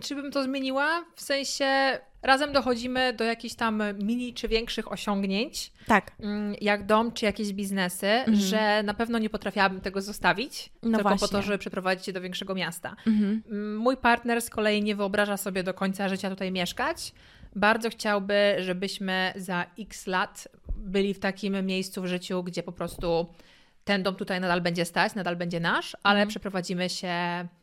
czy 0.00 0.14
bym 0.14 0.30
to 0.32 0.42
zmieniła? 0.44 1.04
W 1.14 1.20
sensie 1.20 1.98
razem 2.22 2.52
dochodzimy 2.52 3.12
do 3.12 3.24
jakichś 3.24 3.54
tam 3.54 3.82
mini 4.02 4.34
czy 4.34 4.48
większych 4.48 4.92
osiągnięć, 4.92 5.72
Tak, 5.86 6.12
ym, 6.24 6.54
jak 6.60 6.86
dom 6.86 7.12
czy 7.12 7.24
jakieś 7.24 7.52
biznesy, 7.52 8.10
że 8.32 8.82
na 8.82 8.94
pewno 8.94 9.18
nie 9.18 9.30
potrafiłabym 9.30 9.80
tego 9.80 10.00
zostawić, 10.00 10.70
No 10.82 10.98
tylko 10.98 11.10
po 11.10 11.16
właśnie. 11.16 11.28
to, 11.38 11.42
żeby 11.42 11.58
przeprowadzić 11.58 12.06
się 12.06 12.12
do 12.12 12.20
większego 12.20 12.54
miasta. 12.54 12.96
mhm. 13.06 13.42
Mm, 13.50 13.76
Mój 13.76 13.96
partner 13.96 14.42
z 14.42 14.50
kolei 14.50 14.82
nie 14.82 14.96
wyobraża 14.96 15.36
sobie 15.36 15.62
do 15.62 15.74
końca 15.74 16.08
życia 16.08 16.30
tutaj 16.30 16.52
mieszkać. 16.52 17.12
Bardzo 17.56 17.90
chciałby, 17.90 18.54
żebyśmy 18.58 19.32
za 19.36 19.66
x 19.78 20.06
lat 20.06 20.48
byli 20.76 21.14
w 21.14 21.18
takim 21.18 21.66
miejscu 21.66 22.02
w 22.02 22.06
życiu, 22.06 22.42
gdzie 22.42 22.62
po 22.62 22.72
prostu 22.72 23.26
ten 23.84 24.02
dom 24.02 24.14
tutaj 24.14 24.40
nadal 24.40 24.60
będzie 24.60 24.84
stać, 24.84 25.14
nadal 25.14 25.36
będzie 25.36 25.60
nasz, 25.60 25.96
ale 26.02 26.14
Mhm. 26.18 26.28
przeprowadzimy 26.28 26.88
się 26.90 27.08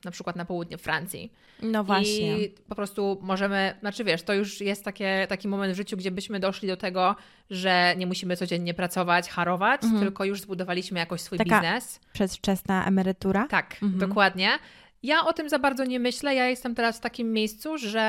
na 0.06 0.12
przykład 0.12 0.36
na 0.36 0.46
południe 0.46 0.78
Francji. 0.78 1.34
no 1.62 1.84
właśnie. 1.84 2.40
I 2.40 2.50
po 2.50 2.76
prostu 2.76 3.20
możemy, 3.22 3.74
znaczy 3.80 4.04
wiesz, 4.04 4.24
to 4.24 4.34
już 4.34 4.62
jest 4.62 4.84
takie, 4.86 5.26
taki 5.30 5.48
moment 5.48 5.74
w 5.74 5.78
życiu, 5.78 5.98
gdzie 5.98 6.12
byśmy 6.12 6.40
doszli 6.40 6.68
do 6.68 6.78
tego, 6.78 7.16
że 7.50 7.94
nie 7.98 8.08
musimy 8.08 8.38
codziennie 8.38 8.74
pracować, 8.74 9.30
harować, 9.30 9.82
tylko 10.00 10.26
już 10.26 10.42
zbudowaliśmy 10.42 11.00
jakoś 11.00 11.22
swój 11.22 11.36
Mhm. 11.42 11.50
Taka- 11.62 11.76
biznes. 11.76 12.00
Przedwczesna 12.14 12.86
emerytura? 12.86 13.48
Tak, 13.48 13.74
Mhm. 13.84 14.00
dokładnie. 14.10 14.50
Ja 15.04 15.26
o 15.26 15.34
tym 15.34 15.50
za 15.50 15.60
bardzo 15.60 15.86
nie 15.86 16.00
myślę. 16.00 16.36
Ja 16.36 16.48
jestem 16.50 16.76
teraz 16.76 16.98
w 16.98 17.02
takim 17.02 17.34
miejscu, 17.34 17.78
że 17.78 18.00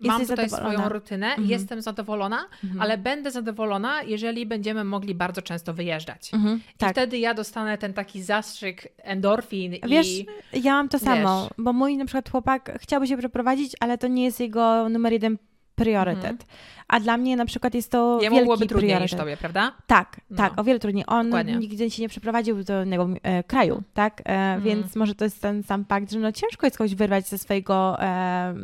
mam 0.00 0.20
Jesteś 0.20 0.28
tutaj 0.36 0.48
zadowolona. 0.48 0.78
swoją 0.78 0.88
rutynę, 0.94 1.26
Mhm. 1.26 1.48
jestem 1.50 1.82
zadowolona, 1.82 2.44
ale 2.78 2.98
będę 2.98 3.30
zadowolona, 3.30 4.02
jeżeli 4.02 4.46
będziemy 4.46 4.84
mogli 4.84 5.14
bardzo 5.14 5.42
często 5.42 5.74
wyjeżdżać. 5.74 6.34
Mhm, 6.34 6.60
I 6.74 6.78
tak. 6.78 6.92
wtedy 6.92 7.18
ja 7.18 7.34
dostanę 7.34 7.78
ten 7.78 7.92
taki 7.94 8.22
zastrzyk 8.22 8.88
endorfin 8.98 9.72
Wiesz, 9.88 10.06
i 10.08 10.26
ja 10.62 10.72
mam 10.72 10.88
to 10.88 10.98
samo, 10.98 11.42
wiesz. 11.42 11.64
bo 11.64 11.72
mój 11.72 11.96
na 11.96 12.04
przykład 12.04 12.30
chłopak 12.30 12.78
chciałby 12.80 13.06
się 13.06 13.16
przeprowadzić, 13.16 13.72
ale 13.80 13.98
to 13.98 14.06
nie 14.08 14.24
jest 14.24 14.40
jego 14.40 14.88
numer 14.88 15.12
jeden 15.12 15.38
priorytet. 15.76 16.46
A 16.88 17.00
dla 17.00 17.16
mnie 17.16 17.36
na 17.36 17.44
przykład 17.46 17.74
jest 17.74 17.90
to 17.90 18.18
jemu 18.22 18.36
wielki 18.36 18.44
byłoby 18.46 18.66
trudniej 18.66 18.90
priorytet. 18.90 19.12
niż 19.12 19.20
tobie, 19.20 19.36
prawda? 19.36 19.72
Tak, 19.86 20.20
No. 20.30 20.36
tak, 20.36 20.58
o 20.60 20.64
wiele 20.64 20.78
trudniej. 20.78 21.04
On 21.06 21.26
Dokładnie. 21.26 21.56
nigdy 21.56 21.90
się 21.90 22.02
nie 22.02 22.08
przeprowadził 22.08 22.64
do 22.64 22.82
innego 22.82 23.08
e, 23.22 23.42
kraju, 23.44 23.82
tak? 23.94 24.20
E, 24.20 24.24
Mhm. 24.56 24.62
Więc 24.62 24.96
może 24.96 25.14
to 25.14 25.24
jest 25.24 25.42
ten 25.42 25.62
sam 25.62 25.84
fakt, 25.84 26.10
że 26.12 26.18
no 26.18 26.32
ciężko 26.32 26.66
jest 26.66 26.78
kogoś 26.78 26.94
wyrwać 26.94 27.26
ze 27.28 27.38
swojego 27.38 27.96
e, 28.02 28.54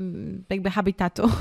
jakby 0.51 0.71
habitatu. 0.71 1.23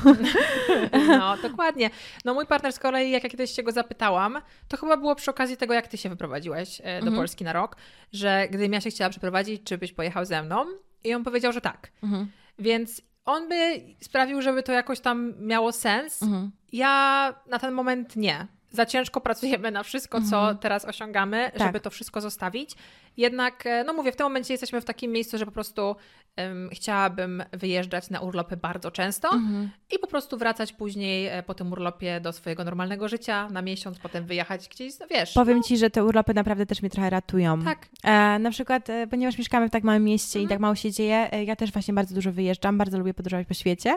No, 1.07 1.37
dokładnie. 1.49 1.89
No 2.25 2.33
mój 2.33 2.45
partner 2.45 2.73
z 2.73 2.79
kolei, 2.79 3.11
jak 3.11 3.23
ja 3.23 3.29
kiedyś 3.29 3.51
się 3.51 3.63
go 3.63 3.71
zapytałam, 3.71 4.37
to 4.67 4.77
chyba 4.77 4.97
było 4.97 5.15
przy 5.15 5.31
okazji 5.31 5.57
tego, 5.57 5.73
jak 5.73 5.87
ty 5.87 5.97
się 5.97 6.09
wyprowadziłeś 6.09 6.81
e, 6.81 6.83
do 6.83 6.91
Mhm. 6.97 7.15
Polski 7.15 7.43
na 7.43 7.53
rok, 7.53 7.75
że 8.13 8.47
gdybym 8.49 8.73
ja 8.73 8.81
się 8.81 8.89
chciała 8.89 9.09
przeprowadzić, 9.09 9.61
czy 9.63 9.77
byś 9.77 9.93
pojechał 9.93 10.25
ze 10.25 10.43
mną? 10.43 10.65
I 11.03 11.13
on 11.13 11.23
powiedział, 11.23 11.51
że 11.53 11.61
tak. 11.61 11.91
Mhm. 12.03 12.27
Więc 12.59 13.01
on 13.25 13.49
by 13.49 13.81
sprawił, 14.01 14.41
żeby 14.41 14.63
to 14.63 14.71
jakoś 14.71 14.99
tam 14.99 15.33
miało 15.39 15.71
sens. 15.71 16.23
Mhm. 16.23 16.51
Ja 16.73 17.33
na 17.47 17.59
ten 17.59 17.73
moment 17.73 18.15
nie. 18.15 18.47
Za 18.71 18.85
ciężko 18.85 19.21
pracujemy 19.27 19.71
na 19.71 19.83
wszystko, 19.83 20.21
co 20.29 20.55
teraz 20.55 20.85
osiągamy, 20.85 21.37
Mhm. 21.37 21.57
Tak. 21.59 21.67
żeby 21.67 21.79
to 21.79 21.89
wszystko 21.89 22.21
zostawić. 22.21 22.75
Jednak, 23.17 23.65
e, 23.65 23.83
no 23.83 23.93
mówię, 23.93 24.11
w 24.11 24.15
tym 24.15 24.25
momencie 24.25 24.53
jesteśmy 24.53 24.81
w 24.81 24.85
takim 24.85 25.11
miejscu, 25.11 25.37
że 25.37 25.45
po 25.45 25.51
prostu 25.51 25.95
em, 26.35 26.69
chciałabym 26.73 27.43
wyjeżdżać 27.53 28.09
na 28.09 28.19
urlopy 28.19 28.57
bardzo 28.57 28.91
często 28.91 29.29
Mhm. 29.33 29.69
i 29.95 29.99
po 29.99 30.07
prostu 30.07 30.37
wracać 30.37 30.73
później 30.73 31.27
e, 31.27 31.43
po 31.43 31.53
tym 31.53 31.71
urlopie 31.71 32.19
do 32.21 32.33
swojego 32.33 32.63
normalnego 32.63 33.07
życia 33.07 33.49
na 33.49 33.61
miesiąc, 33.61 33.99
potem 33.99 34.25
wyjechać 34.25 34.67
gdzieś, 34.69 34.99
no 34.99 35.05
wiesz. 35.09 35.33
Powiem 35.33 35.63
Ci, 35.63 35.77
że 35.77 35.89
te 35.89 36.05
urlopy 36.05 36.33
naprawdę 36.33 36.65
też 36.65 36.81
mnie 36.81 36.89
trochę 36.89 37.09
ratują. 37.09 37.61
Tak. 37.63 37.87
E, 38.03 38.39
na 38.39 38.51
przykład, 38.51 38.89
e, 38.89 39.07
ponieważ 39.07 39.37
mieszkamy 39.37 39.67
w 39.67 39.71
tak 39.71 39.83
małym 39.83 40.03
mieście 40.03 40.39
Mhm. 40.39 40.45
i 40.45 40.49
tak 40.49 40.59
mało 40.59 40.75
się 40.75 40.91
dzieje, 40.91 41.29
ja 41.45 41.55
też 41.55 41.71
właśnie 41.71 41.93
bardzo 41.93 42.15
dużo 42.15 42.31
wyjeżdżam, 42.31 42.77
bardzo 42.77 42.97
lubię 42.99 43.13
podróżować 43.13 43.47
po 43.47 43.53
świecie, 43.53 43.95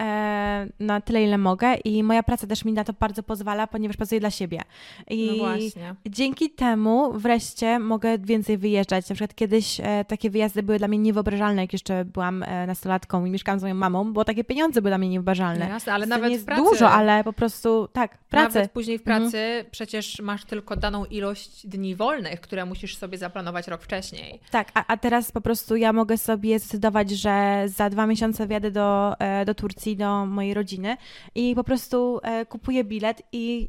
e, 0.00 0.68
na 0.80 1.00
tyle 1.00 1.22
ile 1.24 1.38
mogę 1.38 1.74
i 1.74 2.02
moja 2.02 2.22
praca 2.22 2.46
też 2.46 2.64
mi 2.64 2.72
na 2.72 2.84
to 2.84 2.92
bardzo 2.92 3.22
pozwala, 3.22 3.66
ponieważ 3.66 3.96
pracuję 3.96 4.20
dla 4.20 4.30
siebie. 4.30 4.62
I 5.10 5.26
No 5.30 5.36
właśnie. 5.44 5.94
dzięki 6.06 6.50
temu 6.50 7.12
wreszcie 7.12 7.78
mogę 7.78 8.18
więcej 8.18 8.53
wyjeżdżać. 8.58 9.08
Na 9.08 9.14
przykład 9.14 9.34
kiedyś 9.34 9.80
e, 9.80 10.04
takie 10.08 10.30
wyjazdy 10.30 10.62
były 10.62 10.78
dla 10.78 10.88
mnie 10.88 10.98
niewyobrażalne, 10.98 11.62
jak 11.62 11.72
jeszcze 11.72 12.04
byłam 12.04 12.42
e, 12.42 12.66
nastolatką 12.66 13.24
i 13.24 13.30
mieszkałam 13.30 13.58
z 13.58 13.62
moją 13.62 13.74
mamą, 13.74 14.12
bo 14.12 14.24
takie 14.24 14.44
pieniądze 14.44 14.82
były 14.82 14.90
dla 14.90 14.98
mnie 14.98 15.08
niewyobrażalne. 15.08 15.64
No 15.66 15.72
jasne, 15.74 15.92
ale 15.92 16.06
nawet 16.06 16.30
nie 16.30 16.38
w 16.38 16.44
pracy, 16.44 16.62
dużo, 16.62 16.90
ale 16.90 17.24
po 17.24 17.32
prostu 17.32 17.88
tak, 17.92 18.18
pracy. 18.18 18.54
Nawet 18.54 18.70
później 18.72 18.98
w 18.98 19.00
Mhm. 19.08 19.22
pracy 19.22 19.64
przecież 19.70 20.20
masz 20.20 20.44
tylko 20.44 20.76
daną 20.76 21.04
ilość 21.04 21.66
dni 21.66 21.94
wolnych, 21.96 22.40
które 22.40 22.64
musisz 22.64 22.96
sobie 22.96 23.18
zaplanować 23.18 23.68
rok 23.68 23.82
wcześniej. 23.82 24.40
Tak, 24.50 24.70
a, 24.74 24.84
a 24.86 24.96
teraz 24.96 25.32
po 25.32 25.40
prostu 25.40 25.76
ja 25.76 25.92
mogę 25.92 26.18
sobie 26.18 26.58
zdecydować, 26.58 27.10
że 27.10 27.62
za 27.66 27.90
dwa 27.90 28.06
miesiące 28.06 28.46
wjadę 28.46 28.70
do, 28.70 29.14
e, 29.18 29.44
do 29.44 29.54
Turcji, 29.54 29.96
do 29.96 30.26
mojej 30.26 30.54
rodziny 30.54 30.96
i 31.34 31.54
po 31.54 31.64
prostu 31.64 32.20
kupuję 32.48 32.84
bilet 32.84 33.22
i 33.32 33.68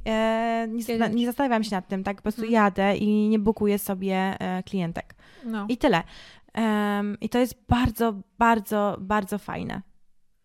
nie, 0.67 1.09
nie 1.13 1.25
zastanawiam 1.25 1.63
się 1.63 1.75
nad 1.75 1.87
tym, 1.87 2.03
tak? 2.03 2.15
Po 2.17 2.21
prostu 2.23 2.41
Mhm. 2.41 2.53
jadę 2.53 2.97
i 2.97 3.29
nie 3.29 3.39
bukuję 3.39 3.79
sobie 3.79 4.15
e, 4.39 4.63
klientek. 4.75 5.15
No. 5.45 5.65
I 5.69 5.77
tyle. 5.77 6.03
Em, 6.53 7.17
I 7.21 7.29
to 7.29 7.39
jest 7.39 7.55
bardzo, 7.69 8.13
bardzo, 8.37 8.97
bardzo 8.99 9.37
fajne. 9.37 9.81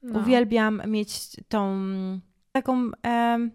no. 0.03 0.21
Uwielbiam 0.21 0.83
mieć 0.87 1.11
tą 1.49 1.81
taką 2.53 2.90
em, 3.03 3.51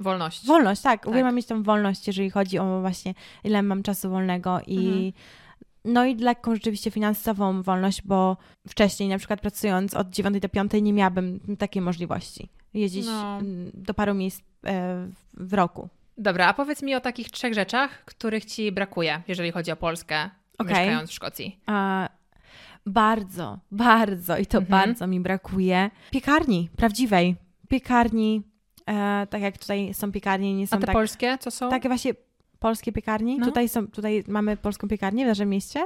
Wolność. 0.00 0.46
wolność, 0.46 0.82
tak, 0.82 1.00
Tak. 1.00 1.10
uwielbiam 1.10 1.34
mieć 1.34 1.46
tą 1.46 1.62
wolność, 1.62 2.06
jeżeli 2.06 2.30
chodzi 2.30 2.58
o 2.58 2.80
właśnie 2.80 3.14
ile 3.44 3.62
mam 3.62 3.82
czasu 3.82 4.10
wolnego 4.10 4.60
i 4.66 4.76
Mhm. 4.78 5.12
no 5.84 6.04
i 6.04 6.14
lekką 6.16 6.54
rzeczywiście 6.54 6.90
finansową 6.90 7.62
wolność, 7.62 8.02
bo 8.02 8.36
wcześniej 8.68 9.08
na 9.08 9.18
przykład 9.18 9.40
pracując 9.40 9.94
od 9.94 10.08
9 10.10 10.40
do 10.40 10.48
5 10.48 10.72
nie 10.82 10.92
miałabym 10.92 11.40
takiej 11.58 11.82
możliwości 11.82 12.48
jeździć 12.74 13.06
No. 13.06 13.38
do 13.74 13.94
paru 13.94 14.14
miejsc 14.14 14.40
e, 14.66 15.08
w 15.34 15.52
roku. 15.54 15.88
Dobra, 16.18 16.46
a 16.46 16.54
powiedz 16.54 16.82
mi 16.82 16.94
o 16.94 17.00
takich 17.00 17.30
trzech 17.30 17.54
rzeczach, 17.54 18.04
których 18.04 18.44
ci 18.44 18.72
brakuje, 18.72 19.22
jeżeli 19.28 19.50
chodzi 19.52 19.70
o 19.72 19.76
Polskę, 19.76 20.30
Okej. 20.58 20.74
mieszkając 20.74 21.10
w 21.10 21.14
Szkocji. 21.14 21.60
A, 21.66 22.08
bardzo, 22.86 23.58
bardzo 23.70 24.38
i 24.38 24.46
to 24.46 24.58
Mhm. 24.58 24.80
bardzo 24.80 25.06
mi 25.06 25.20
brakuje 25.20 25.90
piekarni 26.10 26.68
prawdziwej. 26.76 27.36
Piekarni, 27.68 28.42
e, 28.86 29.26
tak 29.30 29.42
jak 29.42 29.58
tutaj 29.58 29.94
są 29.94 30.12
piekarnie, 30.12 30.54
nie 30.54 30.66
są 30.66 30.76
A 30.76 30.80
te 30.80 30.86
tak, 30.86 30.92
polskie 30.92 31.38
co 31.40 31.50
są? 31.50 31.70
takie 31.70 31.88
właśnie 31.88 32.14
polskie 32.62 32.92
piekarni. 32.92 33.38
No. 33.38 33.46
Tutaj, 33.46 33.68
są, 33.68 33.86
tutaj 33.86 34.24
mamy 34.28 34.56
polską 34.56 34.88
piekarnię 34.88 35.24
w 35.24 35.28
naszym 35.28 35.48
mieście. 35.48 35.84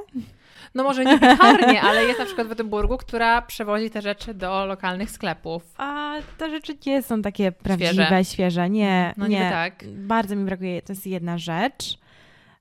No 0.75 0.83
może 0.83 1.05
nie 1.05 1.19
piekarnie, 1.19 1.83
ale 1.83 2.05
jest 2.05 2.19
na 2.19 2.25
przykład 2.25 2.49
w 2.49 2.53
Edynburgu, 2.53 2.97
która 2.97 3.43
przewozi 3.43 3.91
te 3.91 4.03
rzeczy 4.03 4.35
do 4.35 4.67
lokalnych 4.67 5.11
sklepów. 5.11 5.63
A 5.79 6.15
te 6.39 6.51
rzeczy 6.51 6.75
nie 6.87 7.03
są 7.03 7.23
takie 7.23 7.53
prawdziwe, 7.53 8.25
świeże. 8.25 8.71
Nie, 8.71 9.15
No 9.17 9.27
nie. 9.27 9.51
tak. 9.51 9.85
Bardzo 9.97 10.37
mi 10.37 10.45
brakuje. 10.45 10.83
To 10.83 10.93
jest 10.93 11.07
jedna 11.07 11.39
rzecz. 11.39 11.99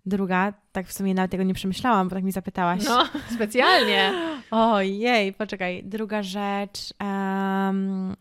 Druga, 0.06 0.54
tak 0.72 0.88
w 0.88 0.94
sumie 0.94 1.14
nawet 1.14 1.32
tego 1.32 1.44
nie 1.44 1.54
przemyślałam, 1.54 2.10
bo 2.10 2.16
tak 2.16 2.24
mi 2.24 2.32
zapytałaś. 2.32 2.82
No, 2.88 3.04
specjalnie. 3.36 4.14
Ojej, 4.52 5.34
poczekaj. 5.34 5.84
Druga 5.84 6.24
rzecz. 6.24 6.94
Um, 7.02 8.16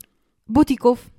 butików. 0.49 1.11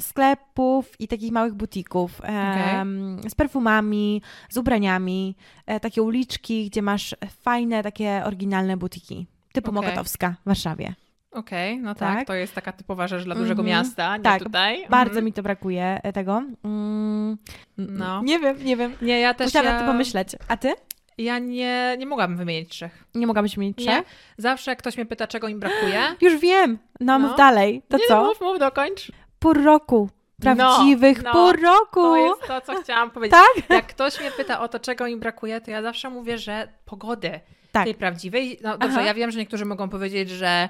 Sklepów 0.00 1.00
i 1.00 1.08
takich 1.08 1.32
małych 1.32 1.54
butików 1.54 2.20
em, 2.24 3.20
z 3.28 3.34
perfumami, 3.34 4.22
z 4.50 4.56
ubraniami, 4.56 5.36
e, 5.66 5.80
takie 5.80 6.02
uliczki, 6.02 6.70
gdzie 6.70 6.82
masz 6.82 7.14
fajne, 7.42 7.82
takie 7.82 8.22
oryginalne 8.24 8.76
butiki, 8.76 9.26
typu 9.52 9.70
Okej. 9.70 9.82
Mokotowska 9.82 10.34
w 10.42 10.48
Warszawie. 10.48 10.94
Okej, 11.30 11.78
no 11.78 11.94
tak. 11.94 12.18
Tak. 12.18 12.26
to 12.26 12.34
jest 12.34 12.54
taka 12.54 12.72
typowa 12.72 13.08
rzecz 13.08 13.24
dla 13.24 13.34
dużego 13.34 13.62
Mhm. 13.62 13.78
miasta, 13.78 14.16
nie 14.16 14.22
Tak, 14.22 14.42
tutaj. 14.42 14.86
Bardzo 14.90 15.10
Mhm. 15.10 15.24
mi 15.24 15.32
to 15.32 15.42
brakuje 15.42 16.00
e, 16.02 16.12
tego. 16.12 16.42
Mm, 16.64 17.38
No. 17.78 18.22
Nie 18.22 18.38
wiem, 18.38 18.64
nie 18.64 18.76
wiem. 18.76 18.92
Nie, 19.02 19.20
ja 19.20 19.34
też 19.34 19.46
Musiałam 19.46 19.66
ja, 19.66 19.72
nad 19.72 19.80
tym 19.80 19.88
pomyśleć. 19.88 20.28
A 20.48 20.56
ty? 20.56 20.74
ja 21.18 21.38
nie, 21.38 21.96
nie 21.98 22.06
mogłabym 22.06 22.36
wymienić 22.36 22.68
trzech. 22.70 23.04
Nie 23.14 23.26
mogłabyś 23.26 23.56
mieć 23.56 23.78
Nie. 23.78 23.84
trzech? 23.86 24.04
Zawsze 24.38 24.70
jak 24.70 24.78
ktoś 24.78 24.96
mnie 24.96 25.06
pyta, 25.06 25.26
czego 25.26 25.48
im 25.48 25.60
brakuje, 25.60 26.00
Już 26.20 26.36
wiem. 26.36 26.78
No, 27.00 27.18
No. 27.18 27.28
mów 27.28 27.36
dalej. 27.36 27.82
To 27.88 27.96
nie, 27.96 28.04
co? 28.08 28.24
mów, 28.24 28.40
mów, 28.40 28.58
dokończ. 28.58 29.12
Pół 29.38 29.52
roku. 29.52 30.08
Prawdziwych 30.40 31.22
no, 31.22 31.32
pół 31.32 31.52
roku. 31.52 32.02
To 32.02 32.16
jest 32.16 32.40
to, 32.46 32.60
co 32.60 32.82
chciałam 32.82 33.10
powiedzieć. 33.10 33.38
Tak? 33.56 33.70
Jak 33.70 33.86
ktoś 33.86 34.20
mnie 34.20 34.30
pyta 34.30 34.60
o 34.60 34.68
to, 34.68 34.80
czego 34.80 35.06
im 35.06 35.20
brakuje, 35.20 35.60
to 35.60 35.70
ja 35.70 35.82
zawsze 35.82 36.10
mówię, 36.10 36.38
że 36.38 36.68
pogody 36.84 37.40
Tak. 37.72 37.84
tej 37.84 37.94
prawdziwej. 37.94 38.58
No 38.62 38.78
dobrze, 38.78 38.96
Aha. 38.98 39.06
ja 39.06 39.14
wiem, 39.14 39.30
że 39.30 39.38
niektórzy 39.38 39.64
mogą 39.64 39.88
powiedzieć, 39.88 40.30
że 40.30 40.68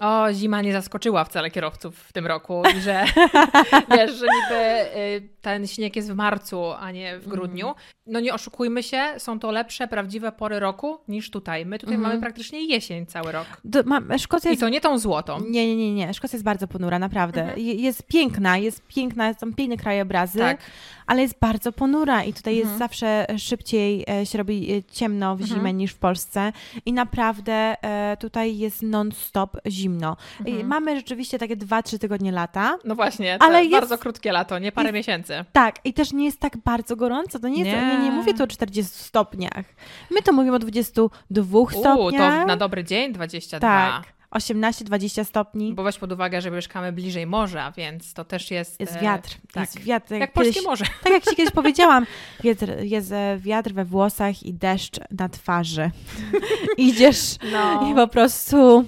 O, 0.00 0.32
zima 0.32 0.62
nie 0.62 0.72
zaskoczyła 0.72 1.24
wcale 1.24 1.50
kierowców 1.50 1.98
w 1.98 2.12
tym 2.12 2.26
roku, 2.26 2.62
że 2.80 3.04
wiesz, 3.96 4.14
że 4.14 4.26
niby 4.26 4.96
y, 4.96 5.28
ten 5.40 5.66
śnieg 5.66 5.96
jest 5.96 6.12
w 6.12 6.14
marcu, 6.14 6.64
a 6.72 6.90
nie 6.90 7.18
w 7.18 7.28
grudniu. 7.28 7.74
No 8.06 8.20
nie 8.20 8.34
oszukujmy 8.34 8.82
się, 8.82 9.02
są 9.18 9.38
to 9.38 9.50
lepsze, 9.50 9.88
prawdziwe 9.88 10.32
pory 10.32 10.60
roku 10.60 10.98
niż 11.08 11.30
tutaj. 11.30 11.66
My 11.66 11.78
tutaj 11.78 11.94
Mhm. 11.94 12.10
mamy 12.12 12.22
praktycznie 12.22 12.64
jesień 12.64 13.06
cały 13.06 13.32
rok. 13.32 13.46
Do, 13.64 13.82
ma, 13.82 14.18
Szkocja 14.18 14.50
I 14.50 14.52
jest 14.52 14.60
to 14.60 14.68
nie 14.68 14.80
tą 14.80 14.98
złotą. 14.98 15.40
Nie, 15.40 15.66
nie, 15.66 15.76
nie, 15.76 15.94
nie. 15.94 16.14
Szkocja 16.14 16.36
jest 16.36 16.44
bardzo 16.44 16.68
ponura, 16.68 16.98
naprawdę. 16.98 17.40
Mhm. 17.42 17.60
Je- 17.60 17.74
Jest 17.74 18.06
piękna, 18.06 18.58
jest 18.58 18.82
piękna, 18.86 19.34
są 19.34 19.54
piękne 19.54 19.76
krajobrazy, 19.76 20.38
Tak. 20.38 20.58
Ale 21.06 21.22
jest 21.22 21.38
bardzo 21.40 21.72
ponura 21.72 22.24
i 22.24 22.32
tutaj 22.32 22.54
jest 22.56 22.70
Mhm. 22.72 22.78
zawsze 22.78 23.26
szybciej 23.38 24.04
e, 24.10 24.26
się 24.26 24.38
robi 24.38 24.72
e, 24.72 24.82
ciemno 24.82 25.36
w 25.36 25.40
zimę 25.40 25.56
Mhm. 25.58 25.76
niż 25.76 25.92
w 25.92 25.98
Polsce 25.98 26.52
i 26.86 26.92
naprawdę 26.92 27.52
e, 27.84 28.16
tutaj 28.20 28.58
jest 28.58 28.82
non-stop 28.82 29.56
zimno. 29.66 30.16
Mhm. 30.40 30.66
mamy 30.66 30.96
rzeczywiście 30.96 31.38
takie 31.38 31.56
2-3 31.56 31.98
tygodnie 31.98 32.32
lata. 32.32 32.78
No 32.84 32.94
właśnie, 32.94 33.36
Ale 33.42 33.58
jest- 33.64 33.72
bardzo 33.72 33.98
krótkie 33.98 34.32
lato, 34.32 34.58
nie 34.58 34.72
parę 34.72 34.92
miesięcy. 34.92 35.44
Tak, 35.52 35.76
i 35.84 35.92
też 35.92 36.12
nie 36.12 36.24
jest 36.24 36.40
tak 36.40 36.56
bardzo 36.56 36.96
gorąco. 36.96 37.38
To 37.38 37.48
nie 37.48 37.58
jest, 37.64 37.70
nie, 37.82 37.86
Nie. 37.86 37.98
nie, 37.98 38.10
mówię 38.10 38.34
tu 38.34 38.42
o 38.42 38.46
40 38.46 38.98
stopniach. 39.04 39.64
My 40.10 40.22
to 40.22 40.32
mówimy 40.32 40.56
o 40.56 40.58
22 40.58 41.58
Uuu, 41.58 41.70
stopniach. 41.70 42.40
to 42.40 42.46
na 42.46 42.56
dobry 42.56 42.84
dzień 42.84 43.12
22. 43.12 43.60
tak, 43.68 44.12
18-20 44.34 45.24
stopni. 45.24 45.74
Bo 45.74 45.82
weź 45.82 45.98
pod 45.98 46.12
uwagę, 46.12 46.40
że 46.40 46.50
mieszkamy 46.50 46.92
bliżej 46.92 47.26
morza, 47.26 47.72
więc 47.76 48.14
to 48.14 48.24
też 48.24 48.50
jest... 48.50 48.80
Jest 48.80 48.96
e, 48.96 49.00
wiatr. 49.00 49.30
Tak. 49.52 49.62
Jest 49.62 49.78
wiatr. 49.78 50.14
Jak 50.14 50.32
Kiedyś- 50.32 50.34
polskie 50.44 50.62
morze. 50.62 50.84
Tak 51.02 51.12
jak 51.12 51.24
Ci 51.24 51.36
kiedyś 51.36 51.54
powiedziałam, 51.60 52.06
wiatr, 52.44 52.66
jest 52.80 53.12
e, 53.12 53.38
wiatr 53.40 53.72
we 53.72 53.84
włosach 53.84 54.42
i 54.42 54.54
deszcz 54.54 54.96
na 55.10 55.28
twarzy. 55.28 55.90
Idziesz 56.76 57.36
No. 57.52 57.90
i 57.90 57.94
po 57.94 58.08
prostu 58.08 58.84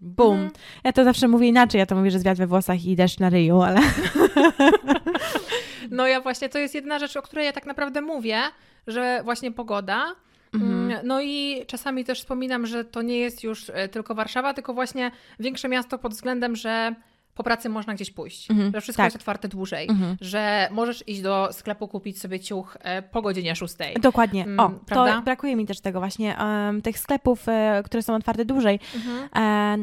bum. 0.00 0.32
Mhm. 0.32 0.50
Ja 0.84 0.92
to 0.92 1.04
zawsze 1.04 1.28
mówię 1.28 1.48
inaczej, 1.48 1.78
ja 1.78 1.86
to 1.86 1.94
mówię, 1.96 2.10
że 2.10 2.14
jest 2.14 2.24
wiatr 2.26 2.38
we 2.38 2.46
włosach 2.46 2.84
i 2.84 2.96
deszcz 2.96 3.18
na 3.18 3.30
ryju, 3.30 3.62
ale 3.62 3.80
No 5.90 6.06
ja 6.06 6.20
właśnie, 6.20 6.48
to 6.48 6.58
jest 6.58 6.74
jedna 6.74 6.98
rzecz, 6.98 7.16
o 7.16 7.22
której 7.22 7.44
ja 7.46 7.52
tak 7.52 7.66
naprawdę 7.66 8.00
mówię, 8.00 8.40
że 8.86 9.20
właśnie 9.24 9.52
pogoda. 9.52 10.04
Mm, 10.54 11.06
No 11.06 11.20
i 11.22 11.64
czasami 11.66 12.04
też 12.04 12.18
wspominam, 12.20 12.66
że 12.66 12.84
to 12.84 13.02
nie 13.02 13.18
jest 13.18 13.44
już 13.44 13.70
e, 13.74 13.88
tylko 13.88 14.14
Warszawa, 14.14 14.54
tylko 14.54 14.74
właśnie 14.74 15.10
większe 15.40 15.68
miasto 15.68 15.98
pod 15.98 16.12
względem, 16.12 16.56
że 16.56 16.94
po 17.34 17.42
pracy 17.42 17.68
można 17.68 17.94
gdzieś 17.94 18.10
pójść, 18.10 18.50
Mhm, 18.50 18.72
że 18.74 18.80
wszystko 18.80 19.00
tak. 19.02 19.06
jest 19.06 19.16
otwarte 19.16 19.48
dłużej, 19.48 19.88
Mhm. 19.90 20.16
że 20.20 20.68
możesz 20.72 21.08
iść 21.08 21.20
do 21.22 21.48
sklepu 21.52 21.88
kupić 21.88 22.20
sobie 22.20 22.40
ciuch 22.40 22.76
e, 22.80 23.02
po 23.02 23.22
godzinie 23.22 23.56
6. 23.56 23.74
dokładnie. 24.00 24.42
Mm, 24.44 24.60
O, 24.60 24.70
prawda? 24.86 25.14
to 25.16 25.22
brakuje 25.22 25.56
mi 25.56 25.66
też 25.66 25.80
tego 25.80 25.98
właśnie, 25.98 26.38
em, 26.38 26.82
tych 26.82 26.98
sklepów, 26.98 27.48
e, 27.48 27.82
które 27.84 28.02
są 28.02 28.14
otwarte 28.14 28.44
dłużej. 28.44 28.80
Mhm. 28.94 29.28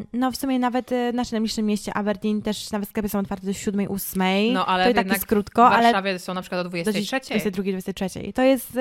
E, 0.01 0.03
no 0.13 0.31
w 0.31 0.35
sumie 0.35 0.59
nawet 0.59 0.89
w 0.89 1.13
naszym 1.13 1.31
najbliższym 1.35 1.65
mieście 1.65 1.93
Aberdeen 1.93 2.41
też 2.41 2.71
nawet 2.71 2.89
sklepy 2.89 3.09
są 3.09 3.19
otwarte 3.19 3.45
do 3.47 3.53
7, 3.53 3.87
8. 3.91 4.53
No, 4.53 4.65
ale 4.65 4.83
to 4.83 4.89
tak 4.89 4.95
jednak 4.97 5.13
jest 5.17 5.25
krótko, 5.25 5.69
w 5.69 5.73
ale 5.73 5.83
Warszawie 5.83 6.19
są 6.19 6.33
na 6.33 6.41
przykład 6.41 6.61
o 6.61 6.63
do 6.63 6.69
23. 6.69 7.19
22, 7.29 7.63
23. 7.71 8.33
To 8.33 8.41
jest, 8.41 8.77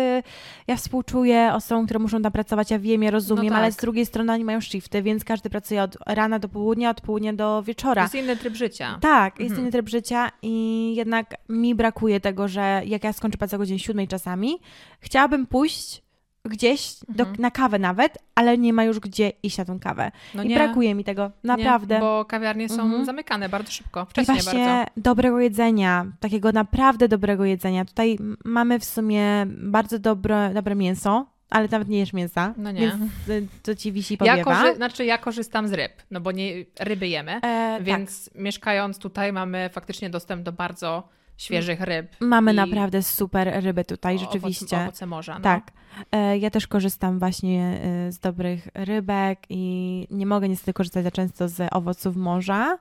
ja 0.66 0.76
współczuję 0.76 1.50
osobom, 1.54 1.84
które 1.84 1.98
muszą 2.00 2.22
tam 2.22 2.32
pracować, 2.32 2.70
ja 2.70 2.78
wiem, 2.78 3.02
ja 3.02 3.10
rozumiem, 3.10 3.44
No 3.44 3.50
tak. 3.50 3.58
ale 3.58 3.72
z 3.72 3.76
drugiej 3.76 4.06
strony 4.06 4.32
oni 4.32 4.44
mają 4.44 4.60
shifty, 4.60 5.02
więc 5.02 5.24
każdy 5.24 5.50
pracuje 5.50 5.82
od 5.82 5.96
rana 6.06 6.38
do 6.38 6.48
południa, 6.48 6.90
od 6.90 7.00
południa 7.00 7.32
do 7.32 7.44
To 7.44 7.62
wieczora. 7.62 8.02
jest 8.02 8.14
inny 8.14 8.36
tryb 8.36 8.54
życia. 8.60 8.98
Tak, 9.00 9.38
jest 9.38 9.50
Mhm. 9.50 9.60
inny 9.62 9.72
tryb 9.72 9.88
życia 9.88 10.30
i 10.42 10.94
jednak 10.96 11.34
mi 11.48 11.74
brakuje 11.74 12.20
tego, 12.20 12.48
że 12.48 12.82
jak 12.86 13.04
ja 13.04 13.12
skończę 13.12 13.38
pracę 13.38 13.56
o 13.56 13.58
godzinie 13.58 13.78
7 13.78 14.06
czasami, 14.06 14.58
chciałabym 15.00 15.46
pójść 15.46 16.02
gdzieś 16.44 16.94
do, 17.08 17.22
Mhm. 17.24 17.36
na 17.40 17.50
kawę 17.50 17.78
nawet, 17.78 18.18
ale 18.34 18.58
nie 18.58 18.72
ma 18.72 18.84
już 18.84 19.00
gdzie 19.00 19.32
iść 19.42 19.58
na 19.58 19.64
tą 19.64 19.80
kawę. 19.80 20.10
No 20.34 20.42
I 20.42 20.48
nie, 20.48 20.54
brakuje 20.54 20.94
mi 20.94 21.04
tego, 21.04 21.30
naprawdę. 21.44 21.94
Nie, 21.94 22.00
bo 22.00 22.24
kawiarnie 22.24 22.68
są 22.68 22.82
Mhm. 22.82 23.04
zamykane 23.04 23.48
bardzo 23.48 23.72
szybko, 23.72 24.02
I 24.02 24.10
wcześniej 24.10 24.40
właśnie 24.42 24.64
bardzo. 24.66 24.90
dobrego 24.96 25.40
jedzenia, 25.40 26.06
takiego 26.20 26.52
naprawdę 26.52 27.08
dobrego 27.08 27.44
jedzenia. 27.44 27.84
Tutaj 27.84 28.18
mamy 28.44 28.78
w 28.78 28.84
sumie 28.84 29.46
bardzo 29.48 29.98
dobre, 29.98 30.50
dobre 30.54 30.74
mięso, 30.74 31.26
ale 31.50 31.68
nawet 31.68 31.88
nie 31.88 31.98
jesz 31.98 32.12
mięsa, 32.12 32.54
No 32.56 32.70
nie. 32.70 32.80
więc 32.80 32.94
y, 33.28 33.46
to 33.62 33.74
ci 33.74 33.92
wisi 33.92 34.14
Ja, 34.14 34.18
powiewa. 34.18 34.54
korzy- 34.62 34.76
znaczy 34.76 35.04
ja 35.04 35.18
korzystam 35.18 35.68
z 35.68 35.72
ryb, 35.72 35.92
no 36.10 36.20
bo 36.20 36.32
nie, 36.32 36.52
ryby 36.80 37.08
jemy, 37.08 37.40
E, 37.42 37.78
więc 37.82 38.30
mieszkając 38.34 38.98
tutaj 38.98 39.32
mamy 39.32 39.70
faktycznie 39.72 40.10
dostęp 40.10 40.42
do 40.42 40.52
bardzo 40.52 41.08
świeżych 41.36 41.80
ryb. 41.80 42.10
tak, 42.10 42.20
mamy 42.20 42.52
i 42.52 42.56
naprawdę 42.56 43.02
super 43.02 43.62
ryby 43.64 43.84
tutaj, 43.84 44.16
o- 44.16 44.18
rzeczywiście. 44.18 44.64
Owoce, 44.66 44.82
owoce 44.82 45.06
morza. 45.06 45.34
No. 45.34 45.40
Tak. 45.40 45.70
E, 46.12 46.38
Ja 46.38 46.50
też 46.50 46.66
korzystam 46.66 47.18
właśnie 47.18 47.80
e, 48.08 48.12
z 48.12 48.18
dobrych 48.18 48.68
rybek 48.74 49.38
i 49.48 50.06
nie 50.10 50.26
mogę 50.26 50.48
niestety 50.48 50.72
korzystać 50.72 51.04
za 51.04 51.10
często 51.10 51.48
z 51.48 51.68
owoców 51.72 52.16
morza, 52.16 52.78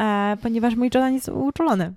e, 0.00 0.36
ponieważ 0.42 0.74
mój 0.76 0.90
Jordan 0.94 1.14
jest 1.14 1.28
uczulony. 1.28 1.92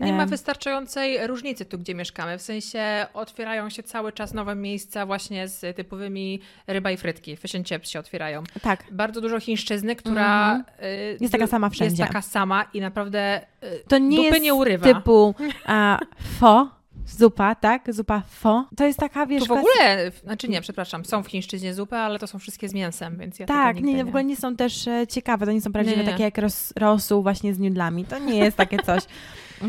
Nie 0.00 0.12
ma 0.12 0.26
wystarczającej 0.26 1.26
różnicy 1.26 1.64
tu, 1.64 1.78
gdzie 1.78 1.94
mieszkamy. 1.94 2.38
W 2.38 2.42
sensie 2.42 3.06
otwierają 3.14 3.70
się 3.70 3.82
cały 3.82 4.12
czas 4.12 4.34
nowe 4.34 4.54
miejsca 4.54 5.06
właśnie 5.06 5.48
z 5.48 5.76
typowymi 5.76 6.40
ryba 6.66 6.90
i 6.90 6.96
frytki. 6.96 7.36
Fish 7.36 7.54
and 7.54 7.66
chips 7.66 7.88
się 7.90 7.98
otwierają. 7.98 8.42
Tak. 8.62 8.84
Bardzo 8.92 9.20
dużo 9.20 9.40
chińszczyzny, 9.40 9.96
która 9.96 10.50
Mhm. 10.56 10.64
y, 10.82 11.16
Jest 11.20 11.32
taka 11.32 11.46
sama 11.46 11.70
wszędzie. 11.70 12.02
Jest 12.02 12.12
taka 12.12 12.22
sama 12.22 12.64
i 12.74 12.80
naprawdę 12.80 13.40
y, 13.64 13.82
To 13.88 13.98
nie 13.98 14.16
dupy 14.16 14.28
jest 14.28 14.42
nie 14.42 14.54
urywa. 14.54 14.94
typu 14.94 15.34
a, 15.66 15.98
fo, 16.40 16.68
zupa, 17.06 17.54
tak? 17.54 17.94
Zupa 17.94 18.22
fo. 18.28 18.68
To 18.76 18.84
jest 18.86 18.98
taka, 18.98 19.26
wiesz... 19.26 19.42
Tu 19.42 19.46
w 19.48 19.52
ogóle, 19.52 20.10
znaczy 20.24 20.48
nie, 20.48 20.60
przepraszam, 20.60 21.04
są 21.04 21.22
w 21.22 21.26
chińszczyźnie 21.28 21.74
zupy, 21.74 21.96
ale 21.96 22.18
to 22.18 22.26
są 22.26 22.38
wszystkie 22.38 22.68
z 22.68 22.74
mięsem, 22.74 23.18
więc 23.18 23.38
ja 23.38 23.46
Tak, 23.46 23.76
nigdy 23.76 23.92
nie, 23.92 24.04
w 24.04 24.08
ogóle 24.08 24.24
nie 24.24 24.36
są 24.36 24.56
też 24.56 24.88
e, 24.88 25.06
ciekawe, 25.06 25.46
to 25.46 25.52
nie 25.52 25.60
są 25.60 25.72
prawdziwe 25.72 25.96
Nie, 25.96 26.04
nie. 26.04 26.10
takie 26.12 26.24
jak 26.24 26.38
ros, 26.38 26.72
rosół 26.76 27.22
właśnie 27.22 27.54
z 27.54 27.58
nudlami. 27.58 28.04
To 28.04 28.18
nie 28.18 28.38
jest 28.38 28.56
takie 28.56 28.78
coś. 28.78 29.02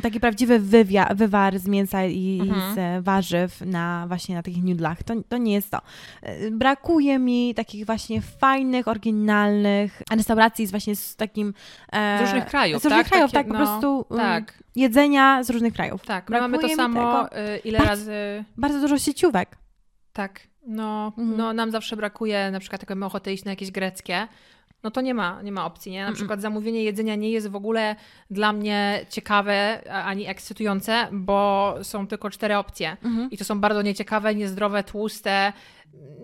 Taki 0.04 0.19
prawdziwy 0.19 0.60
wywia, 0.60 1.06
wywar 1.15 1.60
z 1.60 1.67
mięsa 1.67 2.06
i, 2.06 2.39
Mhm. 2.41 2.75
z 2.75 2.78
e, 2.78 3.02
warzyw 3.02 3.62
na 3.62 4.06
właśnie 4.08 4.36
na 4.36 4.43
tych 4.43 4.63
nudlach. 4.63 5.04
To, 5.04 5.13
to 5.30 5.38
nie 5.38 5.54
jest 5.54 5.71
to. 5.71 5.78
E, 6.21 6.52
Brakuje 6.52 7.19
mi 7.19 7.54
takich 7.56 7.86
właśnie 7.86 8.21
fajnych, 8.21 8.88
oryginalnych 8.88 10.02
restauracji 10.12 10.65
z 10.67 10.71
właśnie 10.71 10.95
z 10.95 11.15
takim... 11.15 11.54
e, 11.93 12.17
Z 12.17 12.21
różnych 12.21 12.45
krajów, 12.45 12.82
Z 12.82 12.86
różnych 12.86 13.04
tak? 13.04 13.12
krajów, 13.12 13.32
Takie, 13.32 13.43
tak, 13.43 13.47
po 13.47 13.60
no, 13.60 13.60
prostu 13.65 14.06
mm, 14.12 14.25
Tak, 14.25 14.63
jedzenia 14.75 15.43
z 15.43 15.49
różnych 15.49 15.73
krajów. 15.73 16.06
tak. 16.06 16.30
My 16.30 16.41
mamy 16.41 16.60
to 16.60 16.69
samo 16.69 17.23
tego. 17.30 17.38
y, 17.56 17.58
ile 17.58 17.78
Bardzo- 17.78 17.89
razy... 17.91 18.43
Bardzo 18.58 18.80
dużo 18.82 18.97
sieciówek. 18.97 19.58
Tak, 20.13 20.39
no, 20.67 21.13
Mhm. 21.17 21.38
no 21.38 21.54
nam 21.54 21.71
zawsze 21.71 21.95
brakuje, 21.97 22.52
na 22.52 22.60
przykład 22.60 22.82
jak 22.82 22.89
mamy 22.89 23.06
ochotę 23.06 23.34
iść 23.34 23.43
na 23.45 23.52
jakieś 23.52 23.71
greckie, 23.71 24.28
no 24.84 24.92
to 24.92 25.02
nie 25.02 25.13
ma, 25.13 25.42
nie 25.42 25.52
ma 25.52 25.65
opcji, 25.65 25.92
nie? 25.92 26.06
Na 26.06 26.12
przykład 26.12 26.42
zamówienie 26.42 26.84
jedzenia 26.84 27.15
nie 27.15 27.32
jest 27.32 27.48
w 27.48 27.56
ogóle 27.56 27.96
dla 28.32 28.54
mnie 28.54 29.06
ciekawe 29.10 29.82
ani 29.92 30.28
ekscytujące, 30.28 31.08
bo 31.12 31.76
są 31.82 32.08
tylko 32.08 32.30
cztery 32.30 32.58
opcje. 32.58 32.98
Mhm. 33.04 33.32
I 33.32 33.38
to 33.38 33.46
są 33.46 33.60
bardzo 33.60 33.82
nieciekawe, 33.82 34.36
niezdrowe, 34.36 34.84
tłuste. 34.84 35.54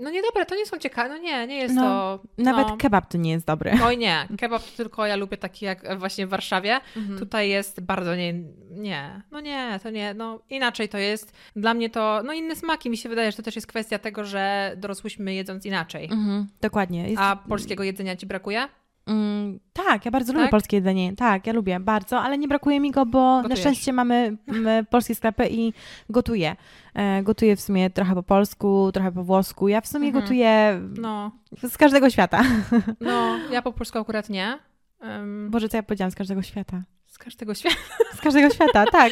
No 0.02 0.10
niedobre, 0.10 0.46
to 0.46 0.56
nie 0.56 0.66
są 0.66 0.78
ciekawe, 0.78 1.10
no 1.10 1.18
nie, 1.18 1.48
nie 1.48 1.58
jest 1.58 1.76
No, 1.76 1.82
to... 1.82 2.20
Nawet 2.44 2.68
no, 2.68 2.78
kebab 2.78 3.08
to 3.08 3.18
nie 3.18 3.32
jest 3.32 3.46
dobry. 3.46 3.72
Oj 3.84 3.98
nie, 3.98 4.28
kebab 4.38 4.64
to 4.64 4.78
tylko 4.78 5.06
ja 5.06 5.16
lubię 5.16 5.38
taki 5.38 5.66
jak 5.66 6.00
właśnie 6.00 6.28
w 6.28 6.30
Warszawie. 6.30 6.80
Mhm. 6.98 7.20
Tutaj 7.20 7.50
jest 7.50 7.82
bardzo 7.82 8.16
nie, 8.16 8.34
nie, 8.72 9.22
no 9.32 9.40
nie, 9.40 9.80
to 9.84 9.90
nie, 9.90 10.14
no 10.14 10.40
inaczej 10.50 10.90
to 10.90 10.98
jest. 10.98 11.34
Dla 11.56 11.74
mnie 11.74 11.90
to, 11.90 12.22
no 12.26 12.34
inne 12.34 12.56
smaki, 12.56 12.90
mi 12.90 12.98
się 12.98 13.10
wydaje, 13.10 13.32
że 13.32 13.38
to 13.38 13.44
też 13.44 13.56
jest 13.56 13.68
kwestia 13.68 14.00
tego, 14.00 14.26
że 14.26 14.74
dorosłyśmy 14.78 15.34
jedząc 15.34 15.66
inaczej. 15.66 16.06
Mhm, 16.06 16.48
dokładnie. 16.62 17.10
Jest, 17.10 17.22
A 17.22 17.36
polskiego 17.36 17.84
jedzenia 17.84 18.16
ci 18.16 18.26
brakuje? 18.26 18.68
Mm, 19.08 19.60
tak, 19.74 20.06
ja 20.06 20.12
bardzo 20.12 20.34
lubię 20.34 20.44
Tak? 20.46 20.52
polskie 20.52 20.78
jedzenie. 20.78 21.16
Tak, 21.16 21.48
ja 21.48 21.54
lubię 21.54 21.80
bardzo, 21.80 22.22
ale 22.22 22.38
nie 22.38 22.48
brakuje 22.48 22.80
mi 22.80 22.92
go, 22.92 23.06
bo 23.06 23.20
na 23.36 23.42
Gotujesz. 23.42 23.60
szczęście 23.60 23.94
mamy 23.94 24.38
polskie 24.90 25.16
sklepy 25.16 25.48
i 25.52 25.74
gotuję. 26.10 26.56
E, 26.94 27.24
gotuję 27.24 27.56
w 27.56 27.62
sumie 27.62 27.90
trochę 27.90 28.16
po 28.16 28.24
polsku, 28.24 28.90
trochę 28.94 29.12
po 29.12 29.24
włosku. 29.24 29.68
Ja 29.68 29.82
w 29.82 29.88
sumie 29.88 30.08
Mhm. 30.08 30.24
gotuję 30.24 30.82
No, 31.02 31.32
z 31.70 31.78
każdego 31.78 32.10
świata. 32.10 32.42
no, 33.02 33.38
ja 33.52 33.62
po 33.62 33.72
polsku 33.74 34.00
akurat 34.00 34.30
nie. 34.30 34.60
Um, 35.02 35.50
Boże, 35.52 35.70
co 35.70 35.78
ja 35.78 35.84
powiedziałam? 35.84 36.12
Z 36.12 36.16
każdego 36.16 36.42
świata. 36.42 36.84
z 37.08 37.18
każdego 37.18 37.54
świata. 37.54 37.76
Z 38.14 38.22
każdego 38.22 38.50
świata, 38.50 38.86
tak. 38.92 39.12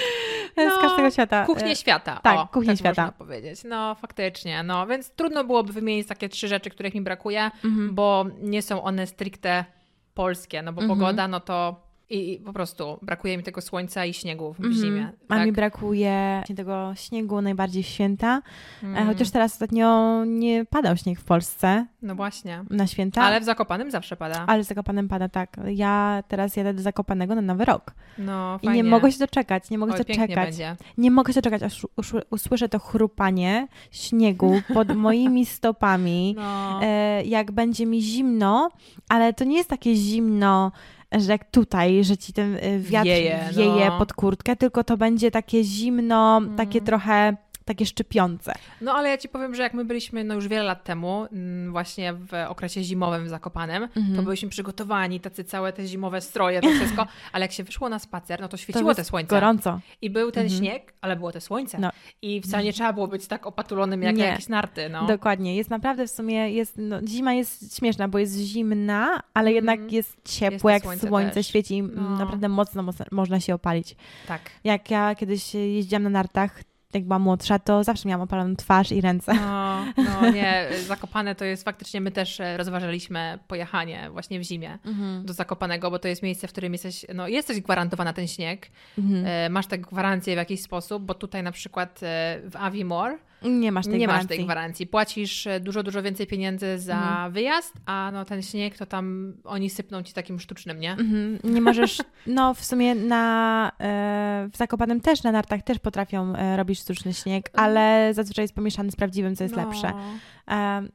E, 0.55 0.65
No, 0.65 0.77
z 0.77 0.81
każdego 0.81 1.11
świata. 1.11 1.47
E, 1.65 1.75
świata. 1.75 2.19
tak, 2.23 2.39
o, 2.39 2.47
kuchnię 2.47 2.67
tak 2.69 2.77
świata. 2.77 3.01
można 3.01 3.17
powiedzieć. 3.17 3.63
No, 3.63 3.95
faktycznie. 3.95 4.63
No, 4.63 4.87
więc 4.87 5.09
trudno 5.11 5.43
byłoby 5.43 5.73
wymienić 5.73 6.07
takie 6.07 6.29
trzy 6.29 6.47
rzeczy, 6.47 6.69
których 6.69 6.93
mi 6.93 7.01
brakuje, 7.01 7.51
mhm. 7.65 7.95
bo 7.95 8.25
nie 8.41 8.61
są 8.61 8.83
one 8.83 9.07
stricte 9.07 9.65
polskie, 10.13 10.61
no 10.61 10.73
bo 10.73 10.81
Mhm. 10.81 10.87
pogoda, 10.89 11.27
no 11.27 11.39
to 11.39 11.82
I 12.13 12.39
po 12.45 12.53
prostu 12.53 12.99
brakuje 13.01 13.37
mi 13.37 13.43
tego 13.43 13.61
słońca 13.61 14.05
i 14.05 14.13
śniegu 14.13 14.53
w 14.53 14.59
Mhm. 14.59 14.73
zimie. 14.75 15.11
A 15.29 15.35
tak? 15.35 15.45
mi 15.45 15.51
brakuje 15.51 16.35
właśnie 16.39 16.55
tego 16.55 16.91
śniegu 16.95 17.41
najbardziej 17.41 17.83
w 17.83 17.87
święta. 17.87 18.41
Mm, 18.83 19.07
Chociaż 19.07 19.31
teraz 19.31 19.53
ostatnio 19.53 20.21
nie 20.25 20.65
padał 20.65 20.97
śnieg 20.97 21.19
w 21.19 21.23
Polsce 21.23 21.85
No 22.01 22.15
właśnie. 22.15 22.63
na 22.69 22.87
święta. 22.87 23.21
Ale 23.21 23.41
w 23.41 23.43
Zakopanem 23.43 23.91
zawsze 23.91 24.15
pada. 24.15 24.43
Ale 24.47 24.63
w 24.63 24.67
Zakopanem 24.67 25.07
pada 25.07 25.29
tak. 25.29 25.57
Ja 25.67 26.23
teraz 26.27 26.55
jadę 26.55 26.73
do 26.73 26.81
Zakopanego 26.81 27.35
na 27.35 27.41
Nowy 27.41 27.65
Rok. 27.65 27.93
No, 28.17 28.59
I 28.61 28.65
fajnie. 28.65 28.83
nie 28.83 28.89
mogę 28.89 29.11
się 29.11 29.19
doczekać, 29.19 29.69
nie 29.69 29.77
mogę 29.77 29.91
Oj, 29.93 29.97
się 29.97 30.03
doczekać. 30.03 30.35
będzie. 30.35 30.75
Nie 30.97 31.11
mogę 31.11 31.33
się 31.33 31.41
doczekać, 31.41 31.63
aż 31.63 31.87
usłyszę 32.29 32.69
to 32.69 32.79
chrupanie 32.79 33.67
śniegu 33.91 34.61
pod 34.73 34.95
moimi 35.05 35.45
stopami. 35.45 36.35
No. 36.37 36.79
E, 36.83 37.23
jak 37.23 37.51
będzie 37.51 37.85
mi 37.85 38.01
zimno, 38.01 38.69
ale 39.09 39.33
to 39.33 39.43
nie 39.43 39.57
jest 39.57 39.69
takie 39.69 39.95
zimno, 39.95 40.71
że 41.19 41.31
jak 41.31 41.51
tutaj, 41.51 42.03
że 42.03 42.17
ci 42.17 42.33
ten 42.33 42.55
e, 42.61 42.79
wiatr 42.79 43.05
Wieje, 43.05 43.39
wieje, 43.57 43.85
no. 43.89 43.99
pod 43.99 44.13
kurtkę, 44.13 44.55
tylko 44.55 44.83
to 44.83 44.97
będzie 44.97 45.31
takie 45.31 45.63
zimno, 45.63 46.37
Mm. 46.37 46.55
takie 46.55 46.81
trochę 46.81 47.35
takie 47.65 47.85
szczypiące. 47.85 48.53
No 48.81 48.93
ale 48.93 49.09
ja 49.09 49.17
ci 49.17 49.29
powiem, 49.29 49.55
że 49.55 49.63
jak 49.63 49.73
my 49.73 49.85
byliśmy 49.85 50.23
no 50.23 50.33
już 50.35 50.47
wiele 50.47 50.63
lat 50.63 50.83
temu, 50.83 51.27
mm, 51.31 51.71
właśnie 51.71 52.13
w 52.13 52.33
okresie 52.47 52.83
zimowym 52.83 53.25
w 53.25 53.29
Zakopanem, 53.29 53.83
Mhm. 53.83 54.15
to 54.15 54.23
byliśmy 54.23 54.49
przygotowani, 54.49 55.19
tacy 55.19 55.43
całe 55.43 55.73
te 55.73 55.87
zimowe 55.87 56.21
stroje, 56.21 56.61
to 56.61 56.69
wszystko, 56.69 57.07
ale 57.33 57.45
jak 57.45 57.51
się 57.51 57.63
wyszło 57.63 57.89
na 57.89 57.99
spacer, 57.99 58.41
no 58.41 58.47
to 58.47 58.57
świeciło 58.57 58.89
jest 58.89 58.97
te 58.97 59.03
słońce. 59.05 59.27
Gorąco. 59.27 59.79
I 60.01 60.09
był 60.09 60.31
ten 60.31 60.43
Mhm. 60.43 60.61
śnieg, 60.61 60.93
ale 61.01 61.15
było 61.15 61.31
te 61.31 61.41
słońce. 61.41 61.79
No. 61.79 61.89
I 62.21 62.41
wcale 62.41 62.63
nie 62.63 62.73
trzeba 62.73 62.93
było 62.93 63.07
być 63.07 63.27
tak 63.27 63.47
opatulonym 63.47 64.01
jak 64.03 64.15
Nie. 64.15 64.23
jakieś 64.25 64.47
narty, 64.47 64.89
no. 64.89 65.05
Dokładnie. 65.07 65.55
Jest 65.55 65.69
naprawdę 65.69 66.07
w 66.07 66.11
sumie, 66.11 66.49
jest, 66.51 66.73
no, 66.77 66.99
zima 67.07 67.33
jest 67.33 67.77
śmieszna, 67.77 68.07
bo 68.07 68.19
jest 68.19 68.37
zimna, 68.37 69.19
ale 69.33 69.53
jednak 69.53 69.75
Mhm. 69.79 69.93
jest 69.95 70.03
Jest 70.03 70.39
ciepło, 70.39 70.69
to 70.69 70.69
jak 70.69 70.83
słońce 70.99 71.43
świeci. 71.43 71.83
No. 71.83 72.09
Naprawdę 72.17 72.49
mocno, 72.49 72.83
mocno 72.83 73.05
można 73.11 73.39
się 73.39 73.53
opalić. 73.55 73.95
Tak. 74.27 74.41
Jak 74.63 74.91
ja 74.91 75.15
kiedyś 75.15 75.53
jeździłam 75.55 76.03
na 76.03 76.09
nartach, 76.09 76.63
jak 76.93 77.03
byłam 77.03 77.21
młodsza, 77.21 77.59
to 77.59 77.83
zawsze 77.83 78.09
miałam 78.09 78.21
opaloną 78.21 78.55
twarz 78.55 78.91
i 78.91 79.01
ręce. 79.01 79.33
No, 79.33 79.85
no 79.97 80.29
nie, 80.29 80.65
Zakopane 80.87 81.35
to 81.35 81.45
jest 81.45 81.63
faktycznie, 81.63 82.01
my 82.01 82.11
też 82.11 82.39
e, 82.39 82.57
rozważaliśmy 82.57 83.39
pojechanie 83.47 84.09
właśnie 84.11 84.39
w 84.39 84.43
zimie 84.43 84.77
Mhm. 84.85 85.25
do 85.25 85.33
Zakopanego, 85.33 85.91
bo 85.91 85.99
to 85.99 86.07
jest 86.07 86.23
miejsce, 86.23 86.47
w 86.47 86.51
którym 86.51 86.73
jesteś, 86.73 87.05
no 87.13 87.27
jesteś 87.27 87.61
gwarantowana 87.61 88.13
ten 88.13 88.27
śnieg, 88.27 88.71
Mhm. 88.97 89.25
e, 89.25 89.49
masz 89.49 89.67
tę 89.67 89.77
gwarancję 89.77 90.35
w 90.35 90.37
jakiś 90.37 90.61
sposób, 90.61 91.03
bo 91.03 91.13
tutaj 91.13 91.43
na 91.43 91.51
przykład 91.51 91.99
e, 92.03 92.39
w 92.49 92.55
Avimore 92.55 93.17
Nie 93.43 93.71
masz 93.71 93.85
tej 93.85 93.99
nie 93.99 94.07
masz 94.07 94.13
gwarancji. 94.15 94.37
tej 94.37 94.45
gwarancji. 94.45 94.87
Płacisz 94.87 95.47
e, 95.47 95.59
dużo, 95.59 95.83
dużo 95.83 96.01
więcej 96.01 96.27
pieniędzy 96.27 96.79
za 96.79 96.93
Mhm. 96.93 97.31
wyjazd, 97.31 97.73
a 97.85 98.09
no 98.13 98.25
ten 98.25 98.41
śnieg 98.41 98.77
to 98.77 98.85
tam 98.85 99.33
oni 99.43 99.69
sypną 99.69 100.03
ci 100.03 100.13
takim 100.13 100.39
sztucznym, 100.39 100.79
nie? 100.79 100.91
Mhm. 100.91 101.39
Nie 101.43 101.61
możesz, 101.61 101.97
no 102.27 102.53
w 102.53 102.65
sumie 102.65 102.95
na, 102.95 103.71
e, 103.79 104.49
w 104.53 104.57
Zakopanem 104.57 105.01
też, 105.01 105.23
na 105.23 105.31
nartach 105.31 105.61
też 105.63 105.79
potrafią 105.79 106.35
e, 106.35 106.57
robić 106.57 106.79
sztuczny 106.79 107.13
śnieg, 107.13 107.49
ale 107.53 108.13
zazwyczaj 108.13 108.43
jest 108.43 108.55
pomieszany 108.55 108.91
z 108.91 108.95
prawdziwym, 108.95 109.35
co 109.35 109.43
jest 109.43 109.55
No. 109.55 109.65
lepsze. 109.65 109.93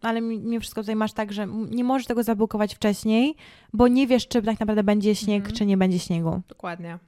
Ale 0.02 0.20
mi- 0.20 0.38
mimo 0.38 0.60
wszystko 0.60 0.80
tutaj 0.80 0.96
masz 0.96 1.12
tak, 1.12 1.32
że 1.32 1.46
nie 1.70 1.84
możesz 1.84 2.06
tego 2.06 2.22
zabukować 2.22 2.74
wcześniej, 2.74 3.34
bo 3.72 3.88
nie 3.88 4.06
wiesz, 4.06 4.28
czy 4.28 4.42
tak 4.42 4.60
naprawdę 4.60 4.82
będzie 4.84 5.14
śnieg, 5.14 5.38
Mhm. 5.40 5.56
czy 5.56 5.66
nie 5.66 5.76
będzie 5.76 5.98
śniegu. 5.98 6.42
Dokładnie. 6.48 6.98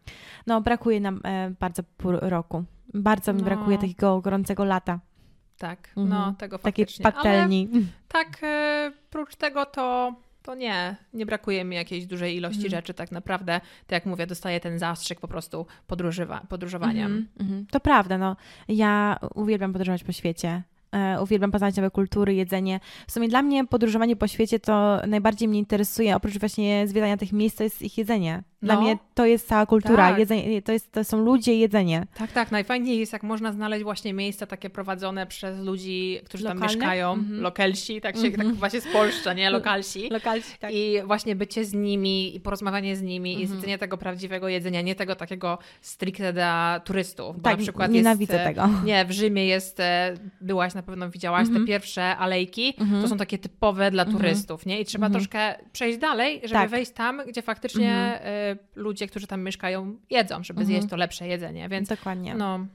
No, 0.46 0.60
brakuje 0.60 1.00
nam 1.00 1.20
bardzo 1.60 1.82
pół 1.96 2.12
roku. 2.20 2.64
Bardzo 2.94 3.32
mi 3.32 3.38
No. 3.38 3.44
brakuje 3.44 3.78
takiego 3.78 4.20
gorącego 4.20 4.64
lata, 4.64 5.00
Tak, 5.60 5.88
Mhm. 5.96 6.08
no 6.08 6.34
tego 6.38 6.58
takiej 6.58 6.84
faktycznie. 6.84 7.06
Ale 7.06 7.12
patelni. 7.14 7.68
tak, 8.08 8.28
e, 8.42 8.92
prócz 9.10 9.36
tego 9.36 9.66
to, 9.66 10.14
to 10.42 10.54
nie, 10.54 10.96
nie 11.14 11.26
brakuje 11.26 11.64
mi 11.64 11.76
jakiejś 11.76 12.06
dużej 12.06 12.36
ilości 12.36 12.64
Mhm. 12.64 12.70
rzeczy 12.70 12.94
tak 12.94 13.12
naprawdę. 13.12 13.60
Tak 13.86 13.90
jak 13.92 14.06
mówię, 14.06 14.26
dostaję 14.26 14.60
ten 14.60 14.78
zastrzyk 14.78 15.20
po 15.20 15.28
prostu 15.28 15.66
podróżywa, 15.86 16.40
podróżowaniem. 16.48 17.06
Mhm, 17.12 17.28
mhm. 17.40 17.66
To 17.70 17.80
prawda, 17.80 18.18
no. 18.18 18.36
Ja 18.68 19.18
uwielbiam 19.34 19.72
podróżować 19.72 20.04
po 20.04 20.12
świecie. 20.12 20.62
E, 20.92 21.22
uwielbiam 21.22 21.50
poznać 21.50 21.76
nowe 21.76 21.90
kultury, 21.90 22.34
jedzenie. 22.34 22.80
W 23.06 23.12
sumie 23.12 23.28
dla 23.28 23.42
mnie 23.42 23.66
podróżowanie 23.66 24.16
po 24.16 24.26
świecie 24.28 24.60
to 24.60 25.00
najbardziej 25.06 25.48
mnie 25.48 25.58
interesuje, 25.58 26.16
oprócz 26.16 26.38
właśnie 26.38 26.88
zwiedzania 26.88 27.16
tych 27.16 27.32
miejsc, 27.32 27.56
to 27.56 27.62
jest 27.64 27.82
ich 27.82 27.98
jedzenie. 27.98 28.42
Dla 28.62 28.74
No. 28.74 28.80
mnie 28.80 28.98
to 29.14 29.26
jest 29.26 29.48
cała 29.48 29.66
kultura, 29.66 30.08
Tak. 30.08 30.18
jedzenie, 30.18 30.62
to, 30.62 30.72
jest, 30.72 30.92
to 30.92 31.04
są 31.04 31.24
ludzie, 31.24 31.54
jedzenie. 31.54 32.06
Tak, 32.14 32.32
tak. 32.32 32.50
Najfajniej 32.52 32.98
jest, 32.98 33.12
jak 33.12 33.22
można 33.22 33.52
znaleźć 33.52 33.84
właśnie 33.84 34.12
miejsca 34.12 34.46
takie 34.46 34.70
prowadzone 34.70 35.26
przez 35.26 35.58
ludzi, 35.58 36.20
którzy 36.24 36.44
tam 36.44 36.56
Lokalnych? 36.56 36.76
mieszkają, 36.78 37.12
Mhm. 37.12 37.40
lokalsi, 37.40 38.00
tak 38.00 38.16
się 38.16 38.26
Mhm. 38.26 38.48
tak 38.48 38.56
właśnie 38.56 38.80
spolszcza, 38.80 39.32
nie? 39.32 39.50
Lokalsi. 39.50 40.08
Lokalci, 40.10 40.58
tak. 40.60 40.70
I 40.74 40.94
właśnie 41.04 41.36
bycie 41.36 41.64
z 41.64 41.74
nimi 41.74 42.36
i 42.36 42.40
porozmawianie 42.40 42.96
z 42.96 43.02
nimi 43.02 43.30
i 43.30 43.34
Mhm. 43.34 43.48
zjedzenie 43.50 43.78
tego 43.78 43.98
prawdziwego 43.98 44.48
jedzenia, 44.48 44.80
nie 44.82 44.94
tego 44.94 45.16
takiego 45.16 45.58
stricte 45.80 46.32
dla 46.32 46.80
turystów. 46.84 47.36
Bo 47.36 47.42
tak, 47.42 47.56
na 47.58 47.62
przykład 47.62 47.90
nienawidzę 47.90 48.34
jest, 48.34 48.44
e, 48.46 48.48
tego. 48.48 48.68
Nie, 48.84 49.04
w 49.04 49.10
Rzymie 49.12 49.46
jest, 49.46 49.80
e, 49.80 50.14
byłaś 50.40 50.74
na 50.74 50.82
pewno 50.82 51.10
widziałaś, 51.10 51.40
Mhm. 51.46 51.60
te 51.60 51.66
pierwsze 51.66 52.16
alejki, 52.16 52.74
Mhm. 52.80 53.02
to 53.02 53.08
są 53.08 53.16
takie 53.16 53.38
typowe 53.38 53.90
dla 53.90 54.02
Mhm. 54.02 54.18
turystów, 54.18 54.66
nie? 54.66 54.80
I 54.80 54.84
trzeba 54.84 55.06
Mhm. 55.06 55.20
troszkę 55.20 55.54
przejść 55.72 55.98
dalej, 55.98 56.34
żeby 56.42 56.54
Tak. 56.54 56.70
wejść 56.70 56.92
tam, 56.92 57.22
gdzie 57.28 57.42
faktycznie 57.42 57.92
Mhm. 57.92 58.20
e, 58.24 58.49
ludzie, 58.74 59.06
którzy 59.06 59.26
tam 59.26 59.42
mieszkają, 59.42 59.96
jedzą, 60.10 60.44
żeby 60.44 60.60
Mhm. 60.60 60.66
zjeść 60.66 60.88
to 60.90 60.96
lepsze 60.96 61.26
jedzenie, 61.28 61.68
więc 61.68 61.88
Dokładnie. 61.88 62.34
no, 62.34 62.66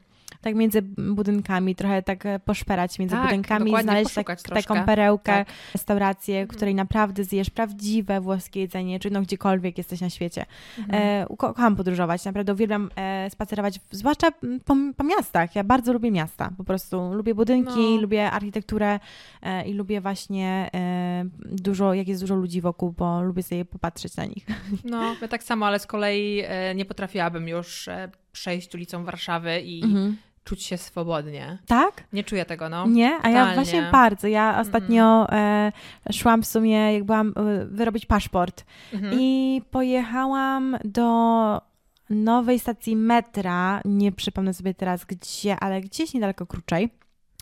Tak 0.46 0.56
między 0.56 0.82
budynkami, 0.82 1.76
trochę 1.76 2.04
tak 2.04 2.26
e, 2.26 2.40
poszperać 2.40 3.00
między 3.00 3.16
Tak, 3.16 3.24
budynkami, 3.26 3.72
znaleźć 3.82 4.14
tak, 4.14 4.42
taką 4.42 4.84
perełkę, 4.86 5.32
Tak. 5.32 5.48
restaurację, 5.74 6.40
Mhm. 6.42 6.58
której 6.58 6.76
naprawdę 6.76 7.24
zjesz 7.24 7.50
prawdziwe 7.50 8.22
włoskie 8.22 8.60
jedzenie, 8.60 9.00
czy 9.00 9.10
no 9.10 9.22
gdziekolwiek 9.22 9.78
jesteś 9.78 10.02
na 10.02 10.10
świecie. 10.10 10.46
Mhm. 10.80 11.04
E, 11.04 11.26
ko- 11.28 11.36
kocham 11.54 11.76
podróżować, 11.76 12.26
naprawdę 12.26 12.54
uwielbiam 12.54 12.90
e, 12.96 13.30
spacerować, 13.30 13.80
zwłaszcza 13.92 14.32
po, 14.66 14.76
po 14.98 15.04
miastach. 15.04 15.56
Ja 15.56 15.64
bardzo 15.64 15.94
lubię 15.94 16.12
miasta, 16.12 16.52
po 16.58 16.64
prostu 16.64 17.14
lubię 17.14 17.36
budynki, 17.36 17.96
No. 17.96 18.02
lubię 18.02 18.32
architekturę 18.32 19.00
e, 19.42 19.66
i 19.68 19.74
lubię 19.74 20.02
właśnie 20.02 20.70
e, 20.74 21.26
dużo, 21.52 21.94
jak 21.94 22.08
jest 22.08 22.22
dużo 22.22 22.36
ludzi 22.36 22.62
wokół, 22.62 22.92
bo 22.92 23.22
lubię 23.22 23.44
sobie 23.44 23.66
popatrzeć 23.66 24.16
na 24.18 24.26
nich. 24.26 24.46
No, 24.84 25.16
ja 25.22 25.28
tak 25.28 25.44
samo, 25.44 25.66
ale 25.66 25.80
z 25.80 25.88
kolei 25.88 26.42
e, 26.48 26.76
nie 26.76 26.86
potrafiłabym 26.86 27.48
już 27.48 27.90
przejść 28.32 28.76
ulicą 28.76 29.04
Warszawy 29.06 29.60
i 29.60 29.84
Mhm. 29.84 30.18
Czuć 30.46 30.64
się 30.64 30.78
swobodnie. 30.78 31.58
Tak? 31.68 32.04
Nie 32.14 32.24
czuję 32.24 32.46
tego, 32.46 32.70
no. 32.70 32.88
Nie, 32.88 33.08
a 33.22 33.30
ja 33.30 33.40
totalnie. 33.40 33.56
właśnie 33.56 33.90
bardzo. 33.92 34.28
Ja 34.28 34.60
ostatnio 34.62 35.28
e, 35.32 35.72
szłam 36.14 36.42
w 36.42 36.46
sumie, 36.46 36.94
jak 36.94 37.04
byłam 37.04 37.34
e, 37.38 37.66
wyrobić 37.66 38.06
paszport 38.06 38.66
Mhm. 38.94 39.14
i 39.20 39.62
pojechałam 39.72 40.78
do 40.84 41.62
nowej 42.10 42.60
stacji 42.60 42.96
metra, 42.96 43.82
nie 43.86 44.12
przypomnę 44.12 44.54
sobie 44.54 44.74
teraz 44.74 45.06
gdzie, 45.06 45.60
ale 45.60 45.82
gdzieś 45.82 46.14
niedaleko 46.14 46.46
Kruczej. 46.46 46.90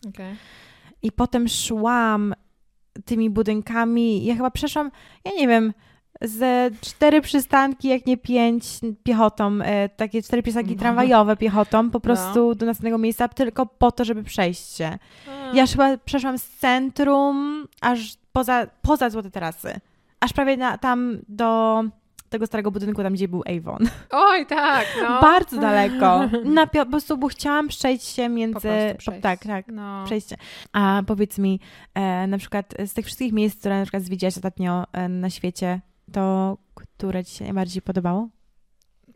Okej. 0.08 0.34
I 1.02 1.12
potem 1.12 1.48
szłam 1.48 2.34
tymi 3.04 3.30
budynkami. 3.30 4.24
Ja 4.24 4.34
chyba 4.34 4.50
przeszłam, 4.50 4.90
ja 5.24 5.32
nie 5.36 5.48
wiem, 5.48 5.72
ze 6.24 6.70
cztery 6.80 7.20
przystanki, 7.20 7.88
jak 7.88 8.06
nie 8.06 8.16
pięć, 8.16 8.64
piechotą, 9.02 9.58
e, 9.62 9.88
takie 9.88 10.22
cztery 10.22 10.42
przystanki 10.42 10.74
No. 10.74 10.78
tramwajowe 10.80 11.36
piechotą, 11.36 11.90
po 11.90 12.00
prostu 12.00 12.54
do 12.54 12.66
następnego 12.66 12.98
miejsca, 12.98 13.28
tylko 13.28 13.66
po 13.66 13.92
to, 13.92 14.04
żeby 14.04 14.22
przejść 14.22 14.76
się. 14.76 14.98
A. 15.28 15.56
Ja 15.56 15.66
chyba 15.66 15.96
przeszłam 15.98 16.38
z 16.38 16.48
centrum 16.48 17.66
aż 17.80 18.14
poza, 18.32 18.66
poza 18.82 19.10
Złote 19.10 19.30
Tarasy. 19.30 19.80
Aż 20.20 20.32
prawie 20.32 20.56
na, 20.56 20.78
tam 20.78 21.18
do 21.28 21.82
tego 22.28 22.46
starego 22.46 22.70
budynku, 22.70 23.02
tam 23.02 23.12
gdzie 23.12 23.28
był 23.28 23.42
Avon. 23.58 23.78
Oj, 24.10 24.46
tak, 24.46 24.86
no. 25.02 25.20
Bardzo 25.30 25.60
daleko. 25.60 26.20
Na, 26.44 26.66
po 26.66 26.86
prostu, 26.86 27.16
bo 27.18 27.28
chciałam 27.28 27.68
przejść 27.68 28.06
się 28.06 28.28
między... 28.28 28.58
Przejść. 28.98 29.22
Tak, 29.22 29.44
tak. 29.44 29.66
No. 29.68 30.04
Przejście. 30.04 30.36
A 30.72 31.02
powiedz 31.06 31.38
mi, 31.38 31.60
e, 31.94 32.26
na 32.26 32.38
przykład 32.38 32.74
z 32.86 32.94
tych 32.94 33.06
wszystkich 33.06 33.32
miejsc, 33.32 33.58
które 33.58 33.78
na 33.78 33.82
przykład 33.84 34.02
zwiedziłaś 34.02 34.36
ostatnio 34.36 34.84
e, 34.92 35.08
na 35.08 35.30
świecie, 35.30 35.80
to 36.12 36.56
które 36.74 37.24
Ci 37.24 37.34
się 37.36 37.44
najbardziej 37.44 37.82
podobało? 37.82 38.28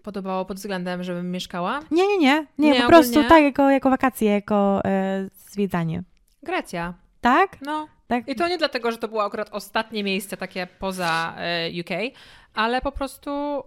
Podobało 0.03 0.45
pod 0.45 0.57
względem, 0.57 1.03
żebym 1.05 1.30
mieszkała? 1.30 1.80
Nie, 1.91 2.07
nie, 2.09 2.18
nie. 2.18 2.47
Nie, 2.59 2.70
Nie, 2.70 2.80
po 2.82 2.89
prostu 2.89 3.12
ogólnie? 3.12 3.28
tak, 3.28 3.43
jako, 3.43 3.70
jako 3.70 3.91
wakacje, 3.91 4.30
jako 4.30 4.80
e, 4.84 5.28
zwiedzanie. 5.51 6.03
Grecja. 6.43 6.95
Tak? 7.20 7.57
No. 7.62 7.89
Tak. 8.07 8.28
I 8.28 8.34
to 8.34 8.49
nie 8.49 8.59
dlatego, 8.59 8.93
że 8.93 8.99
to 8.99 9.09
było 9.09 9.24
akurat 9.24 9.49
ostatnie 9.53 10.05
miejsce 10.05 10.36
takie 10.36 10.66
poza 10.78 11.34
e, 11.39 11.70
UK, 11.80 12.14
ale 12.55 12.80
po 12.80 12.93
prostu 12.93 13.62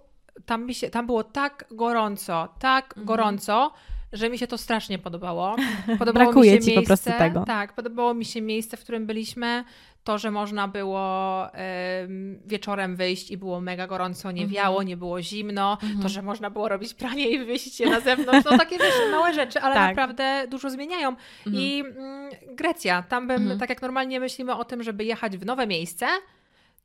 tam, 0.46 0.66
mi 0.66 0.74
się, 0.74 0.90
tam 0.90 1.06
było 1.06 1.24
tak 1.24 1.66
gorąco, 1.72 2.48
tak 2.60 2.86
Mhm. 2.86 3.06
gorąco, 3.06 3.74
że 4.14 4.30
mi 4.30 4.38
się 4.38 4.48
to 4.48 4.58
strasznie 4.58 5.00
podobało. 5.00 5.56
podobało 6.00 6.26
Brakuje 6.26 6.52
mi 6.52 6.58
się 6.58 6.64
ci 6.64 6.72
po 6.72 6.80
miejsce, 6.80 6.88
prostu 6.88 7.12
tego. 7.18 7.44
Tak, 7.46 7.74
podobało 7.74 8.14
mi 8.14 8.26
się 8.26 8.42
miejsce, 8.42 8.78
w 8.78 8.82
którym 8.82 9.06
byliśmy. 9.06 9.64
To, 10.04 10.18
że 10.18 10.32
można 10.32 10.68
było 10.68 11.48
em, 11.54 12.40
wieczorem 12.46 12.96
wyjść 12.96 13.32
i 13.32 13.38
było 13.38 13.62
mega 13.62 13.88
gorąco, 13.88 14.32
nie 14.32 14.42
Mhm. 14.44 14.56
wiało, 14.56 14.84
nie 14.84 14.98
było 14.98 15.22
zimno. 15.22 15.78
Mhm. 15.84 16.02
To, 16.02 16.10
że 16.10 16.22
można 16.22 16.50
było 16.50 16.70
robić 16.70 16.94
pranie 16.94 17.30
i 17.30 17.46
wyjść 17.46 17.76
się 17.76 17.86
na 17.90 18.00
zewnątrz. 18.00 18.46
No 18.52 18.58
takie 18.58 18.78
wiesz, 18.78 18.94
małe 19.12 19.34
rzeczy, 19.34 19.60
ale 19.62 19.76
Tak. 19.76 19.90
naprawdę 19.90 20.48
dużo 20.50 20.70
zmieniają. 20.70 21.10
Mhm. 21.10 21.56
I 21.64 21.80
mm, 21.80 22.30
Grecja, 22.56 23.04
tam 23.04 23.28
bym, 23.28 23.42
Mhm. 23.42 23.60
tak 23.60 23.70
jak 23.70 23.82
normalnie 23.82 24.20
myślimy 24.20 24.56
o 24.56 24.66
tym, 24.66 24.84
żeby 24.84 25.04
jechać 25.04 25.38
w 25.38 25.46
nowe 25.46 25.68
miejsce, 25.68 26.08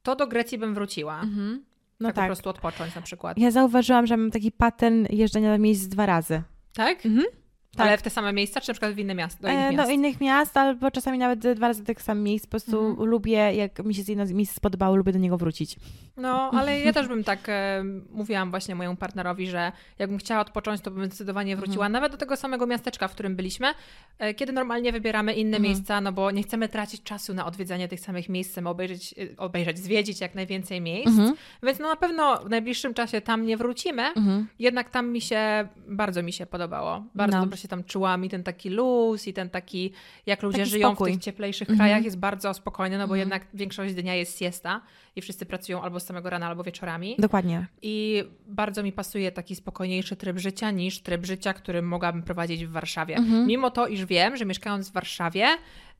to 0.03 0.17
do 0.17 0.27
Grecji 0.27 0.59
bym 0.59 0.75
wróciła. 0.75 1.21
Mhm. 1.21 1.65
No 2.01 2.09
tak, 2.09 2.17
tak. 2.17 2.25
po 2.25 2.27
prostu 2.29 2.51
odpocząć 2.51 2.95
na 2.95 3.03
przykład. 3.03 3.39
Ja 3.39 3.51
zauważyłam, 3.51 4.07
że 4.07 4.17
mam 4.17 4.31
taki 4.31 4.53
pattern 4.53 5.07
jeżdżenia 5.11 5.53
do 5.53 5.59
miejsc 5.63 5.87
dwa 5.87 6.07
razy. 6.07 6.43
Tak? 6.75 7.07
Mhm. 7.07 7.27
Tak. 7.77 7.87
Ale 7.87 7.99
w 7.99 8.03
te 8.03 8.11
same 8.11 8.33
miejsca, 8.33 8.61
czy 8.61 8.69
na 8.69 8.75
przykład 8.75 8.93
w 8.93 8.99
inne 8.99 9.15
miasta? 9.15 9.43
Do 9.43 9.49
innych 9.49 9.69
e, 9.69 9.73
miast? 9.73 9.89
Do 9.89 9.95
innych 9.95 10.21
miast, 10.21 10.57
albo 10.57 10.91
czasami 10.91 11.19
nawet 11.19 11.39
dwa 11.39 11.69
razy 11.69 11.81
do 11.81 11.87
tych 11.87 12.03
samych 12.03 12.25
miejsc. 12.25 12.47
Po 12.47 12.51
prostu 12.51 12.87
mhm. 12.87 13.09
lubię, 13.09 13.55
jak 13.55 13.85
mi 13.85 13.95
się 13.95 14.03
z 14.03 14.09
jedno 14.09 14.25
miejsce 14.27 14.55
spodobało, 14.55 14.97
lubię 14.97 15.13
do 15.13 15.19
niego 15.19 15.37
wrócić. 15.37 15.77
No, 16.17 16.51
ale 16.51 16.81
ja 16.81 16.93
też 16.93 17.09
bym 17.09 17.25
tak 17.25 17.49
e, 17.49 17.85
mówiłam 18.13 18.51
właśnie 18.51 18.75
mojemu 18.75 18.97
partnerowi, 18.97 19.47
że 19.47 19.73
jakbym 19.99 20.19
chciała 20.19 20.41
odpocząć, 20.41 20.81
to 20.81 20.91
bym 20.91 21.05
zdecydowanie 21.05 21.53
mhm. 21.53 21.65
wróciła 21.65 21.87
mhm. 21.87 21.93
nawet 21.93 22.13
do 22.13 22.19
tego 22.19 22.37
samego 22.37 22.67
miasteczka, 22.67 23.09
w 23.09 23.13
którym 23.13 23.37
byliśmy, 23.37 23.67
e, 24.19 24.35
kiedy 24.35 24.53
normalnie 24.53 24.93
wybieramy 24.93 25.35
inne 25.35 25.57
mhm. 25.57 25.63
miejsca, 25.63 26.01
no 26.01 26.13
bo 26.13 26.31
nie 26.31 26.43
chcemy 26.43 26.69
tracić 26.69 27.03
czasu 27.03 27.35
na 27.35 27.47
odwiedzanie 27.47 27.89
tych 27.89 28.01
samych 28.01 28.29
miejsc, 28.29 28.51
chcemy 28.53 28.69
obejrzeć, 28.69 29.15
e, 29.19 29.37
obejrzeć 29.37 29.79
zwiedzić 29.79 30.21
jak 30.21 30.35
najwięcej 30.35 30.81
miejsc. 30.81 31.09
Mhm. 31.09 31.35
Więc 31.63 31.79
no 31.79 31.89
na 31.89 31.97
pewno 31.97 32.37
w 32.37 32.49
najbliższym 32.49 32.95
czasie 32.95 33.21
tam 33.21 33.47
nie 33.47 33.57
wrócimy, 33.57 34.03
mhm. 34.03 34.47
jednak 34.59 34.91
tam 34.91 35.09
mi 35.09 35.21
się, 35.21 35.69
bardzo 35.89 36.23
mi 36.23 36.33
się 36.33 36.47
podobało. 36.47 37.05
Bardzo 37.15 37.37
no. 37.37 37.43
dobrze 37.43 37.57
się 37.57 37.66
tam 37.69 37.85
czułam 37.85 38.25
i 38.25 38.29
ten 38.29 38.43
taki 38.43 38.71
luz 38.71 39.27
i 39.27 39.33
ten 39.33 39.51
taki, 39.51 39.93
jak 40.27 40.43
ludzie 40.43 40.59
taki 40.59 40.71
żyją 40.71 40.89
spokój. 40.89 41.11
w 41.11 41.15
tych 41.15 41.25
cieplejszych 41.25 41.71
mhm. 41.71 41.79
krajach 41.79 42.05
jest 42.05 42.19
bardzo 42.19 42.55
spokojny, 42.55 42.99
no 42.99 43.09
bo 43.09 43.17
jednak 43.17 43.47
większość 43.55 43.95
dnia 43.95 44.15
jest 44.15 44.39
siesta 44.39 44.81
i 45.17 45.21
wszyscy 45.21 45.47
pracują 45.47 45.83
albo 45.83 46.01
z 46.01 46.07
samego 46.07 46.31
rana, 46.31 46.47
albo 46.47 46.65
wieczorami. 46.65 47.17
Dokładnie. 47.19 47.67
I 47.83 48.25
bardzo 48.47 48.83
mi 48.83 48.93
pasuje 48.93 49.33
taki 49.33 49.57
spokojniejszy 49.57 50.17
tryb 50.17 50.39
życia 50.39 50.71
niż 50.71 51.01
tryb 51.01 51.27
życia, 51.27 51.55
który 51.55 51.83
mogłabym 51.83 52.23
prowadzić 52.23 52.67
w 52.67 52.71
Warszawie. 52.71 53.17
Mhm. 53.17 53.47
Mimo 53.47 53.71
to, 53.71 53.87
iż 53.87 54.05
wiem, 54.05 54.37
że 54.37 54.45
mieszkając 54.45 54.91
w 54.91 54.93
Warszawie, 54.93 55.47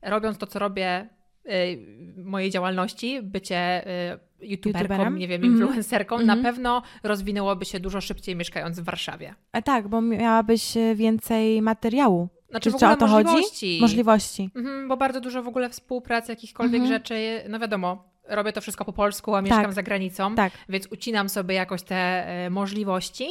robiąc 0.01 0.37
to, 0.37 0.47
co 0.47 0.59
robię 0.59 1.09
y, 1.45 2.23
mojej 2.23 2.51
działalności, 2.51 3.21
bycie 3.21 3.87
y, 4.13 4.26
youtuberką, 4.41 4.93
YouTuberem? 4.93 5.17
nie 5.17 5.27
wiem, 5.27 5.43
mhm. 5.43 5.61
influencerką, 5.61 6.15
mm 6.15 6.23
-hmm. 6.23 6.27
na 6.27 6.33
mhm. 6.33 6.55
pewno 6.55 6.81
rozwinęłoby 7.03 7.65
się 7.65 7.79
dużo 7.79 8.01
szybciej 8.01 8.35
mieszkając 8.35 8.79
w 8.79 8.83
Warszawie. 8.83 9.35
A 9.51 9.61
tak, 9.61 9.87
bo 9.87 10.01
miałabyś 10.01 10.77
e, 10.77 10.95
więcej 10.95 11.61
materiału. 11.61 12.29
Znaczy, 12.49 12.63
Czy 12.63 12.71
w 12.71 12.75
ogóle 12.75 12.91
o 12.91 12.95
to 12.95 13.07
możliwości. 13.07 13.67
chodzi? 13.67 13.81
Możliwości. 13.81 14.49
Mhm, 14.55 14.87
bo 14.87 14.97
bardzo 14.97 15.21
dużo 15.21 15.43
w 15.43 15.47
ogóle 15.47 15.69
współpracy, 15.69 16.31
jakichkolwiek 16.31 16.81
mhm. 16.81 16.99
rzeczy, 16.99 17.43
no 17.49 17.59
wiadomo, 17.59 18.03
robię 18.27 18.53
to 18.53 18.61
wszystko 18.61 18.85
po 18.85 18.93
polsku, 18.93 19.35
a 19.35 19.41
mieszkam 19.41 19.63
tak. 19.63 19.73
za 19.73 19.83
granicą, 19.83 20.35
tak. 20.35 20.53
więc 20.69 20.87
ucinam 20.91 21.29
sobie 21.29 21.55
jakoś 21.55 21.83
te 21.83 21.95
e, 21.95 22.49
możliwości. 22.49 23.27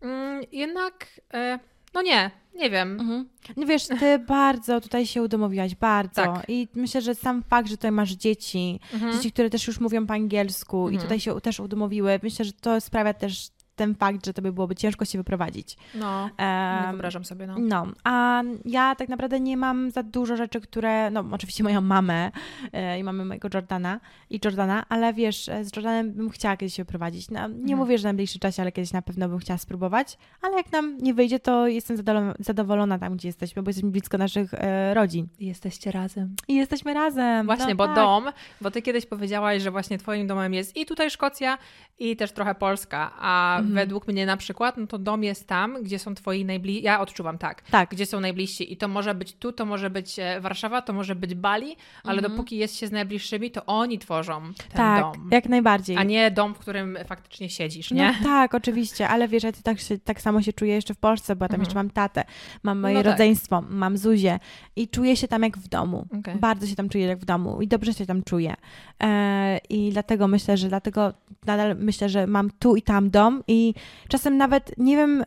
Mm, 0.00 0.42
jednak, 0.52 1.20
e, 1.34 1.58
no 1.94 2.02
nie, 2.02 2.30
nie 2.54 2.70
wiem. 2.70 3.00
Mhm. 3.00 3.28
No 3.56 3.66
wiesz, 3.66 3.86
ty 3.86 4.18
bardzo 4.28 4.80
tutaj 4.80 5.06
się 5.06 5.22
udomowiłaś, 5.22 5.74
bardzo. 5.74 6.22
Tak. 6.22 6.44
I 6.48 6.68
myślę, 6.74 7.02
że 7.02 7.14
sam 7.14 7.42
fakt, 7.42 7.68
że 7.68 7.76
tutaj 7.76 7.92
masz 7.92 8.12
dzieci, 8.12 8.80
mhm. 8.92 9.12
dzieci, 9.12 9.32
które 9.32 9.50
też 9.50 9.66
już 9.66 9.80
mówią 9.80 10.06
po 10.06 10.14
angielsku 10.14 10.76
mhm. 10.76 10.94
i 10.94 10.98
tutaj 10.98 11.20
się 11.20 11.40
też 11.40 11.60
udomowiły, 11.60 12.20
myślę, 12.22 12.44
że 12.44 12.52
to 12.52 12.80
sprawia 12.80 13.14
też 13.14 13.50
ten 13.76 13.94
fakt, 13.94 14.26
że 14.26 14.34
to 14.34 14.42
by 14.42 14.52
byłoby 14.52 14.74
ciężko 14.74 15.04
się 15.04 15.18
wyprowadzić. 15.18 15.76
No, 15.94 16.30
nie 16.38 16.88
wyobrażam 16.90 17.24
sobie, 17.24 17.46
no. 17.46 17.56
No, 17.58 17.86
a 18.04 18.42
ja 18.64 18.94
tak 18.94 19.08
naprawdę 19.08 19.40
nie 19.40 19.56
mam 19.56 19.90
za 19.90 20.02
dużo 20.02 20.36
rzeczy, 20.36 20.60
które, 20.60 21.10
no 21.10 21.24
oczywiście 21.30 21.64
moją 21.64 21.80
mamę 21.80 22.30
e, 22.72 22.98
i 22.98 23.04
mamy 23.04 23.24
mojego 23.24 23.48
Jordana 23.54 24.00
i 24.30 24.40
Jordana, 24.44 24.84
ale 24.88 25.14
wiesz, 25.14 25.48
e, 25.48 25.64
z 25.64 25.76
Jordanem 25.76 26.12
bym 26.12 26.30
chciała 26.30 26.56
kiedyś 26.56 26.74
się 26.74 26.84
wyprowadzić. 26.84 27.30
No, 27.30 27.48
nie 27.48 27.54
mhm. 27.54 27.78
mówię, 27.78 27.98
że 27.98 28.02
w 28.02 28.04
najbliższym 28.04 28.40
czasie, 28.40 28.62
ale 28.62 28.72
kiedyś 28.72 28.92
na 28.92 29.02
pewno 29.02 29.28
bym 29.28 29.38
chciała 29.38 29.58
spróbować, 29.58 30.18
ale 30.42 30.56
jak 30.56 30.72
nam 30.72 30.98
nie 30.98 31.14
wyjdzie, 31.14 31.40
to 31.40 31.66
jestem 31.66 31.96
zadowolona 32.38 32.98
tam, 32.98 33.16
gdzie 33.16 33.28
jesteśmy, 33.28 33.62
bo 33.62 33.68
jesteśmy 33.68 33.90
blisko 33.90 34.18
naszych 34.18 34.54
e, 34.54 34.94
rodzin. 34.94 35.28
Jesteście 35.40 35.92
razem. 35.92 36.36
I 36.48 36.54
jesteśmy 36.54 36.94
razem. 36.94 37.46
Właśnie, 37.46 37.68
no, 37.68 37.74
bo 37.74 37.86
tak. 37.86 37.96
dom, 37.96 38.24
bo 38.60 38.70
ty 38.70 38.82
kiedyś 38.82 39.06
powiedziałaś, 39.06 39.62
że 39.62 39.70
właśnie 39.70 39.98
twoim 39.98 40.26
domem 40.26 40.54
jest 40.54 40.76
i 40.76 40.86
tutaj 40.86 41.10
Szkocja, 41.10 41.58
i 41.98 42.16
też 42.16 42.32
trochę 42.32 42.54
Polska, 42.54 43.12
a 43.18 43.61
mhm. 43.66 43.74
według 43.74 44.08
mnie 44.08 44.26
na 44.26 44.36
przykład, 44.36 44.76
no 44.76 44.86
to 44.86 44.98
dom 44.98 45.24
jest 45.24 45.48
tam, 45.48 45.82
gdzie 45.82 45.98
są 45.98 46.14
twoi 46.14 46.44
najbliżsi, 46.44 46.82
ja 46.82 47.00
odczuwam 47.00 47.38
tak, 47.38 47.62
tak, 47.62 47.90
gdzie 47.90 48.06
są 48.06 48.20
najbliżsi 48.20 48.72
i 48.72 48.76
to 48.76 48.88
może 48.88 49.14
być 49.14 49.34
tu, 49.34 49.52
to 49.52 49.66
może 49.66 49.90
być 49.90 50.18
e, 50.18 50.40
Warszawa, 50.40 50.82
to 50.82 50.92
może 50.92 51.14
być 51.14 51.34
Bali, 51.34 51.76
ale 52.04 52.18
mhm. 52.18 52.32
dopóki 52.32 52.56
jest 52.56 52.76
się 52.76 52.86
z 52.86 52.92
najbliższymi, 52.92 53.50
to 53.50 53.66
oni 53.66 53.98
tworzą 53.98 54.42
ten 54.42 54.76
tak, 54.76 55.02
dom. 55.02 55.28
jak 55.30 55.48
najbardziej. 55.48 55.96
A 55.96 56.02
nie 56.02 56.30
dom, 56.30 56.54
w 56.54 56.58
którym 56.58 56.98
faktycznie 57.06 57.50
siedzisz, 57.50 57.90
nie? 57.90 58.14
No 58.20 58.28
tak, 58.28 58.54
oczywiście, 58.54 59.08
ale 59.08 59.28
wiesz, 59.28 59.42
ja 59.42 59.52
tak, 59.52 59.80
się, 59.80 59.98
tak 59.98 60.20
samo 60.20 60.42
się 60.42 60.52
czuję 60.52 60.74
jeszcze 60.74 60.94
w 60.94 60.98
Polsce, 60.98 61.36
bo 61.36 61.44
ja 61.44 61.48
tam 61.48 61.54
mhm. 61.54 61.62
jeszcze 61.62 61.74
mam 61.74 61.90
tatę, 61.90 62.24
mam 62.62 62.80
moje 62.80 62.94
no 62.94 63.02
tak. 63.02 63.12
rodzeństwo, 63.12 63.60
tak. 63.62 63.70
mam 63.70 63.98
Zuzię 63.98 64.38
i 64.76 64.88
czuję 64.88 65.16
się 65.16 65.28
tam 65.28 65.42
jak 65.42 65.58
w 65.58 65.68
domu. 65.68 66.06
Okay. 66.18 66.36
Bardzo 66.36 66.66
się 66.66 66.76
tam 66.76 66.88
czuję 66.88 67.06
jak 67.06 67.18
w 67.18 67.24
domu 67.24 67.62
i 67.62 67.68
dobrze 67.68 67.94
się 67.94 68.06
tam 68.06 68.22
czuję. 68.22 68.54
E, 69.02 69.58
I 69.68 69.90
dlatego 69.92 70.28
myślę, 70.28 70.56
że 70.56 70.68
dlatego 70.68 71.12
nadal 71.46 71.76
myślę, 71.76 72.08
że 72.08 72.26
mam 72.26 72.50
tu 72.50 72.76
i 72.76 72.82
tam 72.82 73.10
dom 73.10 73.42
i 73.52 73.74
czasem 74.08 74.36
nawet 74.36 74.72
nie 74.78 74.96
wiem, 74.96 75.24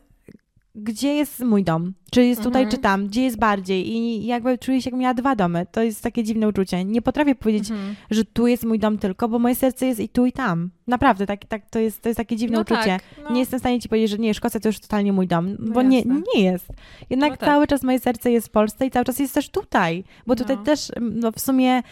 gdzie 0.76 1.14
jest 1.14 1.40
mój 1.40 1.64
dom. 1.64 1.94
Czy 2.12 2.26
jest 2.26 2.44
tutaj, 2.44 2.64
mhm. 2.64 2.72
czy 2.72 2.84
tam, 2.84 3.08
gdzie 3.08 3.24
jest 3.24 3.38
bardziej. 3.38 3.92
I 3.92 4.26
jakby 4.26 4.58
czuję 4.58 4.82
się, 4.82 4.90
jak 4.90 5.00
miała 5.00 5.14
dwa 5.14 5.36
domy. 5.36 5.66
To 5.72 5.84
jest 5.84 6.04
takie 6.04 6.24
dziwne 6.24 6.48
uczucie. 6.48 6.86
Nie 6.86 7.02
potrafię 7.02 7.36
powiedzieć, 7.36 7.72
mhm. 7.72 7.96
że 8.12 8.26
tu 8.26 8.48
jest 8.48 8.64
mój 8.64 8.80
dom 8.80 8.98
tylko, 8.98 9.30
bo 9.30 9.40
moje 9.40 9.56
serce 9.56 9.86
jest 9.86 10.00
i 10.00 10.10
tu, 10.10 10.26
i 10.26 10.32
tam. 10.32 10.70
Naprawdę, 10.88 11.26
tak, 11.26 11.46
tak, 11.46 11.70
to, 11.70 11.80
jest, 11.80 12.02
to 12.02 12.10
jest 12.10 12.18
takie 12.18 12.36
dziwne 12.36 12.56
no 12.56 12.62
uczucie. 12.62 12.84
Tak, 12.84 13.02
no. 13.24 13.32
Nie 13.32 13.40
jestem 13.40 13.60
w 13.60 13.62
stanie 13.62 13.82
ci 13.82 13.90
powiedzieć, 13.90 14.12
że 14.12 14.18
nie, 14.18 14.34
Szkocja 14.34 14.60
to 14.60 14.70
już 14.70 14.80
totalnie 14.80 15.14
mój 15.14 15.28
dom, 15.28 15.56
no 15.60 15.74
bo 15.74 15.82
nie, 15.82 16.04
nie 16.36 16.44
jest. 16.44 16.68
Jednak 17.10 17.32
no 17.32 17.38
tak. 17.38 17.50
cały 17.50 17.68
czas 17.68 17.84
moje 17.84 18.00
serce 18.00 18.32
jest 18.32 18.48
w 18.48 18.52
Polsce 18.52 18.86
i 18.86 18.92
cały 18.92 19.06
czas 19.06 19.20
jest 19.20 19.34
też 19.34 19.50
tutaj. 19.50 20.04
Bo 20.28 20.36
tutaj 20.36 20.58
no. 20.58 20.64
też, 20.64 20.92
no 21.02 21.32
w 21.32 21.40
sumie, 21.40 21.84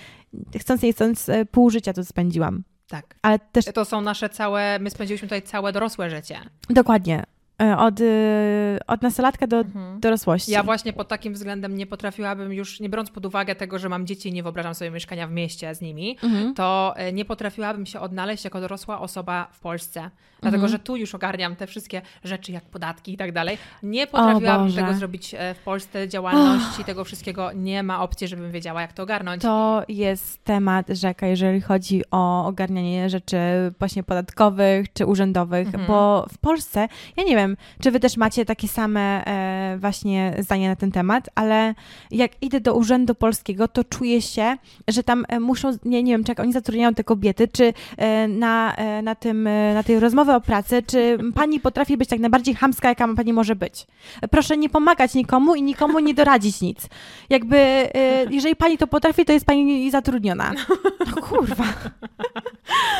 chcąc 0.60 0.82
nie 0.82 0.94
chcąc, 0.94 1.30
e, 1.30 1.46
pół 1.46 1.70
życia 1.70 1.94
tu 1.94 2.04
spędziłam. 2.04 2.64
Tak. 2.88 3.16
Ale 3.22 3.40
też... 3.40 3.66
To 3.66 3.86
są 3.86 4.02
nasze 4.02 4.30
całe, 4.30 4.80
my 4.80 4.90
spędziliśmy 4.90 5.28
tutaj 5.28 5.42
całe 5.42 5.72
dorosłe 5.72 6.10
życie. 6.10 6.40
Dokładnie. 6.70 7.24
E, 7.62 7.78
od, 7.78 8.00
y, 8.02 8.80
od 8.88 9.02
nastolatka 9.02 9.48
do 9.48 9.58
mhm. 9.58 10.00
dorosłości. 10.00 10.52
Ja 10.52 10.64
właśnie 10.64 10.94
pod 10.94 11.08
takim 11.08 11.34
względem 11.34 11.78
nie 11.78 11.86
potrafiłabym 11.86 12.54
już, 12.54 12.80
nie 12.80 12.90
biorąc 12.90 13.10
pod 13.12 13.26
uwagę 13.26 13.56
tego, 13.56 13.80
że 13.80 13.90
mam 13.90 14.08
dzieci 14.08 14.30
i 14.30 14.34
nie 14.34 14.44
wyobrażam 14.44 14.76
sobie 14.76 14.92
mieszkania 14.92 15.28
w 15.28 15.32
mieście 15.32 15.76
z 15.76 15.82
nimi, 15.82 16.18
mhm. 16.24 16.54
to 16.54 16.94
e, 16.96 17.14
nie 17.14 17.26
potrafiłabym 17.26 17.86
się 17.86 18.00
odnaleźć 18.00 18.44
jako 18.44 18.62
dorosła 18.62 19.00
osoba 19.00 19.48
w 19.52 19.60
Polsce. 19.60 20.10
Dlatego, 20.42 20.64
mhm. 20.64 20.72
że 20.72 20.80
tu 20.80 20.96
już 20.96 21.16
ogarniam 21.16 21.56
te 21.56 21.68
wszystkie 21.68 22.02
rzeczy 22.24 22.52
jak 22.52 22.64
podatki 22.64 23.14
i 23.14 23.18
tak 23.18 23.32
dalej. 23.32 23.58
Nie 23.84 24.08
potrafiłabym 24.08 24.74
tego 24.74 24.94
zrobić 24.94 25.36
e, 25.38 25.54
w 25.54 25.60
Polsce, 25.60 26.08
działalności, 26.08 26.78
oh. 26.78 26.84
tego 26.84 27.04
wszystkiego. 27.04 27.52
Nie 27.52 27.84
ma 27.84 28.02
opcji, 28.02 28.28
żebym 28.28 28.52
wiedziała, 28.52 28.82
jak 28.82 28.94
to 28.94 29.04
ogarnąć. 29.04 29.42
To 29.42 29.84
jest 29.88 30.44
temat 30.44 30.86
rzeka, 30.90 31.28
jeżeli 31.28 31.62
chodzi 31.62 32.02
o 32.12 32.46
ogarnianie 32.46 33.10
rzeczy 33.10 33.38
właśnie 33.80 34.04
podatkowych 34.04 34.94
czy 34.94 35.06
urzędowych, 35.06 35.68
mhm. 35.68 35.88
bo 35.88 36.26
w 36.34 36.38
Polsce, 36.38 36.88
ja 37.18 37.24
nie 37.24 37.36
wiem, 37.36 37.53
czy 37.82 37.92
wy 37.92 38.00
też 38.00 38.18
macie 38.18 38.46
takie 38.46 38.68
same 38.68 39.26
e, 39.26 39.78
właśnie 39.78 40.36
zdania 40.40 40.70
na 40.70 40.76
ten 40.76 40.92
temat, 40.92 41.30
ale 41.36 41.76
jak 42.12 42.32
idę 42.42 42.62
do 42.62 42.76
urzędu 42.76 43.16
polskiego, 43.16 43.68
to 43.68 43.84
czuję 43.84 44.22
się, 44.22 44.58
że 44.88 45.04
tam 45.04 45.26
e, 45.28 45.40
muszą, 45.40 45.72
nie, 45.86 46.04
nie 46.04 46.12
wiem, 46.12 46.24
czy 46.24 46.32
jak 46.32 46.40
oni 46.40 46.54
zatrudniają 46.54 46.94
te 46.94 47.04
kobiety, 47.04 47.48
czy 47.48 47.74
e, 47.98 48.28
na, 48.28 48.76
e, 48.76 49.02
na, 49.02 49.16
tym, 49.16 49.48
e, 49.48 49.74
na 49.74 49.84
tej 49.84 50.00
rozmowie 50.00 50.36
o 50.36 50.42
pracy, 50.42 50.84
czy 50.88 51.18
pani 51.36 51.60
potrafi 51.60 51.98
być 51.98 52.10
tak 52.10 52.20
najbardziej 52.20 52.56
chamska, 52.56 52.90
jaka 52.90 53.08
pani 53.16 53.34
może 53.34 53.56
być. 53.56 53.88
Proszę 54.32 54.58
nie 54.58 54.70
pomagać 54.70 55.14
nikomu 55.14 55.56
i 55.56 55.62
nikomu 55.62 56.00
nie 56.00 56.14
doradzić 56.14 56.62
nic. 56.62 56.88
Jakby, 57.30 57.58
e, 57.58 58.26
jeżeli 58.30 58.56
pani 58.56 58.78
to 58.78 58.88
potrafi, 58.88 59.26
to 59.26 59.34
jest 59.34 59.46
pani 59.46 59.92
zatrudniona. 59.92 60.54
No 61.16 61.22
kurwa. 61.22 61.66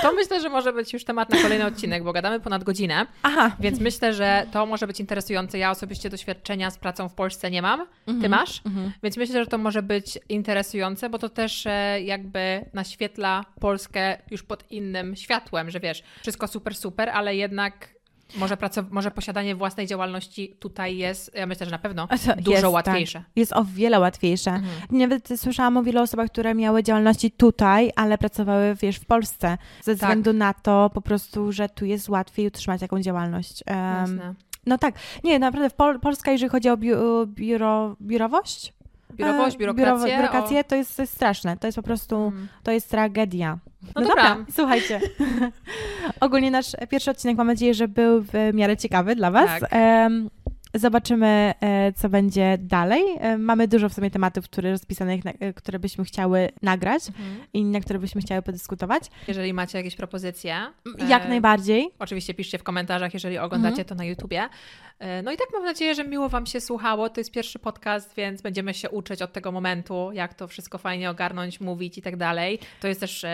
To 0.02 0.14
myślę, 0.14 0.42
że 0.42 0.50
może 0.50 0.74
być 0.74 0.94
już 0.94 1.04
temat 1.04 1.30
na 1.30 1.42
kolejny 1.42 1.66
odcinek, 1.66 2.04
bo 2.04 2.14
gadamy 2.14 2.40
ponad 2.40 2.64
godzinę. 2.64 3.06
Aha. 3.24 3.52
Więc 3.60 3.80
myślę, 3.80 4.14
że 4.14 4.33
to 4.52 4.66
może 4.66 4.88
być 4.88 5.00
interesujące. 5.00 5.58
Ja 5.58 5.72
osobiście 5.72 6.10
doświadczenia 6.10 6.72
z 6.72 6.78
pracą 6.78 7.10
w 7.10 7.14
Polsce 7.14 7.52
nie 7.52 7.62
mam. 7.62 7.88
Ty 8.06 8.12
mhm. 8.12 8.32
masz? 8.32 8.62
Mhm. 8.66 8.92
Więc 9.04 9.18
myślę, 9.18 9.44
że 9.44 9.48
to 9.48 9.58
może 9.58 9.84
być 9.84 10.20
interesujące, 10.30 11.10
bo 11.10 11.20
to 11.20 11.30
też 11.30 11.66
e, 11.66 12.02
jakby 12.02 12.66
naświetla 12.74 13.46
Polskę 13.60 14.18
już 14.32 14.44
pod 14.44 14.72
innym 14.72 15.16
światłem, 15.16 15.72
że 15.72 15.80
wiesz, 15.80 16.04
wszystko 16.22 16.48
super, 16.48 16.76
super, 16.76 17.10
ale 17.10 17.36
jednak 17.36 17.94
może, 18.36 18.56
praco- 18.58 18.86
może 18.92 19.12
posiadanie 19.12 19.56
własnej 19.56 19.88
działalności 19.88 20.56
tutaj 20.60 20.98
jest, 20.98 21.36
ja 21.36 21.46
myślę, 21.46 21.66
że 21.66 21.72
na 21.72 21.80
pewno 21.80 22.08
dużo 22.38 22.52
jest, 22.52 22.64
tak. 22.64 22.72
łatwiejsze. 22.72 23.20
Tak. 23.20 23.28
Jest 23.36 23.54
o 23.54 23.66
wiele 23.66 24.00
łatwiejsze. 24.00 24.52
Mhm. 24.52 24.74
Nawet 24.92 25.30
słyszałam 25.36 25.78
o 25.78 25.84
wielu 25.84 26.02
osobach, 26.02 26.28
które 26.30 26.56
miały 26.56 26.84
działalności 26.84 27.32
tutaj, 27.32 27.92
ale 27.96 28.18
pracowały, 28.18 28.76
wiesz, 28.82 28.98
w 28.98 29.06
Polsce. 29.06 29.58
Ze 29.82 29.92
tak. 29.92 29.96
względu 29.96 30.34
na 30.34 30.54
to 30.54 30.90
po 30.94 31.02
prostu, 31.02 31.52
że 31.52 31.70
tu 31.70 31.86
jest 31.86 32.10
łatwiej 32.10 32.48
utrzymać 32.48 32.82
taką 32.82 33.02
działalność. 33.02 33.64
Um, 33.68 34.36
no 34.66 34.78
tak. 34.78 34.96
Nie, 35.24 35.40
naprawdę 35.40 35.70
Pol 35.70 36.00
Polska, 36.00 36.32
jeżeli 36.32 36.50
chodzi 36.50 36.70
o 36.70 36.78
biuro 37.28 37.96
biurowość, 38.02 38.74
Biurowość, 39.14 39.58
biurokrację. 39.58 40.14
E, 40.14 40.18
biurokrację 40.18 40.60
o... 40.60 40.64
to, 40.64 40.76
jest, 40.76 40.96
to 40.96 41.04
jest 41.04 41.14
straszne. 41.14 41.58
To 41.58 41.68
jest 41.68 41.76
po 41.76 41.84
prostu, 41.84 42.16
hmm. 42.16 42.48
to 42.64 42.72
jest 42.72 42.90
tragedia. 42.90 43.58
No, 43.82 44.02
no 44.02 44.08
dobra. 44.08 44.30
dobra. 44.30 44.46
słuchajcie. 44.52 45.00
Ogólnie 46.20 46.52
nasz 46.52 46.76
pierwszy 46.90 47.12
odcinek 47.12 47.38
mam 47.38 47.48
nadzieję, 47.48 47.74
że 47.74 47.88
był 47.88 48.22
w 48.22 48.34
miarę 48.54 48.78
ciekawy 48.78 49.16
dla 49.16 49.32
Was. 49.32 49.60
Tak. 49.60 49.72
Um, 49.72 50.30
Zobaczymy, 50.76 51.54
e, 51.62 51.94
co 51.94 52.10
będzie 52.10 52.58
dalej. 52.60 53.04
E, 53.20 53.38
mamy 53.38 53.68
dużo 53.68 53.90
w 53.90 53.94
sumie 53.94 54.12
tematów, 54.12 54.46
które 54.46 54.72
rozpisanych, 54.72 55.22
e, 55.26 55.54
które 55.54 55.80
byśmy 55.80 56.04
chciały 56.04 56.50
nagrać 56.62 57.08
mhm. 57.08 57.48
i 57.54 57.64
na 57.64 57.80
które 57.80 58.00
byśmy 58.00 58.22
chciały 58.22 58.42
podyskutować. 58.42 59.04
Jeżeli 59.28 59.54
macie 59.54 59.78
jakieś 59.78 59.96
propozycje. 59.96 60.56
Jak 61.08 61.30
najbardziej. 61.30 61.90
Oczywiście 62.00 62.34
piszcie 62.34 62.58
w 62.58 62.64
komentarzach, 62.64 63.14
jeżeli 63.14 63.38
oglądacie 63.38 63.82
mhm. 63.82 63.88
to 63.88 63.96
na 63.96 64.06
YouTubie. 64.06 64.50
No 65.24 65.32
i 65.32 65.38
tak 65.38 65.48
mam 65.54 65.64
nadzieję, 65.64 65.96
że 65.96 66.04
miło 66.04 66.30
Wam 66.30 66.46
się 66.46 66.62
słuchało. 66.62 67.10
To 67.10 67.20
jest 67.20 67.32
pierwszy 67.32 67.60
podcast, 67.60 68.16
więc 68.16 68.42
będziemy 68.42 68.74
się 68.74 68.90
uczyć 68.90 69.22
od 69.22 69.34
tego 69.34 69.52
momentu, 69.52 70.10
jak 70.14 70.34
to 70.34 70.48
wszystko 70.48 70.78
fajnie 70.78 71.10
ogarnąć, 71.10 71.62
mówić 71.62 71.98
i 71.98 72.02
tak 72.02 72.18
dalej. 72.18 72.60
To 72.82 72.88
jest 72.88 73.00
też 73.00 73.26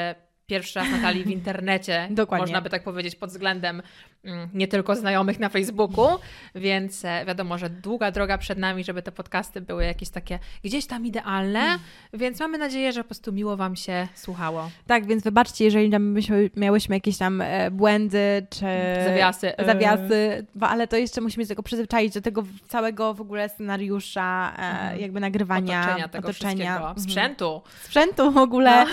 pierwszy 0.50 0.80
raz 0.80 0.90
Natalii 0.92 1.24
w 1.24 1.30
internecie, 1.30 2.08
Dokładnie. 2.12 2.44
można 2.44 2.62
by 2.62 2.70
tak 2.70 2.84
powiedzieć, 2.84 3.16
pod 3.16 3.30
względem 3.30 3.82
mm, 4.24 4.50
nie 4.54 4.68
tylko 4.68 4.96
znajomych 4.96 5.40
na 5.40 5.50
Facebooku, 5.50 6.08
więc 6.56 7.06
e, 7.06 7.26
wiadomo, 7.26 7.58
że 7.58 7.70
długa 7.70 8.12
droga 8.12 8.38
przed 8.38 8.58
nami, 8.58 8.84
żeby 8.84 9.02
te 9.02 9.12
podcasty 9.12 9.62
były 9.62 9.86
jakieś 9.86 10.10
takie 10.10 10.40
gdzieś 10.64 10.86
tam 10.86 11.06
idealne, 11.06 11.60
mm. 11.60 11.80
więc 12.14 12.40
mamy 12.40 12.58
nadzieję, 12.58 12.94
że 12.94 13.04
po 13.04 13.08
prostu 13.08 13.32
miło 13.32 13.58
Wam 13.58 13.76
się 13.76 14.08
słuchało. 14.16 14.72
Tak, 14.88 15.06
więc 15.06 15.24
wybaczcie, 15.24 15.66
jeżeli 15.66 15.90
tam 15.90 16.04
myśmy, 16.04 16.50
miałyśmy 16.56 16.96
jakieś 16.96 17.18
tam 17.18 17.42
e, 17.42 17.72
błędy, 17.72 18.48
czy 18.50 18.66
zawiasy, 19.06 19.58
e. 19.58 19.66
zawiasy 19.66 20.46
ale 20.62 20.88
to 20.88 20.98
jeszcze 20.98 21.22
musimy 21.22 21.44
się 21.44 21.50
tego 21.50 21.64
przyzwyczaić 21.64 22.14
do 22.14 22.22
tego 22.22 22.44
całego 22.68 23.14
w 23.14 23.22
ogóle 23.22 23.50
scenariusza, 23.50 24.54
mm. 24.58 25.00
jakby 25.00 25.20
nagrywania, 25.20 25.82
otoczenia, 25.82 26.06
otoczenia. 26.06 26.78
Mhm. 26.78 27.00
sprzętu. 27.00 27.62
Sprzętu 27.84 28.32
w 28.32 28.38
ogóle. 28.38 28.86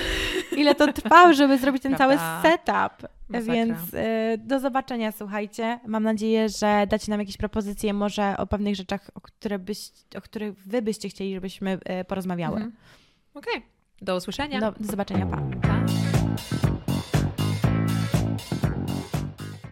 Ile 0.57 0.75
to 0.75 0.93
trwało, 0.93 1.33
żeby 1.33 1.46
żeby 1.49 1.59
zrobić 1.59 1.83
ten 1.83 1.95
Prawda. 1.95 2.19
cały 2.19 2.43
setup. 2.43 3.11
Masakra. 3.29 3.55
Więc 3.55 3.95
y, 3.95 4.39
do 4.39 4.61
zobaczenia, 4.61 5.13
słuchajcie. 5.13 5.81
Mam 5.87 6.03
nadzieję, 6.03 6.49
że 6.49 6.87
dacie 6.91 7.11
nam 7.11 7.21
jakieś 7.21 7.37
propozycje 7.37 7.95
może 7.95 8.37
o 8.37 8.47
pewnych 8.47 8.77
rzeczach, 8.77 9.11
o, 9.15 9.21
które 9.21 9.59
byś, 9.59 9.91
o 10.17 10.21
których 10.21 10.55
wy 10.59 10.83
byście 10.83 11.09
chcieli, 11.09 11.35
żebyśmy 11.35 11.79
y, 12.01 12.05
porozmawiały. 12.05 12.57
Mhm. 12.57 12.77
Okej. 13.35 13.57
Okay. 13.57 13.69
Do 14.03 14.17
usłyszenia. 14.17 14.61
Do, 14.61 14.73
do 14.73 14.87
zobaczenia. 14.87 15.27
Pa. 15.27 15.37
pa. 15.37 16.06